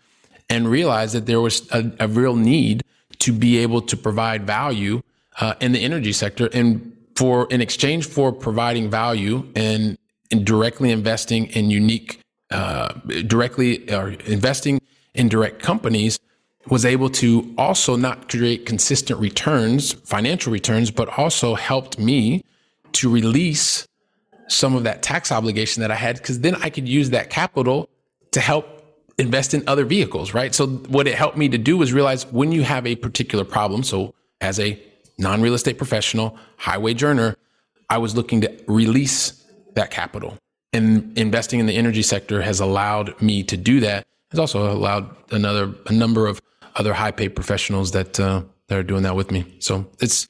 and 0.49 0.69
realized 0.69 1.15
that 1.15 1.27
there 1.27 1.41
was 1.41 1.69
a, 1.73 1.91
a 1.99 2.07
real 2.07 2.37
need 2.37 2.85
to 3.19 3.33
be 3.33 3.59
able 3.59 3.83
to 3.83 3.97
provide 3.97 4.47
value 4.47 5.03
uh, 5.41 5.55
in 5.61 5.73
the 5.73 5.81
energy 5.81 6.13
sector. 6.13 6.49
And 6.53 6.97
for 7.17 7.47
in 7.51 7.61
exchange 7.61 8.07
for 8.07 8.33
providing 8.33 8.91
value 8.91 9.51
and, 9.55 9.99
and 10.31 10.45
directly 10.45 10.91
investing 10.91 11.47
in 11.49 11.71
unique, 11.71 12.21
uh, 12.51 12.89
directly 13.27 13.91
or 13.93 14.11
investing 14.27 14.81
in 15.15 15.29
direct 15.29 15.63
companies, 15.63 16.19
was 16.69 16.85
able 16.85 17.11
to 17.11 17.53
also 17.59 17.97
not 17.97 18.29
create 18.29 18.67
consistent 18.67 19.19
returns, 19.19 19.93
financial 19.93 20.53
returns, 20.53 20.91
but 20.91 21.09
also 21.19 21.55
helped 21.55 21.99
me 21.99 22.45
to 22.93 23.11
release 23.11 23.87
some 24.49 24.77
of 24.77 24.85
that 24.85 25.03
tax 25.03 25.33
obligation 25.33 25.81
that 25.81 25.91
I 25.91 25.95
had 25.95 26.17
because 26.17 26.41
then 26.41 26.55
I 26.57 26.71
could 26.71 26.89
use 26.89 27.11
that 27.11 27.31
capital 27.31 27.89
to 28.33 28.41
help 28.41 28.67
invest 29.19 29.55
in 29.55 29.63
other 29.67 29.85
vehicles, 29.85 30.35
right? 30.35 30.55
So 30.55 30.67
what 30.67 31.07
it 31.07 31.15
helped 31.15 31.37
me 31.37 31.49
to 31.49 31.59
do 31.59 31.77
was 31.77 31.93
realize 31.93 32.27
when 32.27 32.53
you 32.53 32.63
have 32.63 32.87
a 32.87 32.97
particular 32.97 33.45
problem. 33.45 33.83
So 33.83 34.15
as 34.41 34.59
a 34.61 34.81
non-real 35.19 35.55
estate 35.55 35.79
professional, 35.79 36.37
high 36.57 36.79
wage 36.79 37.03
earner, 37.03 37.37
I 37.89 37.99
was 37.99 38.17
looking 38.17 38.41
to 38.43 38.65
release 38.67 39.45
that 39.75 39.91
capital. 39.91 40.39
And 40.73 41.17
investing 41.19 41.61
in 41.61 41.67
the 41.67 41.77
energy 41.77 42.03
sector 42.03 42.41
has 42.41 42.61
allowed 42.61 43.21
me 43.21 43.43
to 43.45 43.57
do 43.57 43.81
that. 43.81 44.07
It's 44.31 44.39
also 44.39 44.73
allowed 44.73 45.15
another 45.31 45.75
a 45.87 45.93
number 45.93 46.27
of 46.27 46.41
other 46.77 46.95
high 46.95 47.11
paid 47.11 47.35
professionals 47.35 47.93
that 47.93 48.19
uh, 48.19 48.43
that 48.69 48.79
are 48.79 48.83
doing 48.83 49.03
that 49.03 49.15
with 49.15 49.31
me. 49.31 49.45
So 49.59 49.87
it's 50.01 50.29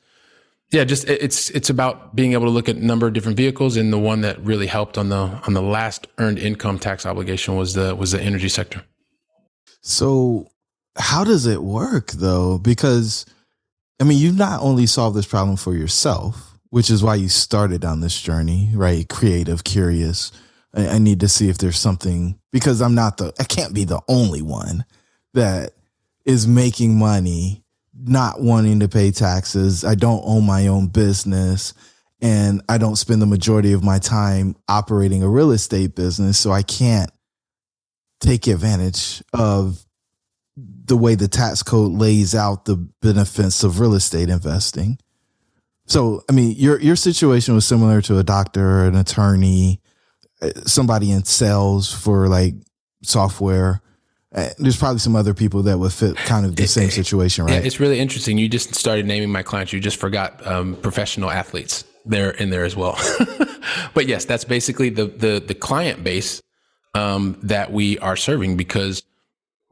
yeah, 0.72 0.84
just 0.84 1.06
it's 1.06 1.50
it's 1.50 1.68
about 1.68 2.16
being 2.16 2.32
able 2.32 2.46
to 2.46 2.50
look 2.50 2.68
at 2.68 2.76
a 2.76 2.84
number 2.84 3.06
of 3.06 3.12
different 3.12 3.36
vehicles, 3.36 3.76
and 3.76 3.92
the 3.92 3.98
one 3.98 4.22
that 4.22 4.42
really 4.42 4.66
helped 4.66 4.96
on 4.96 5.10
the 5.10 5.40
on 5.46 5.52
the 5.52 5.62
last 5.62 6.06
earned 6.18 6.38
income 6.38 6.78
tax 6.78 7.04
obligation 7.04 7.56
was 7.56 7.74
the 7.74 7.94
was 7.94 8.12
the 8.12 8.20
energy 8.20 8.48
sector. 8.48 8.82
So, 9.82 10.48
how 10.96 11.24
does 11.24 11.46
it 11.46 11.62
work 11.62 12.12
though? 12.12 12.56
Because 12.58 13.26
I 14.02 14.04
mean, 14.04 14.18
you've 14.18 14.36
not 14.36 14.60
only 14.62 14.86
solved 14.86 15.16
this 15.16 15.26
problem 15.26 15.56
for 15.56 15.74
yourself, 15.74 16.58
which 16.70 16.90
is 16.90 17.04
why 17.04 17.14
you 17.14 17.28
started 17.28 17.84
on 17.84 18.00
this 18.00 18.20
journey, 18.20 18.68
right? 18.74 19.08
Creative, 19.08 19.62
curious. 19.62 20.32
I, 20.74 20.88
I 20.88 20.98
need 20.98 21.20
to 21.20 21.28
see 21.28 21.48
if 21.48 21.58
there's 21.58 21.78
something 21.78 22.36
because 22.50 22.82
I'm 22.82 22.96
not 22.96 23.18
the 23.18 23.32
I 23.38 23.44
can't 23.44 23.72
be 23.72 23.84
the 23.84 24.00
only 24.08 24.42
one 24.42 24.84
that 25.34 25.74
is 26.24 26.48
making 26.48 26.98
money 26.98 27.62
not 27.94 28.42
wanting 28.42 28.80
to 28.80 28.88
pay 28.88 29.12
taxes. 29.12 29.84
I 29.84 29.94
don't 29.94 30.24
own 30.26 30.44
my 30.44 30.66
own 30.66 30.88
business 30.88 31.72
and 32.20 32.60
I 32.68 32.78
don't 32.78 32.96
spend 32.96 33.22
the 33.22 33.26
majority 33.26 33.72
of 33.72 33.84
my 33.84 34.00
time 34.00 34.56
operating 34.68 35.22
a 35.22 35.28
real 35.28 35.52
estate 35.52 35.94
business. 35.94 36.40
So 36.40 36.50
I 36.50 36.62
can't 36.62 37.12
take 38.18 38.48
advantage 38.48 39.22
of 39.32 39.86
the 40.56 40.96
way 40.96 41.14
the 41.14 41.28
tax 41.28 41.62
code 41.62 41.92
lays 41.92 42.34
out 42.34 42.64
the 42.64 42.76
benefits 42.76 43.64
of 43.64 43.80
real 43.80 43.94
estate 43.94 44.28
investing. 44.28 44.98
So, 45.86 46.24
I 46.28 46.32
mean, 46.32 46.54
your 46.56 46.80
your 46.80 46.96
situation 46.96 47.54
was 47.54 47.66
similar 47.66 48.00
to 48.02 48.18
a 48.18 48.24
doctor, 48.24 48.84
an 48.84 48.94
attorney, 48.96 49.80
uh, 50.40 50.50
somebody 50.64 51.10
in 51.10 51.24
sales 51.24 51.92
for 51.92 52.28
like 52.28 52.54
software. 53.02 53.80
Uh, 54.34 54.48
there's 54.58 54.78
probably 54.78 54.98
some 54.98 55.14
other 55.14 55.34
people 55.34 55.62
that 55.64 55.78
would 55.78 55.92
fit 55.92 56.16
kind 56.16 56.46
of 56.46 56.56
the 56.56 56.66
same 56.66 56.88
situation, 56.88 57.44
right? 57.44 57.54
Yeah, 57.54 57.60
it's 57.60 57.80
really 57.80 57.98
interesting. 57.98 58.38
You 58.38 58.48
just 58.48 58.74
started 58.74 59.04
naming 59.04 59.30
my 59.30 59.42
clients. 59.42 59.72
You 59.72 59.80
just 59.80 59.98
forgot 59.98 60.46
um, 60.46 60.76
professional 60.76 61.30
athletes. 61.30 61.84
They're 62.06 62.30
in 62.30 62.50
there 62.50 62.64
as 62.64 62.74
well. 62.74 62.98
but 63.94 64.06
yes, 64.06 64.24
that's 64.24 64.44
basically 64.44 64.88
the 64.88 65.06
the 65.06 65.42
the 65.46 65.54
client 65.54 66.02
base 66.04 66.40
um, 66.94 67.38
that 67.42 67.72
we 67.72 67.98
are 67.98 68.16
serving 68.16 68.56
because. 68.56 69.02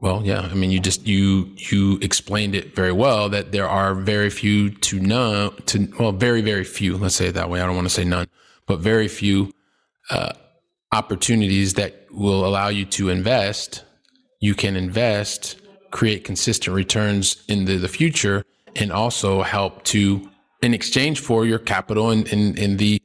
Well, 0.01 0.23
yeah. 0.25 0.41
I 0.41 0.53
mean, 0.55 0.71
you 0.71 0.79
just 0.79 1.07
you 1.07 1.51
you 1.55 1.97
explained 2.01 2.55
it 2.55 2.75
very 2.75 2.91
well 2.91 3.29
that 3.29 3.51
there 3.53 3.69
are 3.69 3.95
very 3.95 4.29
few 4.29 4.71
to 4.71 4.99
none 4.99 5.55
to 5.67 5.93
well, 5.99 6.11
very 6.11 6.41
very 6.41 6.65
few. 6.65 6.97
Let's 6.97 7.15
say 7.15 7.27
it 7.27 7.33
that 7.33 7.49
way. 7.49 7.61
I 7.61 7.65
don't 7.65 7.75
want 7.75 7.87
to 7.87 7.93
say 7.93 8.03
none, 8.03 8.27
but 8.65 8.79
very 8.79 9.07
few 9.07 9.53
uh, 10.09 10.33
opportunities 10.91 11.75
that 11.75 12.07
will 12.11 12.45
allow 12.45 12.67
you 12.67 12.85
to 12.85 13.09
invest 13.09 13.83
you 14.41 14.55
can 14.55 14.75
invest, 14.75 15.55
create 15.91 16.25
consistent 16.25 16.75
returns 16.75 17.43
into 17.47 17.77
the 17.77 17.87
future, 17.87 18.43
and 18.75 18.91
also 18.91 19.43
help 19.43 19.83
to, 19.83 20.29
in 20.61 20.73
exchange 20.73 21.19
for 21.19 21.45
your 21.45 21.59
capital 21.59 22.09
and 22.09 22.27
in, 22.27 22.39
in, 22.39 22.57
in 22.57 22.77
the, 22.77 23.00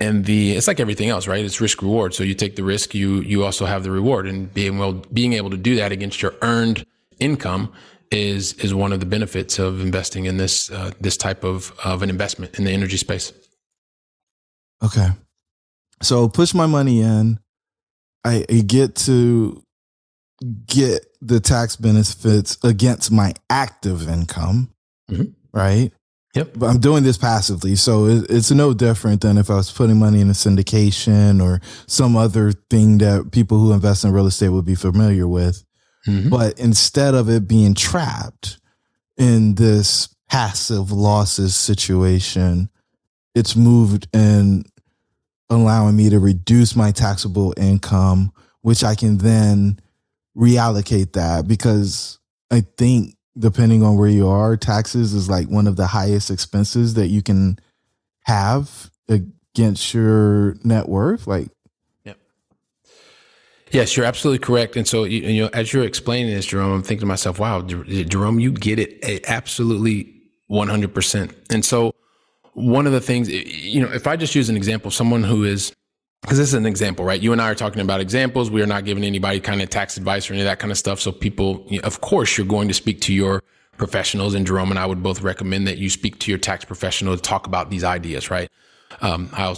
and 0.00 0.24
the, 0.24 0.52
it's 0.52 0.66
like 0.66 0.80
everything 0.80 1.10
else, 1.10 1.28
right? 1.28 1.44
It's 1.44 1.60
risk 1.60 1.82
reward. 1.82 2.14
So 2.14 2.24
you 2.24 2.34
take 2.34 2.56
the 2.56 2.64
risk, 2.64 2.94
you, 2.94 3.20
you 3.20 3.44
also 3.44 3.66
have 3.66 3.82
the 3.82 3.90
reward 3.90 4.26
and 4.26 4.52
being 4.52 4.78
well, 4.78 4.94
being 5.12 5.34
able 5.34 5.50
to 5.50 5.58
do 5.58 5.76
that 5.76 5.92
against 5.92 6.22
your 6.22 6.34
earned 6.42 6.84
income 7.18 7.72
is, 8.10 8.54
is 8.54 8.74
one 8.74 8.92
of 8.92 9.00
the 9.00 9.06
benefits 9.06 9.58
of 9.58 9.80
investing 9.80 10.24
in 10.24 10.38
this, 10.38 10.70
uh, 10.70 10.90
this 11.00 11.16
type 11.16 11.44
of, 11.44 11.72
of 11.84 12.02
an 12.02 12.10
investment 12.10 12.58
in 12.58 12.64
the 12.64 12.72
energy 12.72 12.96
space. 12.96 13.32
Okay. 14.82 15.08
So 16.02 16.28
push 16.28 16.54
my 16.54 16.66
money 16.66 17.02
in. 17.02 17.38
I, 18.24 18.44
I 18.50 18.62
get 18.66 18.96
to 18.96 19.62
get 20.66 21.06
the 21.20 21.40
tax 21.40 21.76
benefits 21.76 22.56
against 22.64 23.12
my 23.12 23.34
active 23.50 24.08
income, 24.08 24.72
mm-hmm. 25.10 25.32
right? 25.52 25.92
Yep. 26.34 26.52
But 26.56 26.66
I'm 26.66 26.78
doing 26.78 27.02
this 27.02 27.18
passively. 27.18 27.74
So 27.74 28.06
it, 28.06 28.26
it's 28.30 28.50
no 28.50 28.72
different 28.72 29.20
than 29.20 29.36
if 29.36 29.50
I 29.50 29.56
was 29.56 29.72
putting 29.72 29.98
money 29.98 30.20
in 30.20 30.30
a 30.30 30.34
syndication 30.34 31.42
or 31.42 31.60
some 31.86 32.16
other 32.16 32.52
thing 32.52 32.98
that 32.98 33.32
people 33.32 33.58
who 33.58 33.72
invest 33.72 34.04
in 34.04 34.12
real 34.12 34.26
estate 34.26 34.50
would 34.50 34.64
be 34.64 34.76
familiar 34.76 35.26
with. 35.26 35.64
Mm-hmm. 36.06 36.28
But 36.28 36.58
instead 36.58 37.14
of 37.14 37.28
it 37.28 37.48
being 37.48 37.74
trapped 37.74 38.58
in 39.16 39.56
this 39.56 40.14
passive 40.28 40.92
losses 40.92 41.56
situation, 41.56 42.70
it's 43.34 43.56
moved 43.56 44.06
and 44.14 44.66
allowing 45.50 45.96
me 45.96 46.10
to 46.10 46.20
reduce 46.20 46.76
my 46.76 46.92
taxable 46.92 47.52
income, 47.56 48.32
which 48.60 48.84
I 48.84 48.94
can 48.94 49.18
then 49.18 49.80
reallocate 50.36 51.12
that 51.14 51.48
because 51.48 52.20
I 52.52 52.60
think 52.60 53.16
depending 53.40 53.82
on 53.82 53.96
where 53.96 54.08
you 54.08 54.28
are, 54.28 54.56
taxes 54.56 55.14
is 55.14 55.28
like 55.28 55.48
one 55.48 55.66
of 55.66 55.76
the 55.76 55.88
highest 55.88 56.30
expenses 56.30 56.94
that 56.94 57.08
you 57.08 57.22
can 57.22 57.58
have 58.24 58.90
against 59.08 59.92
your 59.94 60.56
net 60.62 60.88
worth. 60.88 61.26
Like, 61.26 61.48
yep. 62.04 62.18
Yes, 63.72 63.96
you're 63.96 64.06
absolutely 64.06 64.44
correct. 64.44 64.76
And 64.76 64.86
so, 64.86 65.04
you, 65.04 65.20
you 65.20 65.42
know, 65.42 65.50
as 65.52 65.72
you're 65.72 65.84
explaining 65.84 66.32
this, 66.32 66.46
Jerome, 66.46 66.72
I'm 66.72 66.82
thinking 66.82 67.00
to 67.00 67.06
myself, 67.06 67.38
wow, 67.38 67.62
Jerome, 67.62 68.38
you 68.38 68.52
get 68.52 68.78
it 68.78 68.98
eh, 69.02 69.20
absolutely 69.26 70.14
100%. 70.50 71.34
And 71.50 71.64
so, 71.64 71.94
one 72.52 72.86
of 72.86 72.92
the 72.92 73.00
things, 73.00 73.28
eh, 73.28 73.42
you 73.46 73.80
know, 73.80 73.90
if 73.92 74.06
I 74.06 74.16
just 74.16 74.34
use 74.34 74.48
an 74.48 74.56
example, 74.56 74.90
someone 74.90 75.22
who 75.22 75.44
is 75.44 75.72
because 76.22 76.38
this 76.38 76.48
is 76.48 76.54
an 76.54 76.66
example, 76.66 77.04
right? 77.04 77.20
You 77.20 77.32
and 77.32 77.40
I 77.40 77.50
are 77.50 77.54
talking 77.54 77.80
about 77.80 78.00
examples. 78.00 78.50
We 78.50 78.62
are 78.62 78.66
not 78.66 78.84
giving 78.84 79.04
anybody 79.04 79.40
kind 79.40 79.62
of 79.62 79.70
tax 79.70 79.96
advice 79.96 80.28
or 80.28 80.34
any 80.34 80.42
of 80.42 80.46
that 80.46 80.58
kind 80.58 80.70
of 80.70 80.78
stuff. 80.78 81.00
So 81.00 81.12
people, 81.12 81.66
of 81.82 82.00
course, 82.00 82.36
you're 82.36 82.46
going 82.46 82.68
to 82.68 82.74
speak 82.74 83.00
to 83.02 83.14
your 83.14 83.42
professionals 83.78 84.34
and 84.34 84.46
Jerome 84.46 84.70
and 84.70 84.78
I 84.78 84.84
would 84.84 85.02
both 85.02 85.22
recommend 85.22 85.66
that 85.66 85.78
you 85.78 85.88
speak 85.88 86.18
to 86.20 86.30
your 86.30 86.38
tax 86.38 86.64
professional 86.64 87.16
to 87.16 87.22
talk 87.22 87.46
about 87.46 87.70
these 87.70 87.82
ideas, 87.82 88.30
right? 88.30 88.50
Um, 89.00 89.30
uh, 89.32 89.54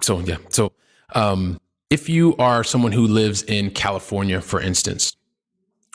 so 0.00 0.20
yeah. 0.20 0.36
So, 0.50 0.72
um, 1.14 1.60
if 1.90 2.08
you 2.08 2.36
are 2.36 2.62
someone 2.62 2.92
who 2.92 3.06
lives 3.06 3.42
in 3.42 3.70
California, 3.70 4.40
for 4.40 4.60
instance, 4.60 5.16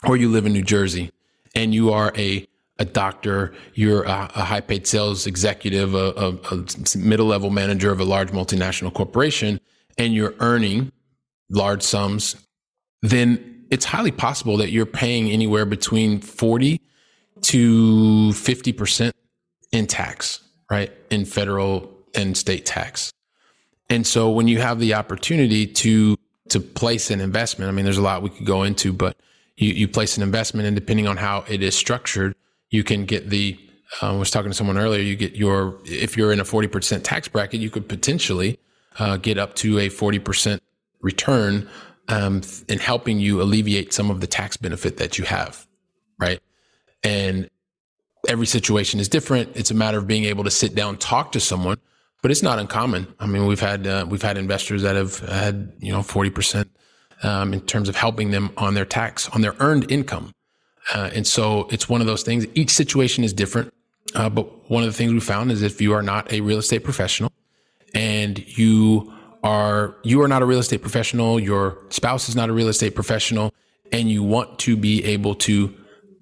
or 0.06 0.16
you 0.16 0.30
live 0.30 0.46
in 0.46 0.52
New 0.52 0.62
Jersey 0.62 1.10
and 1.54 1.74
you 1.74 1.92
are 1.92 2.12
a 2.16 2.46
a 2.78 2.84
doctor, 2.84 3.52
you're 3.74 4.04
a, 4.04 4.30
a 4.34 4.44
high 4.44 4.60
paid 4.60 4.86
sales 4.86 5.26
executive, 5.26 5.94
a, 5.94 6.12
a, 6.16 6.54
a 6.54 6.98
middle 6.98 7.26
level 7.26 7.50
manager 7.50 7.92
of 7.92 8.00
a 8.00 8.04
large 8.04 8.30
multinational 8.30 8.92
corporation, 8.92 9.60
and 9.98 10.14
you're 10.14 10.34
earning 10.40 10.92
large 11.50 11.82
sums, 11.82 12.36
then 13.02 13.64
it's 13.70 13.84
highly 13.84 14.10
possible 14.10 14.56
that 14.58 14.70
you're 14.70 14.86
paying 14.86 15.30
anywhere 15.30 15.64
between 15.64 16.20
40 16.20 16.80
to 17.42 18.30
50% 18.30 19.12
in 19.72 19.86
tax, 19.86 20.40
right? 20.70 20.92
In 21.10 21.24
federal 21.24 21.90
and 22.14 22.36
state 22.36 22.66
tax. 22.66 23.12
And 23.88 24.06
so 24.06 24.30
when 24.30 24.48
you 24.48 24.60
have 24.60 24.78
the 24.78 24.94
opportunity 24.94 25.66
to 25.66 26.16
to 26.48 26.58
place 26.58 27.12
an 27.12 27.20
investment, 27.20 27.68
I 27.68 27.72
mean, 27.72 27.84
there's 27.84 27.98
a 27.98 28.02
lot 28.02 28.22
we 28.22 28.30
could 28.30 28.46
go 28.46 28.64
into, 28.64 28.92
but 28.92 29.16
you, 29.56 29.68
you 29.68 29.86
place 29.86 30.16
an 30.16 30.24
investment 30.24 30.66
and 30.66 30.74
depending 30.74 31.06
on 31.06 31.16
how 31.16 31.44
it 31.48 31.62
is 31.62 31.76
structured, 31.76 32.34
you 32.70 32.82
can 32.82 33.04
get 33.04 33.30
the 33.30 33.56
uh, 34.02 34.14
I 34.14 34.16
was 34.16 34.30
talking 34.30 34.50
to 34.50 34.56
someone 34.56 34.78
earlier. 34.78 35.00
You 35.00 35.16
get 35.16 35.34
your 35.34 35.78
if 35.84 36.16
you're 36.16 36.32
in 36.32 36.40
a 36.40 36.44
forty 36.44 36.68
percent 36.68 37.04
tax 37.04 37.28
bracket, 37.28 37.60
you 37.60 37.70
could 37.70 37.88
potentially 37.88 38.58
uh, 38.98 39.16
get 39.16 39.38
up 39.38 39.54
to 39.56 39.78
a 39.78 39.88
forty 39.88 40.18
percent 40.18 40.62
return 41.00 41.68
um, 42.08 42.42
in 42.68 42.78
helping 42.78 43.20
you 43.20 43.40
alleviate 43.40 43.92
some 43.92 44.10
of 44.10 44.20
the 44.20 44.26
tax 44.26 44.56
benefit 44.56 44.96
that 44.98 45.18
you 45.18 45.24
have, 45.24 45.66
right? 46.18 46.40
And 47.02 47.48
every 48.28 48.46
situation 48.46 49.00
is 49.00 49.08
different. 49.08 49.50
It's 49.54 49.70
a 49.70 49.74
matter 49.74 49.98
of 49.98 50.06
being 50.06 50.24
able 50.24 50.44
to 50.44 50.50
sit 50.50 50.74
down, 50.74 50.98
talk 50.98 51.32
to 51.32 51.40
someone, 51.40 51.78
but 52.22 52.30
it's 52.30 52.42
not 52.42 52.58
uncommon. 52.58 53.06
I 53.18 53.26
mean, 53.26 53.46
we've 53.46 53.60
had 53.60 53.86
uh, 53.86 54.06
we've 54.08 54.22
had 54.22 54.36
investors 54.36 54.82
that 54.82 54.96
have 54.96 55.18
had 55.20 55.72
you 55.78 55.92
know 55.92 56.02
forty 56.02 56.30
percent 56.30 56.70
um, 57.22 57.52
in 57.54 57.60
terms 57.60 57.88
of 57.88 57.96
helping 57.96 58.30
them 58.30 58.50
on 58.56 58.74
their 58.74 58.84
tax 58.84 59.28
on 59.30 59.40
their 59.40 59.54
earned 59.60 59.90
income. 59.90 60.32
Uh, 60.94 61.10
and 61.14 61.26
so 61.26 61.68
it's 61.70 61.88
one 61.88 62.00
of 62.00 62.06
those 62.06 62.22
things. 62.22 62.46
Each 62.54 62.70
situation 62.70 63.22
is 63.22 63.32
different. 63.32 63.72
Uh, 64.14 64.28
but 64.28 64.68
one 64.70 64.82
of 64.82 64.88
the 64.88 64.92
things 64.92 65.12
we 65.12 65.20
found 65.20 65.52
is 65.52 65.62
if 65.62 65.80
you 65.80 65.92
are 65.92 66.02
not 66.02 66.32
a 66.32 66.40
real 66.40 66.58
estate 66.58 66.82
professional 66.82 67.30
and 68.22 68.58
you 68.58 69.12
are, 69.42 69.96
you 70.02 70.20
are 70.22 70.28
not 70.28 70.42
a 70.42 70.44
real 70.44 70.58
estate 70.58 70.82
professional, 70.82 71.40
your 71.40 71.78
spouse 71.88 72.28
is 72.28 72.36
not 72.36 72.48
a 72.50 72.52
real 72.52 72.68
estate 72.68 72.94
professional, 72.94 73.52
and 73.92 74.10
you 74.10 74.22
want 74.22 74.58
to 74.60 74.76
be 74.76 75.04
able 75.04 75.34
to 75.34 75.74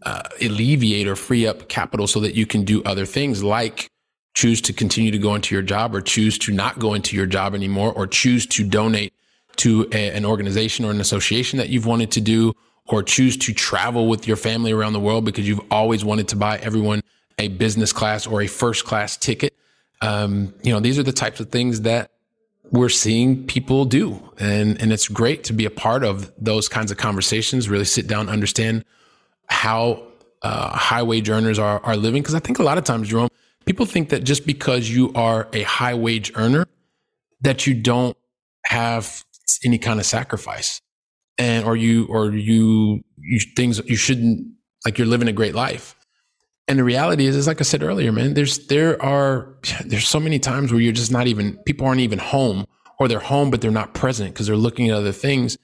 uh, 0.04 0.22
alleviate 0.40 1.08
or 1.08 1.16
free 1.16 1.46
up 1.46 1.68
capital 1.68 2.06
so 2.06 2.20
that 2.20 2.34
you 2.34 2.46
can 2.46 2.64
do 2.64 2.82
other 2.84 3.04
things 3.04 3.42
like 3.42 3.90
choose 4.34 4.60
to 4.60 4.72
continue 4.72 5.10
to 5.10 5.18
go 5.18 5.34
into 5.34 5.54
your 5.54 5.62
job 5.62 5.94
or 5.94 6.00
choose 6.00 6.38
to 6.38 6.52
not 6.52 6.78
go 6.78 6.94
into 6.94 7.16
your 7.16 7.26
job 7.26 7.54
anymore 7.54 7.92
or 7.92 8.06
choose 8.06 8.46
to 8.46 8.62
donate 8.62 9.12
to 9.56 9.88
a, 9.92 10.10
an 10.12 10.24
organization 10.24 10.84
or 10.84 10.92
an 10.92 11.00
association 11.00 11.58
that 11.58 11.68
you've 11.68 11.86
wanted 11.86 12.12
to 12.12 12.20
do 12.20 12.52
or 12.86 13.02
choose 13.02 13.36
to 13.36 13.52
travel 13.52 14.06
with 14.06 14.28
your 14.28 14.36
family 14.36 14.70
around 14.70 14.92
the 14.92 15.00
world 15.00 15.24
because 15.24 15.48
you've 15.48 15.60
always 15.72 16.04
wanted 16.04 16.28
to 16.28 16.36
buy 16.36 16.56
everyone 16.58 17.02
a 17.38 17.48
business 17.48 17.92
class 17.92 18.26
or 18.26 18.42
a 18.42 18.46
first 18.46 18.84
class 18.84 19.16
ticket. 19.16 19.54
Um, 20.00 20.54
you 20.62 20.72
know, 20.72 20.80
these 20.80 20.98
are 20.98 21.02
the 21.02 21.12
types 21.12 21.40
of 21.40 21.50
things 21.50 21.82
that 21.82 22.10
we're 22.70 22.88
seeing 22.88 23.46
people 23.46 23.84
do. 23.84 24.22
And, 24.38 24.80
and 24.80 24.92
it's 24.92 25.08
great 25.08 25.44
to 25.44 25.52
be 25.52 25.64
a 25.64 25.70
part 25.70 26.04
of 26.04 26.32
those 26.38 26.68
kinds 26.68 26.90
of 26.90 26.96
conversations, 26.96 27.68
really 27.68 27.84
sit 27.84 28.06
down, 28.06 28.28
understand 28.28 28.84
how 29.46 30.02
uh, 30.42 30.70
high 30.76 31.02
wage 31.02 31.30
earners 31.30 31.58
are, 31.58 31.80
are 31.84 31.96
living. 31.96 32.22
Cause 32.22 32.34
I 32.34 32.40
think 32.40 32.58
a 32.58 32.62
lot 32.62 32.78
of 32.78 32.84
times, 32.84 33.08
Jerome, 33.08 33.28
people 33.64 33.86
think 33.86 34.10
that 34.10 34.24
just 34.24 34.46
because 34.46 34.88
you 34.90 35.12
are 35.14 35.48
a 35.52 35.62
high 35.62 35.94
wage 35.94 36.32
earner, 36.34 36.66
that 37.40 37.66
you 37.66 37.74
don't 37.74 38.16
have 38.66 39.24
any 39.64 39.78
kind 39.78 39.98
of 39.98 40.06
sacrifice 40.06 40.80
and, 41.38 41.64
or 41.64 41.76
you, 41.76 42.06
or 42.06 42.32
you, 42.32 43.02
you 43.18 43.40
things 43.56 43.80
you 43.86 43.96
shouldn't, 43.96 44.46
like 44.84 44.98
you're 44.98 45.06
living 45.06 45.28
a 45.28 45.32
great 45.32 45.54
life. 45.54 45.94
And 46.68 46.78
the 46.78 46.84
reality 46.84 47.24
is, 47.24 47.34
is 47.34 47.46
like 47.46 47.60
I 47.60 47.64
said 47.64 47.82
earlier, 47.82 48.12
man, 48.12 48.34
there's, 48.34 48.66
there 48.66 49.02
are, 49.02 49.56
there's 49.86 50.06
so 50.06 50.20
many 50.20 50.38
times 50.38 50.70
where 50.70 50.80
you're 50.80 50.92
just 50.92 51.10
not 51.10 51.26
even, 51.26 51.56
people 51.64 51.86
aren't 51.86 52.02
even 52.02 52.18
home 52.18 52.66
or 52.98 53.08
they're 53.08 53.18
home, 53.18 53.50
but 53.50 53.62
they're 53.62 53.70
not 53.70 53.94
present 53.94 54.34
because 54.34 54.46
they're 54.46 54.56
looking 54.56 54.90
at 54.90 54.94
other 54.94 55.12
things. 55.12 55.56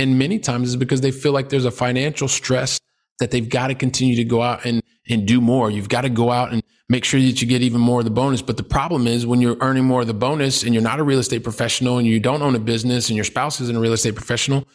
And 0.00 0.18
many 0.18 0.40
times 0.40 0.68
it's 0.68 0.76
because 0.76 1.00
they 1.00 1.12
feel 1.12 1.32
like 1.32 1.48
there's 1.48 1.64
a 1.64 1.70
financial 1.70 2.26
stress 2.26 2.80
that 3.20 3.30
they've 3.30 3.48
got 3.48 3.68
to 3.68 3.74
continue 3.74 4.16
to 4.16 4.24
go 4.24 4.42
out 4.42 4.64
and, 4.64 4.82
and 5.08 5.26
do 5.26 5.40
more. 5.40 5.70
You've 5.70 5.88
got 5.88 6.02
to 6.02 6.08
go 6.08 6.30
out 6.30 6.52
and 6.52 6.62
make 6.88 7.04
sure 7.04 7.20
that 7.20 7.40
you 7.40 7.46
get 7.46 7.62
even 7.62 7.80
more 7.80 8.00
of 8.00 8.04
the 8.04 8.10
bonus. 8.10 8.42
But 8.42 8.56
the 8.56 8.62
problem 8.64 9.06
is 9.06 9.26
when 9.26 9.40
you're 9.40 9.56
earning 9.60 9.84
more 9.84 10.00
of 10.00 10.06
the 10.08 10.14
bonus 10.14 10.64
and 10.64 10.74
you're 10.74 10.82
not 10.82 10.98
a 10.98 11.04
real 11.04 11.18
estate 11.20 11.44
professional 11.44 11.98
and 11.98 12.06
you 12.06 12.18
don't 12.18 12.42
own 12.42 12.56
a 12.56 12.60
business 12.60 13.08
and 13.08 13.16
your 13.16 13.24
spouse 13.24 13.60
isn't 13.60 13.76
a 13.76 13.80
real 13.80 13.92
estate 13.92 14.14
professional, 14.14 14.66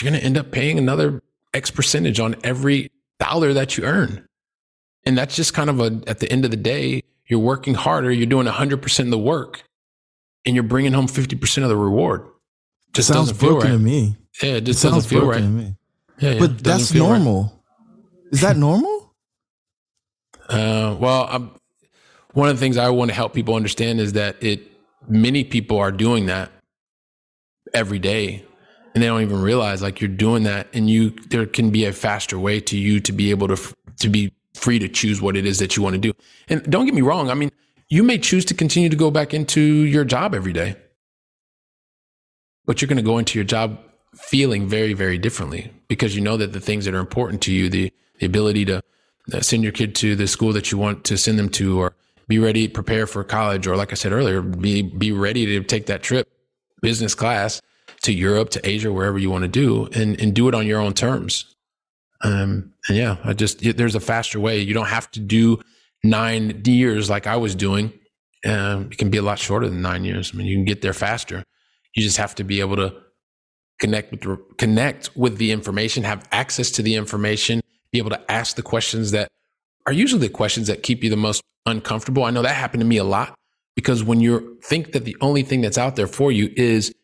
you're 0.00 0.10
going 0.10 0.20
to 0.20 0.26
end 0.26 0.38
up 0.38 0.52
paying 0.52 0.78
another 0.78 1.22
X 1.52 1.70
percentage 1.70 2.18
on 2.18 2.34
every 2.44 2.90
dollar 3.18 3.52
that 3.52 3.76
you 3.76 3.84
earn. 3.84 4.26
And 5.06 5.16
that's 5.18 5.36
just 5.36 5.54
kind 5.54 5.70
of 5.70 5.80
a, 5.80 6.00
at 6.06 6.20
the 6.20 6.30
end 6.30 6.44
of 6.44 6.50
the 6.50 6.56
day, 6.56 7.02
you're 7.26 7.40
working 7.40 7.74
harder, 7.74 8.10
you're 8.10 8.26
doing 8.26 8.46
100% 8.46 9.00
of 9.00 9.10
the 9.10 9.18
work, 9.18 9.62
and 10.46 10.54
you're 10.54 10.62
bringing 10.62 10.92
home 10.92 11.06
50% 11.06 11.62
of 11.62 11.68
the 11.68 11.76
reward. 11.76 12.26
Just 12.92 13.08
sounds 13.08 13.30
doesn't 13.30 13.36
feel 13.36 13.58
right. 13.58 13.68
to 13.68 13.78
me. 13.78 14.16
Yeah, 14.42 14.54
it 14.54 14.64
just 14.64 14.84
it 14.84 14.88
doesn't 14.88 15.08
feel 15.08 15.26
right. 15.26 15.38
To 15.38 15.46
me. 15.46 15.74
Yeah, 16.18 16.32
yeah 16.32 16.38
but 16.38 16.62
that's 16.62 16.94
normal. 16.94 17.42
Right. 17.42 18.32
Is 18.32 18.40
that 18.40 18.56
normal? 18.56 19.12
uh, 20.48 20.96
well, 20.98 21.26
I'm, 21.30 21.50
one 22.32 22.48
of 22.48 22.56
the 22.56 22.60
things 22.60 22.76
I 22.76 22.88
want 22.90 23.10
to 23.10 23.14
help 23.14 23.32
people 23.32 23.54
understand 23.54 24.00
is 24.00 24.12
that 24.14 24.42
it 24.42 24.60
many 25.08 25.44
people 25.44 25.78
are 25.78 25.92
doing 25.92 26.26
that 26.26 26.50
every 27.72 27.98
day 27.98 28.44
and 28.94 29.02
they 29.02 29.06
don't 29.06 29.22
even 29.22 29.40
realize 29.40 29.82
like 29.82 30.00
you're 30.00 30.08
doing 30.08 30.44
that 30.44 30.68
and 30.72 30.88
you 30.88 31.10
there 31.28 31.46
can 31.46 31.70
be 31.70 31.84
a 31.84 31.92
faster 31.92 32.38
way 32.38 32.60
to 32.60 32.78
you 32.78 33.00
to 33.00 33.12
be 33.12 33.30
able 33.30 33.48
to 33.48 33.74
to 33.98 34.08
be 34.08 34.32
free 34.54 34.78
to 34.78 34.88
choose 34.88 35.20
what 35.20 35.36
it 35.36 35.46
is 35.46 35.58
that 35.58 35.76
you 35.76 35.82
want 35.82 35.94
to 35.94 36.00
do. 36.00 36.12
And 36.48 36.62
don't 36.70 36.84
get 36.84 36.94
me 36.94 37.02
wrong. 37.02 37.30
I 37.30 37.34
mean, 37.34 37.50
you 37.88 38.02
may 38.02 38.18
choose 38.18 38.44
to 38.46 38.54
continue 38.54 38.88
to 38.88 38.96
go 38.96 39.10
back 39.10 39.34
into 39.34 39.60
your 39.60 40.04
job 40.04 40.34
every 40.34 40.52
day, 40.52 40.76
but 42.64 42.80
you're 42.80 42.88
going 42.88 42.96
to 42.96 43.02
go 43.02 43.18
into 43.18 43.38
your 43.38 43.44
job 43.44 43.78
feeling 44.14 44.68
very, 44.68 44.94
very 44.94 45.18
differently 45.18 45.70
because 45.88 46.14
you 46.14 46.20
know 46.20 46.36
that 46.36 46.52
the 46.52 46.60
things 46.60 46.84
that 46.84 46.94
are 46.94 47.00
important 47.00 47.42
to 47.42 47.52
you, 47.52 47.68
the, 47.68 47.92
the 48.18 48.26
ability 48.26 48.64
to 48.64 48.80
uh, 49.32 49.40
send 49.40 49.62
your 49.62 49.72
kid 49.72 49.94
to 49.96 50.16
the 50.16 50.26
school 50.26 50.52
that 50.52 50.70
you 50.70 50.78
want 50.78 51.04
to 51.04 51.16
send 51.16 51.38
them 51.38 51.48
to, 51.48 51.80
or 51.80 51.94
be 52.28 52.38
ready, 52.38 52.68
prepare 52.68 53.06
for 53.06 53.24
college, 53.24 53.66
or 53.66 53.76
like 53.76 53.92
I 53.92 53.94
said 53.94 54.12
earlier, 54.12 54.40
be, 54.40 54.82
be 54.82 55.12
ready 55.12 55.46
to 55.46 55.62
take 55.62 55.86
that 55.86 56.02
trip, 56.02 56.28
business 56.80 57.14
class 57.14 57.60
to 58.02 58.12
Europe, 58.12 58.50
to 58.50 58.68
Asia, 58.68 58.92
wherever 58.92 59.18
you 59.18 59.30
want 59.30 59.42
to 59.42 59.48
do 59.48 59.86
and, 59.94 60.20
and 60.20 60.34
do 60.34 60.48
it 60.48 60.54
on 60.54 60.66
your 60.66 60.80
own 60.80 60.94
terms. 60.94 61.53
Um, 62.24 62.72
and 62.88 62.98
yeah, 62.98 63.16
I 63.24 63.32
just, 63.34 63.60
there's 63.76 63.94
a 63.94 64.00
faster 64.00 64.40
way. 64.40 64.58
You 64.60 64.74
don't 64.74 64.86
have 64.86 65.10
to 65.12 65.20
do 65.20 65.60
nine 66.02 66.62
years 66.64 67.08
like 67.08 67.26
I 67.26 67.36
was 67.36 67.54
doing. 67.54 67.92
Um, 68.44 68.88
it 68.90 68.98
can 68.98 69.10
be 69.10 69.18
a 69.18 69.22
lot 69.22 69.38
shorter 69.38 69.68
than 69.68 69.82
nine 69.82 70.04
years. 70.04 70.32
I 70.32 70.36
mean, 70.36 70.46
you 70.46 70.56
can 70.56 70.64
get 70.64 70.82
there 70.82 70.92
faster. 70.92 71.44
You 71.94 72.02
just 72.02 72.16
have 72.16 72.34
to 72.36 72.44
be 72.44 72.60
able 72.60 72.76
to 72.76 72.94
connect 73.78 74.10
with 74.10 74.20
the, 74.22 74.36
connect 74.58 75.16
with 75.16 75.38
the 75.38 75.50
information, 75.50 76.04
have 76.04 76.26
access 76.32 76.70
to 76.72 76.82
the 76.82 76.94
information, 76.94 77.60
be 77.92 77.98
able 77.98 78.10
to 78.10 78.30
ask 78.30 78.56
the 78.56 78.62
questions 78.62 79.10
that 79.12 79.28
are 79.86 79.92
usually 79.92 80.26
the 80.26 80.32
questions 80.32 80.66
that 80.66 80.82
keep 80.82 81.04
you 81.04 81.10
the 81.10 81.16
most 81.16 81.42
uncomfortable. 81.66 82.24
I 82.24 82.30
know 82.30 82.42
that 82.42 82.54
happened 82.54 82.80
to 82.80 82.86
me 82.86 82.96
a 82.96 83.04
lot 83.04 83.34
because 83.76 84.02
when 84.02 84.20
you 84.20 84.58
think 84.62 84.92
that 84.92 85.04
the 85.04 85.16
only 85.20 85.42
thing 85.42 85.60
that's 85.60 85.78
out 85.78 85.96
there 85.96 86.06
for 86.06 86.32
you 86.32 86.52
is 86.56 86.94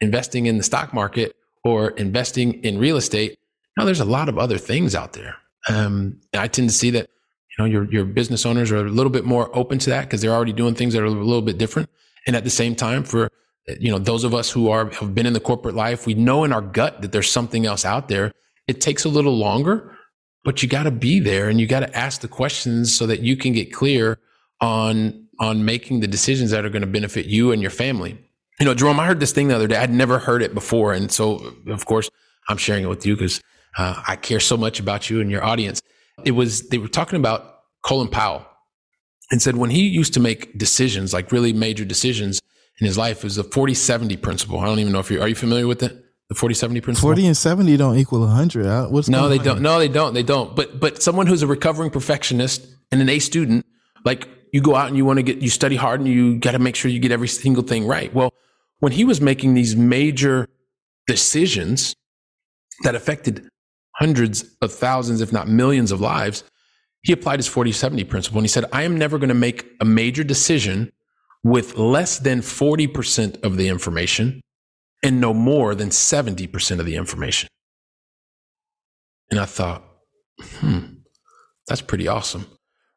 investing 0.00 0.46
in 0.46 0.56
the 0.56 0.62
stock 0.62 0.92
market 0.92 1.34
or 1.64 1.90
investing 1.90 2.62
in 2.62 2.78
real 2.78 2.96
estate, 2.96 3.38
now, 3.76 3.84
there's 3.84 4.00
a 4.00 4.04
lot 4.04 4.28
of 4.28 4.38
other 4.38 4.58
things 4.58 4.94
out 4.94 5.14
there. 5.14 5.36
Um, 5.68 6.20
I 6.32 6.48
tend 6.48 6.68
to 6.68 6.74
see 6.74 6.90
that, 6.90 7.08
you 7.50 7.64
know, 7.64 7.64
your, 7.64 7.84
your 7.90 8.04
business 8.04 8.46
owners 8.46 8.70
are 8.70 8.86
a 8.86 8.90
little 8.90 9.10
bit 9.10 9.24
more 9.24 9.50
open 9.56 9.78
to 9.80 9.90
that 9.90 10.02
because 10.02 10.20
they're 10.20 10.32
already 10.32 10.52
doing 10.52 10.74
things 10.74 10.94
that 10.94 11.02
are 11.02 11.06
a 11.06 11.10
little 11.10 11.42
bit 11.42 11.58
different. 11.58 11.88
And 12.26 12.36
at 12.36 12.44
the 12.44 12.50
same 12.50 12.74
time, 12.74 13.04
for, 13.04 13.30
you 13.80 13.90
know, 13.90 13.98
those 13.98 14.24
of 14.24 14.34
us 14.34 14.50
who 14.50 14.68
are, 14.68 14.90
have 14.90 15.14
been 15.14 15.26
in 15.26 15.32
the 15.32 15.40
corporate 15.40 15.74
life, 15.74 16.06
we 16.06 16.14
know 16.14 16.44
in 16.44 16.52
our 16.52 16.60
gut 16.60 17.02
that 17.02 17.12
there's 17.12 17.30
something 17.30 17.66
else 17.66 17.84
out 17.84 18.08
there. 18.08 18.32
It 18.66 18.80
takes 18.80 19.04
a 19.04 19.08
little 19.08 19.36
longer, 19.36 19.96
but 20.44 20.62
you 20.62 20.68
got 20.68 20.84
to 20.84 20.90
be 20.90 21.20
there 21.20 21.48
and 21.48 21.60
you 21.60 21.66
got 21.66 21.80
to 21.80 21.96
ask 21.96 22.20
the 22.20 22.28
questions 22.28 22.94
so 22.94 23.06
that 23.06 23.20
you 23.20 23.36
can 23.36 23.52
get 23.52 23.72
clear 23.72 24.18
on, 24.60 25.26
on 25.40 25.64
making 25.64 26.00
the 26.00 26.06
decisions 26.06 26.50
that 26.50 26.64
are 26.64 26.70
going 26.70 26.82
to 26.82 26.86
benefit 26.88 27.26
you 27.26 27.52
and 27.52 27.60
your 27.60 27.70
family. 27.70 28.18
You 28.60 28.66
know, 28.66 28.74
Jerome, 28.74 29.00
I 29.00 29.06
heard 29.06 29.20
this 29.20 29.32
thing 29.32 29.48
the 29.48 29.56
other 29.56 29.66
day. 29.66 29.76
I'd 29.76 29.90
never 29.90 30.18
heard 30.18 30.42
it 30.42 30.54
before. 30.54 30.92
And 30.92 31.10
so, 31.10 31.54
of 31.66 31.86
course, 31.86 32.08
I'm 32.48 32.56
sharing 32.56 32.84
it 32.84 32.88
with 32.88 33.04
you 33.04 33.16
because 33.16 33.40
uh, 33.76 34.02
I 34.06 34.16
care 34.16 34.40
so 34.40 34.56
much 34.56 34.80
about 34.80 35.10
you 35.10 35.20
and 35.20 35.30
your 35.30 35.44
audience. 35.44 35.80
It 36.24 36.32
was, 36.32 36.68
they 36.68 36.78
were 36.78 36.88
talking 36.88 37.18
about 37.18 37.60
Colin 37.82 38.08
Powell 38.08 38.46
and 39.30 39.40
said 39.42 39.56
when 39.56 39.70
he 39.70 39.88
used 39.88 40.14
to 40.14 40.20
make 40.20 40.56
decisions, 40.58 41.12
like 41.12 41.32
really 41.32 41.52
major 41.52 41.84
decisions 41.84 42.40
in 42.80 42.86
his 42.86 42.98
life, 42.98 43.18
it 43.18 43.24
was 43.24 43.36
the 43.36 43.44
40 43.44 43.74
70 43.74 44.16
principle. 44.18 44.58
I 44.58 44.66
don't 44.66 44.78
even 44.78 44.92
know 44.92 44.98
if 44.98 45.10
you 45.10 45.20
are 45.20 45.28
you 45.28 45.34
familiar 45.34 45.66
with 45.66 45.82
it? 45.82 46.04
The 46.28 46.34
40 46.34 46.54
70 46.54 46.80
principle? 46.80 47.08
40 47.08 47.26
and 47.26 47.36
70 47.36 47.76
don't 47.76 47.96
equal 47.96 48.20
100. 48.20 48.90
What's 48.90 49.08
no, 49.08 49.28
they 49.28 49.38
on? 49.38 49.44
don't. 49.44 49.62
No, 49.62 49.78
they 49.78 49.88
don't. 49.88 50.14
They 50.14 50.22
don't. 50.22 50.56
But, 50.56 50.80
but 50.80 51.02
someone 51.02 51.26
who's 51.26 51.42
a 51.42 51.46
recovering 51.46 51.90
perfectionist 51.90 52.66
and 52.90 53.00
an 53.00 53.08
A 53.08 53.18
student, 53.18 53.66
like 54.04 54.28
you 54.52 54.60
go 54.60 54.74
out 54.74 54.88
and 54.88 54.96
you 54.96 55.04
want 55.04 55.18
to 55.18 55.22
get, 55.22 55.38
you 55.38 55.50
study 55.50 55.76
hard 55.76 56.00
and 56.00 56.08
you 56.08 56.38
got 56.38 56.52
to 56.52 56.58
make 56.58 56.76
sure 56.76 56.90
you 56.90 57.00
get 57.00 57.12
every 57.12 57.28
single 57.28 57.62
thing 57.62 57.86
right. 57.86 58.12
Well, 58.14 58.32
when 58.80 58.92
he 58.92 59.04
was 59.04 59.20
making 59.20 59.54
these 59.54 59.76
major 59.76 60.48
decisions 61.06 61.94
that 62.82 62.94
affected 62.94 63.48
hundreds 63.96 64.44
of 64.60 64.72
thousands, 64.72 65.20
if 65.20 65.32
not 65.32 65.48
millions 65.48 65.92
of 65.92 66.00
lives, 66.00 66.44
he 67.02 67.12
applied 67.12 67.38
his 67.38 67.46
40 67.46 67.72
70 67.72 68.04
principle 68.04 68.38
and 68.38 68.44
he 68.44 68.48
said, 68.48 68.64
I 68.72 68.82
am 68.82 68.96
never 68.96 69.18
going 69.18 69.28
to 69.28 69.34
make 69.34 69.66
a 69.80 69.84
major 69.84 70.24
decision 70.24 70.90
with 71.42 71.76
less 71.76 72.18
than 72.18 72.40
40% 72.40 73.44
of 73.44 73.58
the 73.58 73.68
information 73.68 74.40
and 75.02 75.20
no 75.20 75.34
more 75.34 75.74
than 75.74 75.90
70% 75.90 76.80
of 76.80 76.86
the 76.86 76.96
information. 76.96 77.48
And 79.30 79.38
I 79.38 79.44
thought, 79.44 79.84
hmm, 80.40 80.78
that's 81.68 81.82
pretty 81.82 82.08
awesome, 82.08 82.46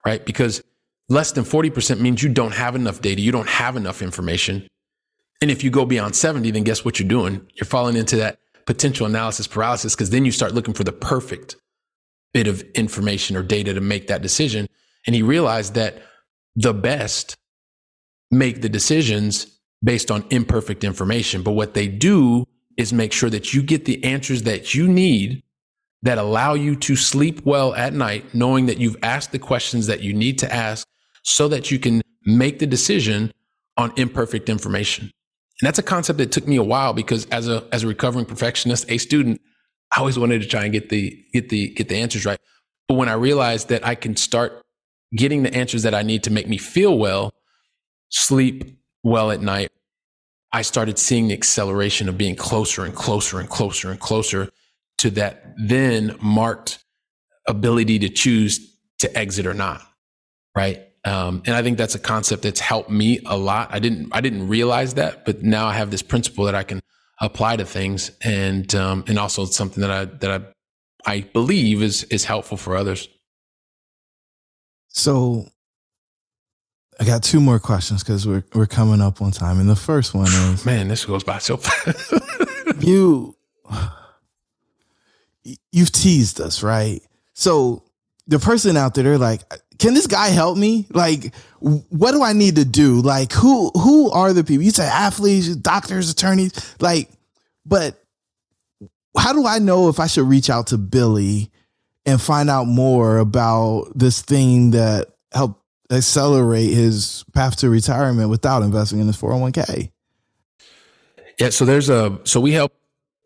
right? 0.05 0.25
Because 0.25 0.63
less 1.09 1.33
than 1.33 1.43
40% 1.43 1.99
means 1.99 2.23
you 2.23 2.29
don't 2.29 2.53
have 2.53 2.75
enough 2.75 3.01
data, 3.01 3.21
you 3.21 3.33
don't 3.33 3.49
have 3.49 3.75
enough 3.75 4.01
information. 4.01 4.67
And 5.41 5.51
if 5.51 5.63
you 5.63 5.69
go 5.69 5.85
beyond 5.85 6.15
70, 6.15 6.49
then 6.51 6.63
guess 6.63 6.85
what 6.85 6.99
you're 6.99 7.09
doing? 7.09 7.45
You're 7.55 7.65
falling 7.65 7.97
into 7.97 8.15
that 8.17 8.39
potential 8.68 9.07
analysis 9.07 9.47
paralysis 9.47 9.95
because 9.95 10.11
then 10.11 10.26
you 10.26 10.32
start 10.32 10.53
looking 10.53 10.76
for 10.76 10.84
the 10.84 10.91
perfect 10.91 11.55
bit 12.34 12.45
of 12.45 12.61
information 12.76 13.36
or 13.36 13.41
data 13.41 13.74
to 13.74 13.82
make 13.82 14.07
that 14.07 14.22
decision. 14.22 14.68
And 15.07 15.15
he 15.15 15.24
realized 15.24 15.74
that 15.74 16.03
the 16.55 16.74
best 16.74 17.36
make 18.30 18.61
the 18.61 18.70
decisions 18.70 19.47
based 19.84 20.11
on 20.11 20.26
imperfect 20.30 20.84
information. 20.84 21.41
But 21.41 21.53
what 21.53 21.74
they 21.74 21.88
do 21.88 22.45
is 22.76 22.91
make 22.91 23.13
sure 23.13 23.30
that 23.30 23.53
you 23.53 23.63
get 23.63 23.86
the 23.86 24.03
answers 24.03 24.43
that 24.43 24.76
you 24.76 24.88
need 24.88 25.41
that 26.03 26.18
allow 26.18 26.53
you 26.53 26.76
to 26.76 26.95
sleep 26.95 27.43
well 27.45 27.74
at 27.74 27.93
night, 27.93 28.36
knowing 28.36 28.68
that 28.68 28.78
you've 28.78 28.97
asked 29.01 29.32
the 29.32 29.39
questions 29.39 29.88
that 29.88 30.01
you 30.01 30.13
need 30.13 30.38
to 30.39 30.53
ask 30.53 30.86
so 31.24 31.47
that 31.47 31.72
you 31.72 31.80
can 31.80 32.01
make 32.26 32.59
the 32.59 32.68
decision 32.68 33.32
on 33.78 33.93
imperfect 33.95 34.49
information. 34.49 35.11
And 35.61 35.67
that's 35.67 35.79
a 35.79 35.83
concept 35.83 36.19
that 36.19 36.31
took 36.31 36.47
me 36.47 36.55
a 36.55 36.63
while 36.63 36.93
because 36.93 37.25
as 37.27 37.47
a 37.47 37.65
as 37.71 37.83
a 37.83 37.87
recovering 37.87 38.25
perfectionist, 38.25 38.89
a 38.89 38.97
student, 38.97 39.41
I 39.91 39.99
always 39.99 40.19
wanted 40.19 40.41
to 40.41 40.47
try 40.47 40.63
and 40.63 40.73
get 40.73 40.89
the 40.89 41.25
get 41.33 41.49
the 41.49 41.69
get 41.69 41.89
the 41.89 41.95
answers 41.95 42.25
right. 42.25 42.39
But 42.87 42.95
when 42.95 43.09
I 43.09 43.13
realized 43.13 43.69
that 43.69 43.85
I 43.85 43.95
can 43.95 44.15
start 44.15 44.61
getting 45.15 45.43
the 45.43 45.53
answers 45.53 45.83
that 45.83 45.95
I 45.95 46.03
need 46.03 46.23
to 46.23 46.31
make 46.31 46.47
me 46.47 46.57
feel 46.57 46.97
well, 46.97 47.33
sleep 48.09 48.79
well 49.03 49.31
at 49.31 49.41
night, 49.41 49.71
I 50.53 50.61
started 50.61 50.99
seeing 50.99 51.27
the 51.27 51.33
acceleration 51.33 52.07
of 52.07 52.17
being 52.17 52.35
closer 52.35 52.85
and 52.85 52.95
closer 52.95 53.39
and 53.39 53.49
closer 53.49 53.89
and 53.89 53.99
closer 53.99 54.49
to 54.99 55.09
that 55.11 55.53
then 55.57 56.15
marked 56.21 56.83
ability 57.47 57.99
to 57.99 58.09
choose 58.09 58.75
to 58.99 59.17
exit 59.17 59.45
or 59.45 59.53
not. 59.53 59.81
Right. 60.55 60.86
Um, 61.07 61.41
and 61.45 61.55
I 61.55 61.63
think 61.63 61.77
that's 61.77 61.95
a 61.95 61.99
concept 61.99 62.43
that's 62.43 62.59
helped 62.59 62.89
me 62.89 63.19
a 63.25 63.37
lot. 63.37 63.69
I 63.71 63.79
didn't, 63.79 64.09
I 64.11 64.19
didn't 64.19 64.47
realize 64.47 64.95
that, 64.95 65.25
but 65.25 65.41
now 65.41 65.67
I 65.67 65.73
have 65.73 65.89
this 65.89 66.01
principle 66.01 66.45
that 66.45 66.55
I 66.55 66.63
can 66.63 66.81
apply 67.21 67.55
to 67.57 67.65
things, 67.65 68.11
and 68.23 68.73
um, 68.75 69.03
and 69.07 69.17
also 69.17 69.43
it's 69.43 69.55
something 69.55 69.81
that 69.81 69.91
I 69.91 70.05
that 70.05 70.31
I 71.05 71.11
I 71.11 71.21
believe 71.21 71.81
is 71.81 72.03
is 72.05 72.25
helpful 72.25 72.57
for 72.57 72.75
others. 72.75 73.07
So, 74.89 75.47
I 76.99 77.05
got 77.05 77.23
two 77.23 77.39
more 77.39 77.59
questions 77.59 78.03
because 78.03 78.27
we're 78.27 78.43
we're 78.53 78.67
coming 78.67 79.01
up 79.01 79.21
on 79.21 79.31
time, 79.31 79.59
and 79.59 79.69
the 79.69 79.75
first 79.75 80.13
one 80.13 80.27
is, 80.53 80.65
man, 80.65 80.87
this 80.87 81.05
goes 81.05 81.23
by 81.23 81.37
so 81.37 81.57
fast. 81.57 82.13
you 82.79 83.35
you've 85.71 85.91
teased 85.91 86.41
us, 86.41 86.63
right? 86.63 87.01
So 87.33 87.83
the 88.27 88.39
person 88.39 88.75
out 88.75 88.93
there, 88.93 89.03
they're 89.03 89.17
like, 89.17 89.41
can 89.80 89.93
this 89.93 90.07
guy 90.07 90.30
help 90.30 90.57
me? 90.57 90.88
Like, 90.91 91.34
what 91.59 92.11
do 92.11 92.23
I 92.23 92.34
need 92.34 92.55
to 92.57 92.65
do? 92.65 93.01
Like, 93.01 93.32
who 93.32 93.69
who 93.71 94.11
are 94.11 94.34
the 94.34 94.43
people? 94.43 94.63
You 94.63 94.71
say 94.71 94.86
athletes, 94.86 95.55
doctors, 95.55 96.09
attorneys, 96.09 96.75
like, 96.80 97.09
but 97.65 98.01
how 99.17 99.34
do 99.34 99.45
I 99.45 99.59
know 99.59 99.89
if 99.89 99.99
I 99.99 100.07
should 100.07 100.28
reach 100.28 100.49
out 100.49 100.67
to 100.67 100.78
Billy 100.78 101.51
and 102.05 102.21
find 102.21 102.49
out 102.49 102.65
more 102.65 103.17
about 103.17 103.91
this 103.95 104.21
thing 104.21 104.71
that 104.71 105.07
helped 105.34 105.61
accelerate 105.91 106.71
his 106.71 107.25
path 107.34 107.57
to 107.57 107.69
retirement 107.69 108.30
without 108.30 108.63
investing 108.63 108.99
in 108.99 109.07
his 109.07 109.17
401k? 109.17 109.91
Yeah, 111.39 111.49
so 111.49 111.65
there's 111.65 111.89
a 111.89 112.19
so 112.23 112.39
we 112.39 112.51
help 112.51 112.73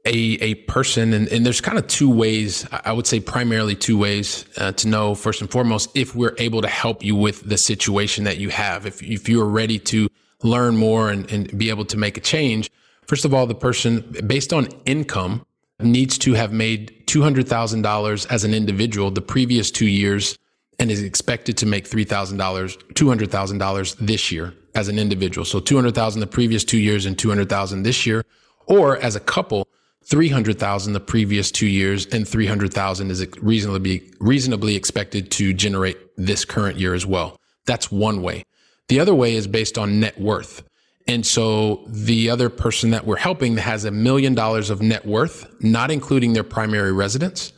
a 0.06 0.38
a 0.42 0.56
person, 0.66 1.14
and, 1.14 1.28
and 1.28 1.46
there's 1.46 1.62
kind 1.62 1.78
of 1.78 1.86
two 1.88 2.10
ways. 2.10 2.68
I 2.72 2.92
would 2.92 3.06
say 3.06 3.20
primarily 3.20 3.76
two 3.76 3.98
ways 3.98 4.46
uh, 4.58 4.72
to 4.74 4.88
know 4.88 5.16
first 5.16 5.42
and 5.42 5.52
foremost 5.52 5.90
if 5.96 6.16
we're 6.16 6.36
able 6.40 6.62
to 6.62 6.68
help 6.68 7.04
you 7.04 7.16
with 7.16 7.48
the 7.48 7.58
situation 7.58 8.24
that 8.24 8.38
you 8.38 8.50
have. 8.50 8.86
If 8.86 9.04
if 9.04 9.30
you 9.30 9.42
are 9.42 9.50
ready 9.50 9.80
to 9.80 10.10
learn 10.44 10.76
more 10.76 11.12
and, 11.12 11.32
and 11.32 11.56
be 11.58 11.70
able 11.70 11.86
to 11.86 11.98
make 11.98 12.18
a 12.18 12.22
change, 12.22 12.72
first 13.06 13.26
of 13.26 13.34
all, 13.34 13.46
the 13.46 13.56
person 13.56 14.16
based 14.26 14.54
on 14.54 14.68
income 14.86 15.46
needs 15.80 16.18
to 16.20 16.34
have 16.34 16.52
made 16.52 17.08
two 17.08 17.22
hundred 17.22 17.48
thousand 17.48 17.84
dollars 17.84 18.26
as 18.28 18.44
an 18.44 18.54
individual 18.54 19.12
the 19.12 19.22
previous 19.22 19.70
two 19.70 19.88
years, 19.88 20.38
and 20.80 20.90
is 20.90 21.04
expected 21.04 21.58
to 21.58 21.66
make 21.66 21.86
three 21.86 22.06
thousand 22.06 22.38
dollars, 22.38 22.78
two 22.96 23.08
hundred 23.08 23.30
thousand 23.30 23.60
dollars 23.60 23.96
this 23.96 24.32
year 24.32 24.54
as 24.74 24.88
an 24.88 24.98
individual. 24.98 25.46
So 25.46 25.60
two 25.60 25.76
hundred 25.76 25.94
thousand 25.94 26.22
the 26.22 26.28
previous 26.28 26.64
two 26.64 26.80
years 26.80 27.06
and 27.06 27.20
two 27.20 27.30
hundred 27.30 27.50
thousand 27.50 27.84
this 27.84 28.08
year, 28.08 28.26
or 28.66 28.98
as 28.98 29.16
a 29.16 29.20
couple 29.20 29.68
300,000 30.04 30.94
the 30.94 31.00
previous 31.00 31.52
two 31.52 31.68
years 31.68 32.06
and 32.08 32.28
300,000 32.28 33.12
is 33.12 33.26
reasonably, 33.42 34.12
reasonably 34.20 34.76
expected 34.76 35.32
to 35.32 35.54
generate 35.54 35.98
this 36.18 36.44
current 36.44 36.78
year 36.78 36.94
as 36.94 37.06
well. 37.06 37.38
That's 37.66 37.92
one 37.92 38.22
way. 38.22 38.44
The 38.88 39.00
other 39.00 39.16
way 39.16 39.36
is 39.36 39.48
based 39.48 39.78
on 39.78 40.00
net 40.00 40.20
worth. 40.20 40.64
And 41.08 41.26
so 41.26 41.84
the 41.88 42.30
other 42.30 42.50
person 42.50 42.92
that 42.92 43.06
we're 43.06 43.18
helping 43.18 43.58
has 43.58 43.86
a 43.86 43.92
million 43.92 44.36
dollars 44.36 44.70
of 44.70 44.82
net 44.82 45.06
worth, 45.06 45.46
not 45.62 45.92
including 45.92 46.34
their 46.34 46.44
primary 46.44 46.92
residence. 46.92 47.54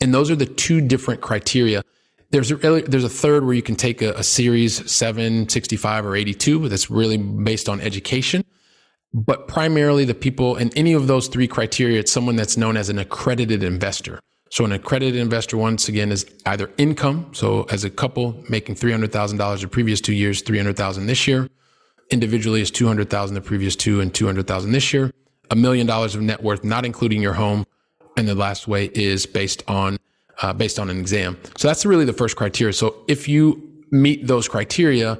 And 0.00 0.12
those 0.12 0.30
are 0.30 0.36
the 0.36 0.46
two 0.46 0.80
different 0.80 1.20
criteria. 1.20 1.82
There's 2.30 2.50
a, 2.50 2.56
there's 2.56 3.04
a 3.04 3.08
third 3.08 3.44
where 3.44 3.54
you 3.54 3.62
can 3.62 3.76
take 3.76 4.02
a, 4.02 4.12
a 4.14 4.22
series 4.22 4.90
7, 4.90 5.48
65 5.48 6.06
or 6.06 6.16
82 6.16 6.68
that's 6.68 6.90
really 6.90 7.18
based 7.18 7.68
on 7.68 7.80
education 7.80 8.44
but 9.14 9.46
primarily 9.46 10.04
the 10.04 10.14
people 10.14 10.56
in 10.56 10.70
any 10.76 10.92
of 10.92 11.06
those 11.06 11.28
three 11.28 11.46
criteria, 11.46 12.00
it's 12.00 12.12
someone 12.12 12.36
that's 12.36 12.56
known 12.56 12.76
as 12.76 12.88
an 12.88 12.98
accredited 12.98 13.62
investor. 13.62 14.20
So 14.50 14.64
an 14.64 14.72
accredited 14.72 15.20
investor, 15.20 15.56
once 15.56 15.88
again, 15.88 16.12
is 16.12 16.26
either 16.46 16.70
income. 16.76 17.30
So 17.32 17.64
as 17.70 17.84
a 17.84 17.90
couple 17.90 18.42
making 18.48 18.74
$300,000 18.74 19.60
the 19.60 19.68
previous 19.68 20.00
two 20.00 20.12
years, 20.12 20.42
300,000 20.42 21.06
this 21.06 21.26
year. 21.26 21.48
Individually 22.10 22.60
is 22.60 22.70
200,000 22.70 23.34
the 23.34 23.40
previous 23.40 23.74
two 23.76 24.00
and 24.00 24.12
200,000 24.12 24.72
this 24.72 24.92
year. 24.92 25.10
A 25.50 25.56
million 25.56 25.86
dollars 25.86 26.14
of 26.14 26.20
net 26.20 26.42
worth, 26.42 26.64
not 26.64 26.84
including 26.84 27.22
your 27.22 27.32
home. 27.32 27.64
And 28.16 28.28
the 28.28 28.34
last 28.34 28.68
way 28.68 28.90
is 28.92 29.24
based 29.24 29.62
on, 29.68 29.96
uh, 30.42 30.52
based 30.52 30.78
on 30.78 30.90
an 30.90 30.98
exam. 30.98 31.38
So 31.56 31.68
that's 31.68 31.86
really 31.86 32.04
the 32.04 32.12
first 32.12 32.36
criteria. 32.36 32.74
So 32.74 33.04
if 33.08 33.28
you 33.28 33.84
meet 33.90 34.26
those 34.26 34.48
criteria 34.48 35.18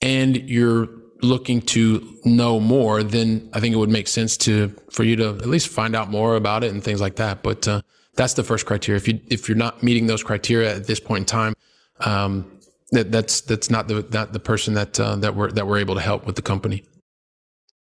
and 0.00 0.36
you're 0.48 0.88
looking 1.22 1.60
to 1.60 2.16
know 2.24 2.60
more, 2.60 3.02
then 3.02 3.48
I 3.52 3.60
think 3.60 3.74
it 3.74 3.78
would 3.78 3.90
make 3.90 4.08
sense 4.08 4.36
to 4.38 4.74
for 4.90 5.04
you 5.04 5.16
to 5.16 5.28
at 5.30 5.46
least 5.46 5.68
find 5.68 5.96
out 5.96 6.10
more 6.10 6.36
about 6.36 6.64
it 6.64 6.72
and 6.72 6.82
things 6.82 7.00
like 7.00 7.16
that. 7.16 7.42
But 7.42 7.66
uh, 7.66 7.82
that's 8.14 8.34
the 8.34 8.44
first 8.44 8.66
criteria. 8.66 8.96
If 8.96 9.08
you 9.08 9.20
if 9.28 9.48
you're 9.48 9.56
not 9.56 9.82
meeting 9.82 10.06
those 10.06 10.22
criteria 10.22 10.74
at 10.74 10.86
this 10.86 11.00
point 11.00 11.22
in 11.22 11.26
time, 11.26 11.54
um, 12.00 12.50
that 12.90 13.12
that's 13.12 13.40
that's 13.42 13.70
not 13.70 13.88
the 13.88 14.06
not 14.12 14.32
the 14.32 14.40
person 14.40 14.74
that 14.74 14.98
uh, 14.98 15.16
that 15.16 15.34
we're 15.34 15.50
that 15.52 15.66
we're 15.66 15.78
able 15.78 15.94
to 15.94 16.00
help 16.00 16.26
with 16.26 16.36
the 16.36 16.42
company. 16.42 16.84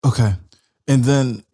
Okay, 0.04 0.34
and 0.86 1.04
then 1.04 1.34
does 1.34 1.44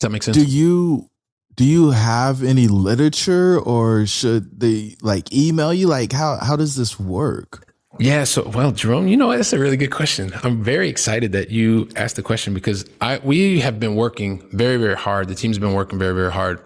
that 0.00 0.10
make 0.10 0.22
sense? 0.22 0.36
Do 0.36 0.44
you 0.44 1.10
do 1.54 1.64
you 1.64 1.90
have 1.90 2.42
any 2.42 2.68
literature, 2.68 3.58
or 3.58 4.06
should 4.06 4.60
they 4.60 4.96
like 5.02 5.32
email 5.32 5.72
you? 5.72 5.88
Like 5.88 6.12
how 6.12 6.36
how 6.36 6.56
does 6.56 6.76
this 6.76 7.00
work? 7.00 7.65
Yeah. 7.98 8.24
So, 8.24 8.48
well, 8.48 8.72
Jerome, 8.72 9.08
you 9.08 9.16
know, 9.16 9.30
that's 9.30 9.52
a 9.52 9.58
really 9.58 9.76
good 9.76 9.90
question. 9.90 10.32
I'm 10.42 10.62
very 10.62 10.88
excited 10.88 11.32
that 11.32 11.50
you 11.50 11.88
asked 11.96 12.16
the 12.16 12.22
question 12.22 12.52
because 12.52 12.84
I, 13.00 13.18
we 13.18 13.60
have 13.60 13.80
been 13.80 13.94
working 13.94 14.46
very, 14.52 14.76
very 14.76 14.96
hard. 14.96 15.28
The 15.28 15.34
team's 15.34 15.58
been 15.58 15.72
working 15.72 15.98
very, 15.98 16.14
very 16.14 16.32
hard. 16.32 16.60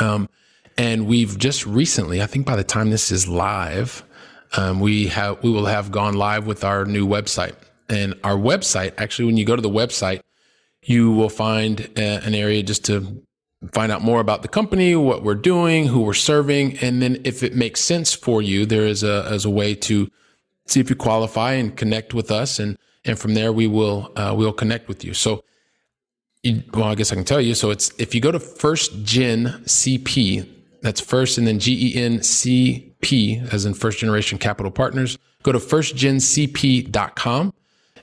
Um, 0.00 0.28
and 0.78 1.06
we've 1.06 1.38
just 1.38 1.66
recently, 1.66 2.22
I 2.22 2.26
think 2.26 2.46
by 2.46 2.56
the 2.56 2.64
time 2.64 2.90
this 2.90 3.10
is 3.10 3.28
live, 3.28 4.02
um, 4.56 4.80
we 4.80 5.08
have, 5.08 5.42
we 5.42 5.50
will 5.50 5.66
have 5.66 5.90
gone 5.90 6.14
live 6.14 6.46
with 6.46 6.64
our 6.64 6.84
new 6.84 7.06
website 7.06 7.54
and 7.88 8.14
our 8.24 8.36
website. 8.36 8.94
Actually, 8.98 9.26
when 9.26 9.36
you 9.36 9.44
go 9.44 9.56
to 9.56 9.62
the 9.62 9.70
website, 9.70 10.20
you 10.82 11.12
will 11.12 11.28
find 11.28 11.80
a, 11.96 12.24
an 12.24 12.34
area 12.34 12.62
just 12.62 12.84
to 12.86 13.22
find 13.72 13.90
out 13.90 14.02
more 14.02 14.20
about 14.20 14.42
the 14.42 14.48
company, 14.48 14.94
what 14.94 15.22
we're 15.22 15.34
doing, 15.34 15.86
who 15.86 16.02
we're 16.02 16.14
serving. 16.14 16.78
And 16.78 17.02
then 17.02 17.20
if 17.24 17.42
it 17.42 17.54
makes 17.54 17.80
sense 17.80 18.12
for 18.14 18.40
you, 18.40 18.66
there 18.66 18.86
is 18.86 19.02
a, 19.02 19.26
as 19.30 19.44
a 19.44 19.50
way 19.50 19.74
to, 19.74 20.08
see 20.66 20.80
if 20.80 20.90
you 20.90 20.96
qualify 20.96 21.52
and 21.52 21.76
connect 21.76 22.14
with 22.14 22.30
us. 22.30 22.58
And, 22.58 22.76
and 23.04 23.18
from 23.18 23.34
there, 23.34 23.52
we 23.52 23.66
will, 23.66 24.12
uh, 24.16 24.34
we'll 24.36 24.52
connect 24.52 24.88
with 24.88 25.04
you. 25.04 25.14
So, 25.14 25.42
you, 26.42 26.62
well, 26.74 26.84
I 26.84 26.94
guess 26.94 27.12
I 27.12 27.14
can 27.14 27.24
tell 27.24 27.40
you. 27.40 27.54
So 27.54 27.70
it's, 27.70 27.90
if 27.98 28.14
you 28.14 28.20
go 28.20 28.30
to 28.30 28.38
first 28.40 29.04
gen 29.04 29.62
CP, 29.64 30.48
that's 30.82 31.00
first 31.00 31.38
and 31.38 31.46
then 31.46 31.58
G 31.58 31.96
E 31.96 32.00
N 32.00 32.22
C 32.22 32.94
P 33.00 33.42
as 33.50 33.66
in 33.66 33.74
first 33.74 33.98
generation 33.98 34.38
capital 34.38 34.70
partners, 34.70 35.18
go 35.42 35.52
to 35.52 35.58
firstgencp.com. 35.58 37.52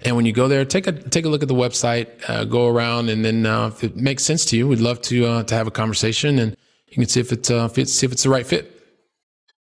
And 0.05 0.15
when 0.17 0.25
you 0.25 0.33
go 0.33 0.49
there, 0.49 0.65
take 0.65 0.87
a, 0.87 0.91
take 0.91 1.23
a 1.23 1.29
look 1.29 1.43
at 1.43 1.47
the 1.47 1.53
website, 1.53 2.07
uh, 2.29 2.43
go 2.43 2.67
around. 2.67 3.09
And 3.09 3.23
then, 3.23 3.45
uh, 3.45 3.67
if 3.67 3.83
it 3.85 3.95
makes 3.95 4.23
sense 4.23 4.43
to 4.47 4.57
you, 4.57 4.67
we'd 4.67 4.81
love 4.81 5.01
to, 5.03 5.25
uh, 5.25 5.43
to 5.43 5.55
have 5.55 5.67
a 5.67 5.71
conversation 5.71 6.39
and 6.39 6.57
you 6.87 6.95
can 6.95 7.07
see 7.07 7.21
if 7.21 7.31
it's, 7.31 7.49
uh, 7.49 7.69
see 7.69 8.05
if 8.05 8.11
it's 8.11 8.23
the 8.23 8.29
right 8.29 8.45
fit. 8.45 8.69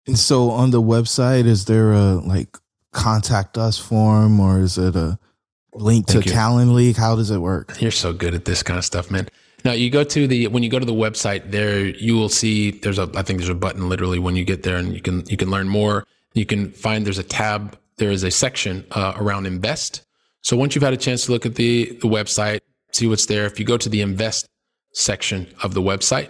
And 0.08 0.18
so 0.18 0.50
on 0.50 0.72
the 0.72 0.82
website, 0.82 1.46
is 1.46 1.66
there 1.66 1.94
a 1.94 2.16
like 2.16 2.58
contact 2.92 3.58
us 3.58 3.78
form 3.78 4.40
or 4.40 4.60
is 4.60 4.78
it 4.78 4.96
a 4.96 5.18
link 5.74 6.08
Thank 6.08 6.26
to 6.26 6.30
you. 6.30 6.36
Calendly? 6.36 6.96
How 6.96 7.16
does 7.16 7.32
it 7.32 7.40
work? 7.40 7.82
You're 7.82 7.92
so 7.92 8.14
good 8.14 8.34
at 8.34 8.46
this 8.46 8.64
kind 8.64 8.78
of 8.78 8.86
stuff, 8.86 9.10
man. 9.10 9.28
Now 9.64 9.74
you 9.74 9.90
go 9.90 10.04
to 10.04 10.28
the 10.28 10.48
when 10.48 10.64
you 10.64 10.70
go 10.70 10.80
to 10.80 10.86
the 10.86 10.94
website 10.94 11.52
there 11.52 11.86
you 11.86 12.16
will 12.16 12.30
see 12.30 12.72
there's 12.72 12.98
a 12.98 13.10
I 13.16 13.22
think 13.22 13.40
there's 13.40 13.50
a 13.50 13.56
button 13.56 13.90
literally 13.90 14.20
when 14.20 14.36
you 14.36 14.44
get 14.44 14.64
there 14.64 14.78
and 14.78 14.94
you 14.94 15.02
can 15.02 15.26
you 15.28 15.38
can 15.38 15.52
learn 15.52 15.68
more. 15.68 16.06
You 16.34 16.46
can 16.46 16.72
find 16.72 17.06
there's 17.06 17.20
a 17.20 17.24
tab 17.24 17.78
there 17.98 18.12
is 18.12 18.24
a 18.24 18.32
section 18.32 18.86
uh, 18.92 19.14
around 19.18 19.46
invest. 19.46 20.04
So 20.42 20.58
once 20.58 20.74
you've 20.74 20.84
had 20.84 20.94
a 20.94 20.98
chance 20.98 21.26
to 21.26 21.32
look 21.32 21.46
at 21.46 21.56
the 21.56 21.98
the 22.02 22.08
website, 22.08 22.62
see 22.92 23.08
what's 23.08 23.28
there. 23.28 23.46
If 23.46 23.60
you 23.60 23.66
go 23.66 23.78
to 23.78 23.90
the 23.90 24.02
invest 24.02 24.48
section 24.94 25.48
of 25.62 25.76
the 25.76 25.82
website, 25.82 26.30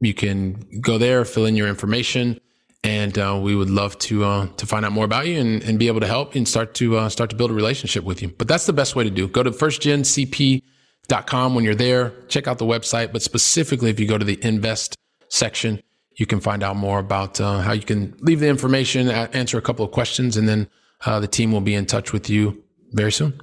you 0.00 0.12
can 0.12 0.66
go 0.80 0.98
there, 0.98 1.24
fill 1.24 1.46
in 1.46 1.54
your 1.54 1.68
information 1.68 2.40
and 2.86 3.18
uh, 3.18 3.38
we 3.42 3.56
would 3.56 3.68
love 3.68 3.98
to 3.98 4.24
uh, 4.24 4.46
to 4.58 4.64
find 4.64 4.86
out 4.86 4.92
more 4.92 5.04
about 5.04 5.26
you 5.26 5.40
and, 5.40 5.62
and 5.64 5.76
be 5.76 5.88
able 5.88 6.00
to 6.00 6.06
help 6.06 6.36
and 6.36 6.46
start 6.46 6.72
to 6.74 6.96
uh, 6.96 7.08
start 7.08 7.30
to 7.30 7.36
build 7.36 7.50
a 7.50 7.54
relationship 7.54 8.04
with 8.04 8.22
you. 8.22 8.28
But 8.28 8.46
that's 8.46 8.66
the 8.66 8.72
best 8.72 8.94
way 8.94 9.02
to 9.02 9.10
do. 9.10 9.26
Go 9.26 9.42
to 9.42 9.50
firstgencp.com 9.50 11.54
when 11.54 11.64
you're 11.64 11.74
there. 11.74 12.10
Check 12.28 12.46
out 12.46 12.58
the 12.58 12.64
website, 12.64 13.12
but 13.12 13.22
specifically 13.22 13.90
if 13.90 13.98
you 13.98 14.06
go 14.06 14.16
to 14.16 14.24
the 14.24 14.38
invest 14.42 14.94
section, 15.28 15.82
you 16.12 16.26
can 16.26 16.38
find 16.38 16.62
out 16.62 16.76
more 16.76 17.00
about 17.00 17.40
uh, 17.40 17.58
how 17.58 17.72
you 17.72 17.82
can 17.82 18.14
leave 18.20 18.38
the 18.38 18.48
information, 18.48 19.08
answer 19.08 19.58
a 19.58 19.62
couple 19.62 19.84
of 19.84 19.90
questions, 19.90 20.36
and 20.36 20.48
then 20.48 20.68
uh, 21.04 21.18
the 21.18 21.26
team 21.26 21.50
will 21.50 21.60
be 21.60 21.74
in 21.74 21.86
touch 21.86 22.12
with 22.12 22.30
you 22.30 22.62
very 22.92 23.10
soon. 23.10 23.40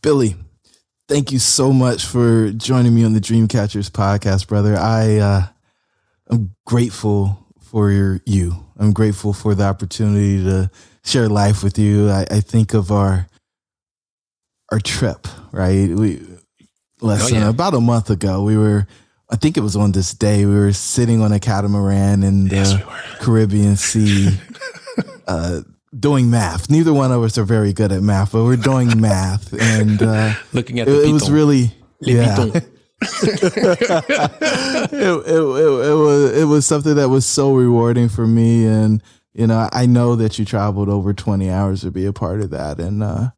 Billy, 0.00 0.34
thank 1.08 1.30
you 1.30 1.38
so 1.38 1.74
much 1.74 2.06
for 2.06 2.50
joining 2.52 2.94
me 2.94 3.04
on 3.04 3.12
the 3.12 3.20
Dreamcatchers 3.20 3.90
podcast, 3.90 4.48
brother. 4.48 4.76
I 4.76 5.18
uh, 5.18 5.42
am 6.32 6.54
grateful 6.64 7.40
for 7.70 7.92
your, 7.92 8.20
you. 8.26 8.52
I'm 8.78 8.92
grateful 8.92 9.32
for 9.32 9.54
the 9.54 9.64
opportunity 9.64 10.42
to 10.42 10.70
share 11.04 11.28
life 11.28 11.62
with 11.62 11.78
you. 11.78 12.10
I, 12.10 12.26
I 12.30 12.40
think 12.40 12.74
of 12.74 12.90
our 12.90 13.28
our 14.72 14.80
trip, 14.80 15.26
right? 15.52 15.88
We 15.88 16.20
less 17.00 17.24
oh, 17.24 17.28
yeah. 17.28 17.40
than 17.40 17.48
about 17.48 17.74
a 17.74 17.80
month 17.80 18.10
ago, 18.10 18.42
we 18.42 18.56
were 18.56 18.86
I 19.30 19.36
think 19.36 19.56
it 19.56 19.60
was 19.60 19.76
on 19.76 19.92
this 19.92 20.12
day 20.12 20.44
we 20.46 20.54
were 20.54 20.72
sitting 20.72 21.22
on 21.22 21.32
a 21.32 21.38
catamaran 21.38 22.22
in 22.22 22.48
the 22.48 22.56
yes, 22.56 22.74
we 22.74 23.24
Caribbean 23.24 23.76
Sea, 23.76 24.36
uh, 25.28 25.60
doing 25.98 26.30
math. 26.30 26.68
Neither 26.68 26.92
one 26.92 27.12
of 27.12 27.22
us 27.22 27.38
are 27.38 27.44
very 27.44 27.72
good 27.72 27.92
at 27.92 28.02
math, 28.02 28.32
but 28.32 28.44
we're 28.44 28.56
doing 28.56 29.00
math 29.00 29.52
and 29.52 30.02
uh, 30.02 30.34
looking 30.52 30.80
at 30.80 30.88
it, 30.88 31.08
it 31.08 31.12
was 31.12 31.30
really 31.30 31.72
yeah. 32.00 32.50
it, 33.02 33.42
it, 33.56 34.92
it, 34.92 35.26
it, 35.26 35.94
was 35.94 36.38
it 36.38 36.44
was 36.44 36.66
something 36.66 36.94
that 36.94 37.08
was 37.08 37.24
so 37.24 37.54
rewarding 37.54 38.08
for 38.08 38.26
me 38.26 38.66
and 38.66 39.02
you 39.32 39.46
know 39.46 39.68
i 39.72 39.86
know 39.86 40.16
that 40.16 40.38
you 40.38 40.44
traveled 40.44 40.88
over 40.88 41.12
20 41.12 41.50
hours 41.50 41.80
to 41.80 41.90
be 41.90 42.04
a 42.04 42.12
part 42.12 42.40
of 42.40 42.50
that 42.50 42.78
and 42.78 43.02
uh, 43.02 43.30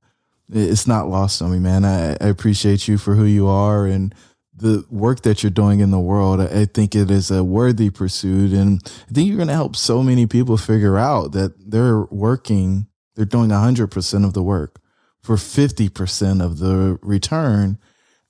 it's 0.52 0.86
not 0.86 1.08
lost 1.08 1.40
on 1.40 1.52
me 1.52 1.58
man. 1.58 1.84
I, 1.84 2.12
I, 2.12 2.28
appreciate 2.28 2.86
you 2.86 2.98
for 2.98 3.14
who 3.14 3.24
you 3.24 3.46
are 3.46 3.86
and 3.86 4.14
the 4.54 4.84
work 4.90 5.22
that 5.22 5.42
you're 5.42 5.50
doing 5.50 5.80
in 5.80 5.90
the 5.90 5.98
world. 5.98 6.40
I 6.40 6.66
think 6.66 6.94
it 6.94 7.10
is 7.10 7.30
a 7.30 7.42
worthy 7.42 7.90
pursuit 7.90 8.52
and 8.52 8.80
i 8.84 9.12
think 9.12 9.28
you're 9.28 9.36
going 9.36 9.48
to 9.48 9.54
help 9.54 9.76
so 9.76 10.02
many 10.02 10.26
people 10.26 10.56
figure 10.56 10.98
out 10.98 11.32
that 11.32 11.54
they're 11.70 12.02
working 12.10 12.86
they're 13.14 13.24
doing 13.26 13.50
100% 13.50 14.24
of 14.24 14.32
the 14.32 14.42
work 14.42 14.80
for 15.22 15.36
50% 15.36 16.42
of 16.42 16.58
the 16.58 16.98
return 17.02 17.78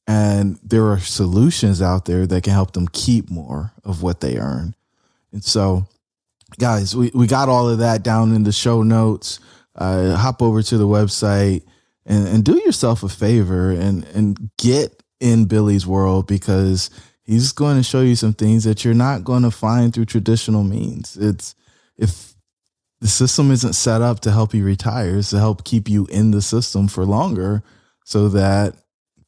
and 0.07 0.59
there 0.63 0.87
are 0.87 0.99
solutions 0.99 1.81
out 1.81 2.07
there 2.07 2.27
that 2.27 2.43
can 2.43 2.53
help 2.53 2.73
them 2.73 2.89
keep 2.89 3.31
more 3.31 3.73
of 3.85 4.03
what 4.03 4.21
they 4.21 4.37
earn. 4.37 4.75
And 5.33 5.45
so, 5.45 5.87
guys, 6.59 6.97
we, 6.97 7.11
we 7.15 7.27
got 7.27 7.49
all 7.49 7.69
of 7.69 7.79
that 7.79 8.03
down 8.03 8.35
in 8.35 8.43
the 8.43 8.53
show 8.53 8.83
notes. 8.83 9.41
Uh, 9.75 10.15
hop 10.17 10.43
over 10.43 10.63
to 10.63 10.77
the 10.77 10.87
website 10.87 11.63
and, 12.05 12.29
and 12.29 12.45
do 12.45 12.59
yourself 12.59 13.03
a 13.03 13.09
favor 13.09 13.71
and, 13.71 14.05
and 14.07 14.51
get 14.59 15.03
in 15.19 15.47
Billy's 15.47 15.87
world 15.87 16.27
because 16.27 16.91
he's 17.23 17.53
going 17.53 17.77
to 17.77 17.83
show 17.83 18.01
you 18.01 18.17
some 18.17 18.35
things 18.35 18.65
that 18.65 18.85
you're 18.85 18.93
not 18.93 19.25
going 19.25 19.45
to 19.45 19.51
find 19.51 19.95
through 19.95 20.05
traditional 20.05 20.65
means. 20.65 21.17
It's 21.17 21.55
if 21.97 22.35
the 23.01 23.09
system 23.09 23.51
isn't 23.51 23.73
set 23.75 24.03
up 24.03 24.21
to 24.21 24.31
help 24.31 24.53
you 24.53 24.65
retire, 24.65 25.17
it's 25.19 25.31
to 25.31 25.39
help 25.39 25.65
keep 25.65 25.89
you 25.89 26.07
in 26.11 26.33
the 26.33 26.43
system 26.43 26.89
for 26.89 27.05
longer 27.05 27.63
so 28.05 28.29
that 28.29 28.75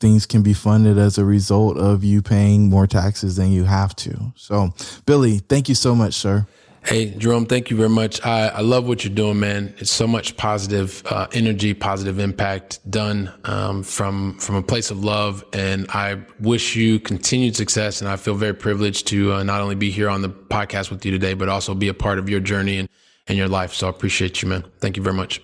things 0.04 0.26
can 0.26 0.42
be 0.42 0.52
funded 0.52 0.98
as 0.98 1.16
a 1.16 1.24
result 1.24 1.78
of 1.78 2.04
you 2.04 2.20
paying 2.20 2.68
more 2.68 2.86
taxes 2.86 3.36
than 3.36 3.50
you 3.50 3.64
have 3.64 3.96
to. 3.96 4.34
So, 4.36 4.74
Billy, 5.06 5.38
thank 5.38 5.66
you 5.66 5.74
so 5.74 5.94
much, 5.94 6.12
sir. 6.12 6.46
Hey, 6.84 7.06
Jerome, 7.12 7.46
thank 7.46 7.70
you 7.70 7.76
very 7.78 7.88
much. 7.88 8.22
I, 8.22 8.48
I 8.48 8.60
love 8.60 8.86
what 8.86 9.02
you're 9.02 9.14
doing, 9.14 9.40
man. 9.40 9.72
It's 9.78 9.90
so 9.90 10.06
much 10.06 10.36
positive 10.36 11.02
uh, 11.06 11.28
energy, 11.32 11.72
positive 11.72 12.18
impact 12.18 12.80
done 12.90 13.32
um, 13.44 13.82
from 13.82 14.36
from 14.38 14.56
a 14.56 14.62
place 14.62 14.90
of 14.90 15.02
love, 15.02 15.42
and 15.54 15.86
I 15.88 16.20
wish 16.38 16.76
you 16.76 17.00
continued 17.00 17.56
success. 17.56 18.02
And 18.02 18.10
I 18.10 18.16
feel 18.16 18.34
very 18.34 18.52
privileged 18.52 19.06
to 19.06 19.32
uh, 19.32 19.42
not 19.42 19.62
only 19.62 19.74
be 19.74 19.90
here 19.90 20.10
on 20.10 20.20
the 20.20 20.28
podcast 20.28 20.90
with 20.90 21.06
you 21.06 21.12
today, 21.12 21.32
but 21.32 21.48
also 21.48 21.74
be 21.74 21.88
a 21.88 21.94
part 21.94 22.18
of 22.18 22.28
your 22.28 22.40
journey 22.40 22.76
and, 22.76 22.90
and 23.26 23.38
your 23.38 23.48
life. 23.48 23.72
So 23.72 23.86
I 23.86 23.90
appreciate 23.90 24.42
you, 24.42 24.50
man. 24.50 24.64
Thank 24.80 24.98
you 24.98 25.02
very 25.02 25.16
much. 25.16 25.40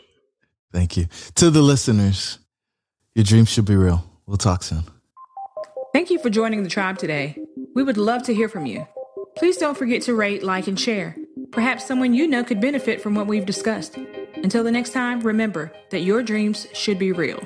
Thank 0.71 0.99
you 0.99 1.07
to 1.37 1.49
the 1.49 1.63
listeners. 1.63 2.39
Your 3.15 3.25
dreams 3.25 3.49
should 3.49 3.65
be 3.65 3.77
real. 3.77 4.10
We'll 4.31 4.39
talk 4.39 4.63
soon. 4.63 4.85
Thank 5.93 6.09
you 6.09 6.21
for 6.21 6.31
joining 6.31 6.63
the 6.63 6.69
tribe 6.69 6.99
today. 6.99 7.37
We 7.75 7.83
would 7.83 7.97
love 7.97 8.23
to 8.23 8.35
hear 8.35 8.49
from 8.49 8.65
you. 8.65 8.87
Please 9.37 9.57
don't 9.57 9.77
forget 9.77 10.03
to 10.03 10.15
rate, 10.15 10.45
like, 10.45 10.69
and 10.69 10.79
share. 10.79 11.17
Perhaps 11.51 11.85
someone 11.85 12.15
you 12.15 12.29
know 12.29 12.45
could 12.45 12.61
benefit 12.61 13.01
from 13.01 13.17
what 13.17 13.27
we've 13.27 13.45
discussed. 13.45 13.99
Until 14.37 14.63
the 14.63 14.71
next 14.71 14.93
time, 14.93 15.19
remember 15.23 15.73
that 15.91 16.03
your 16.03 16.23
dreams 16.23 16.69
should 16.75 16.97
be 16.97 17.11
real. 17.11 17.41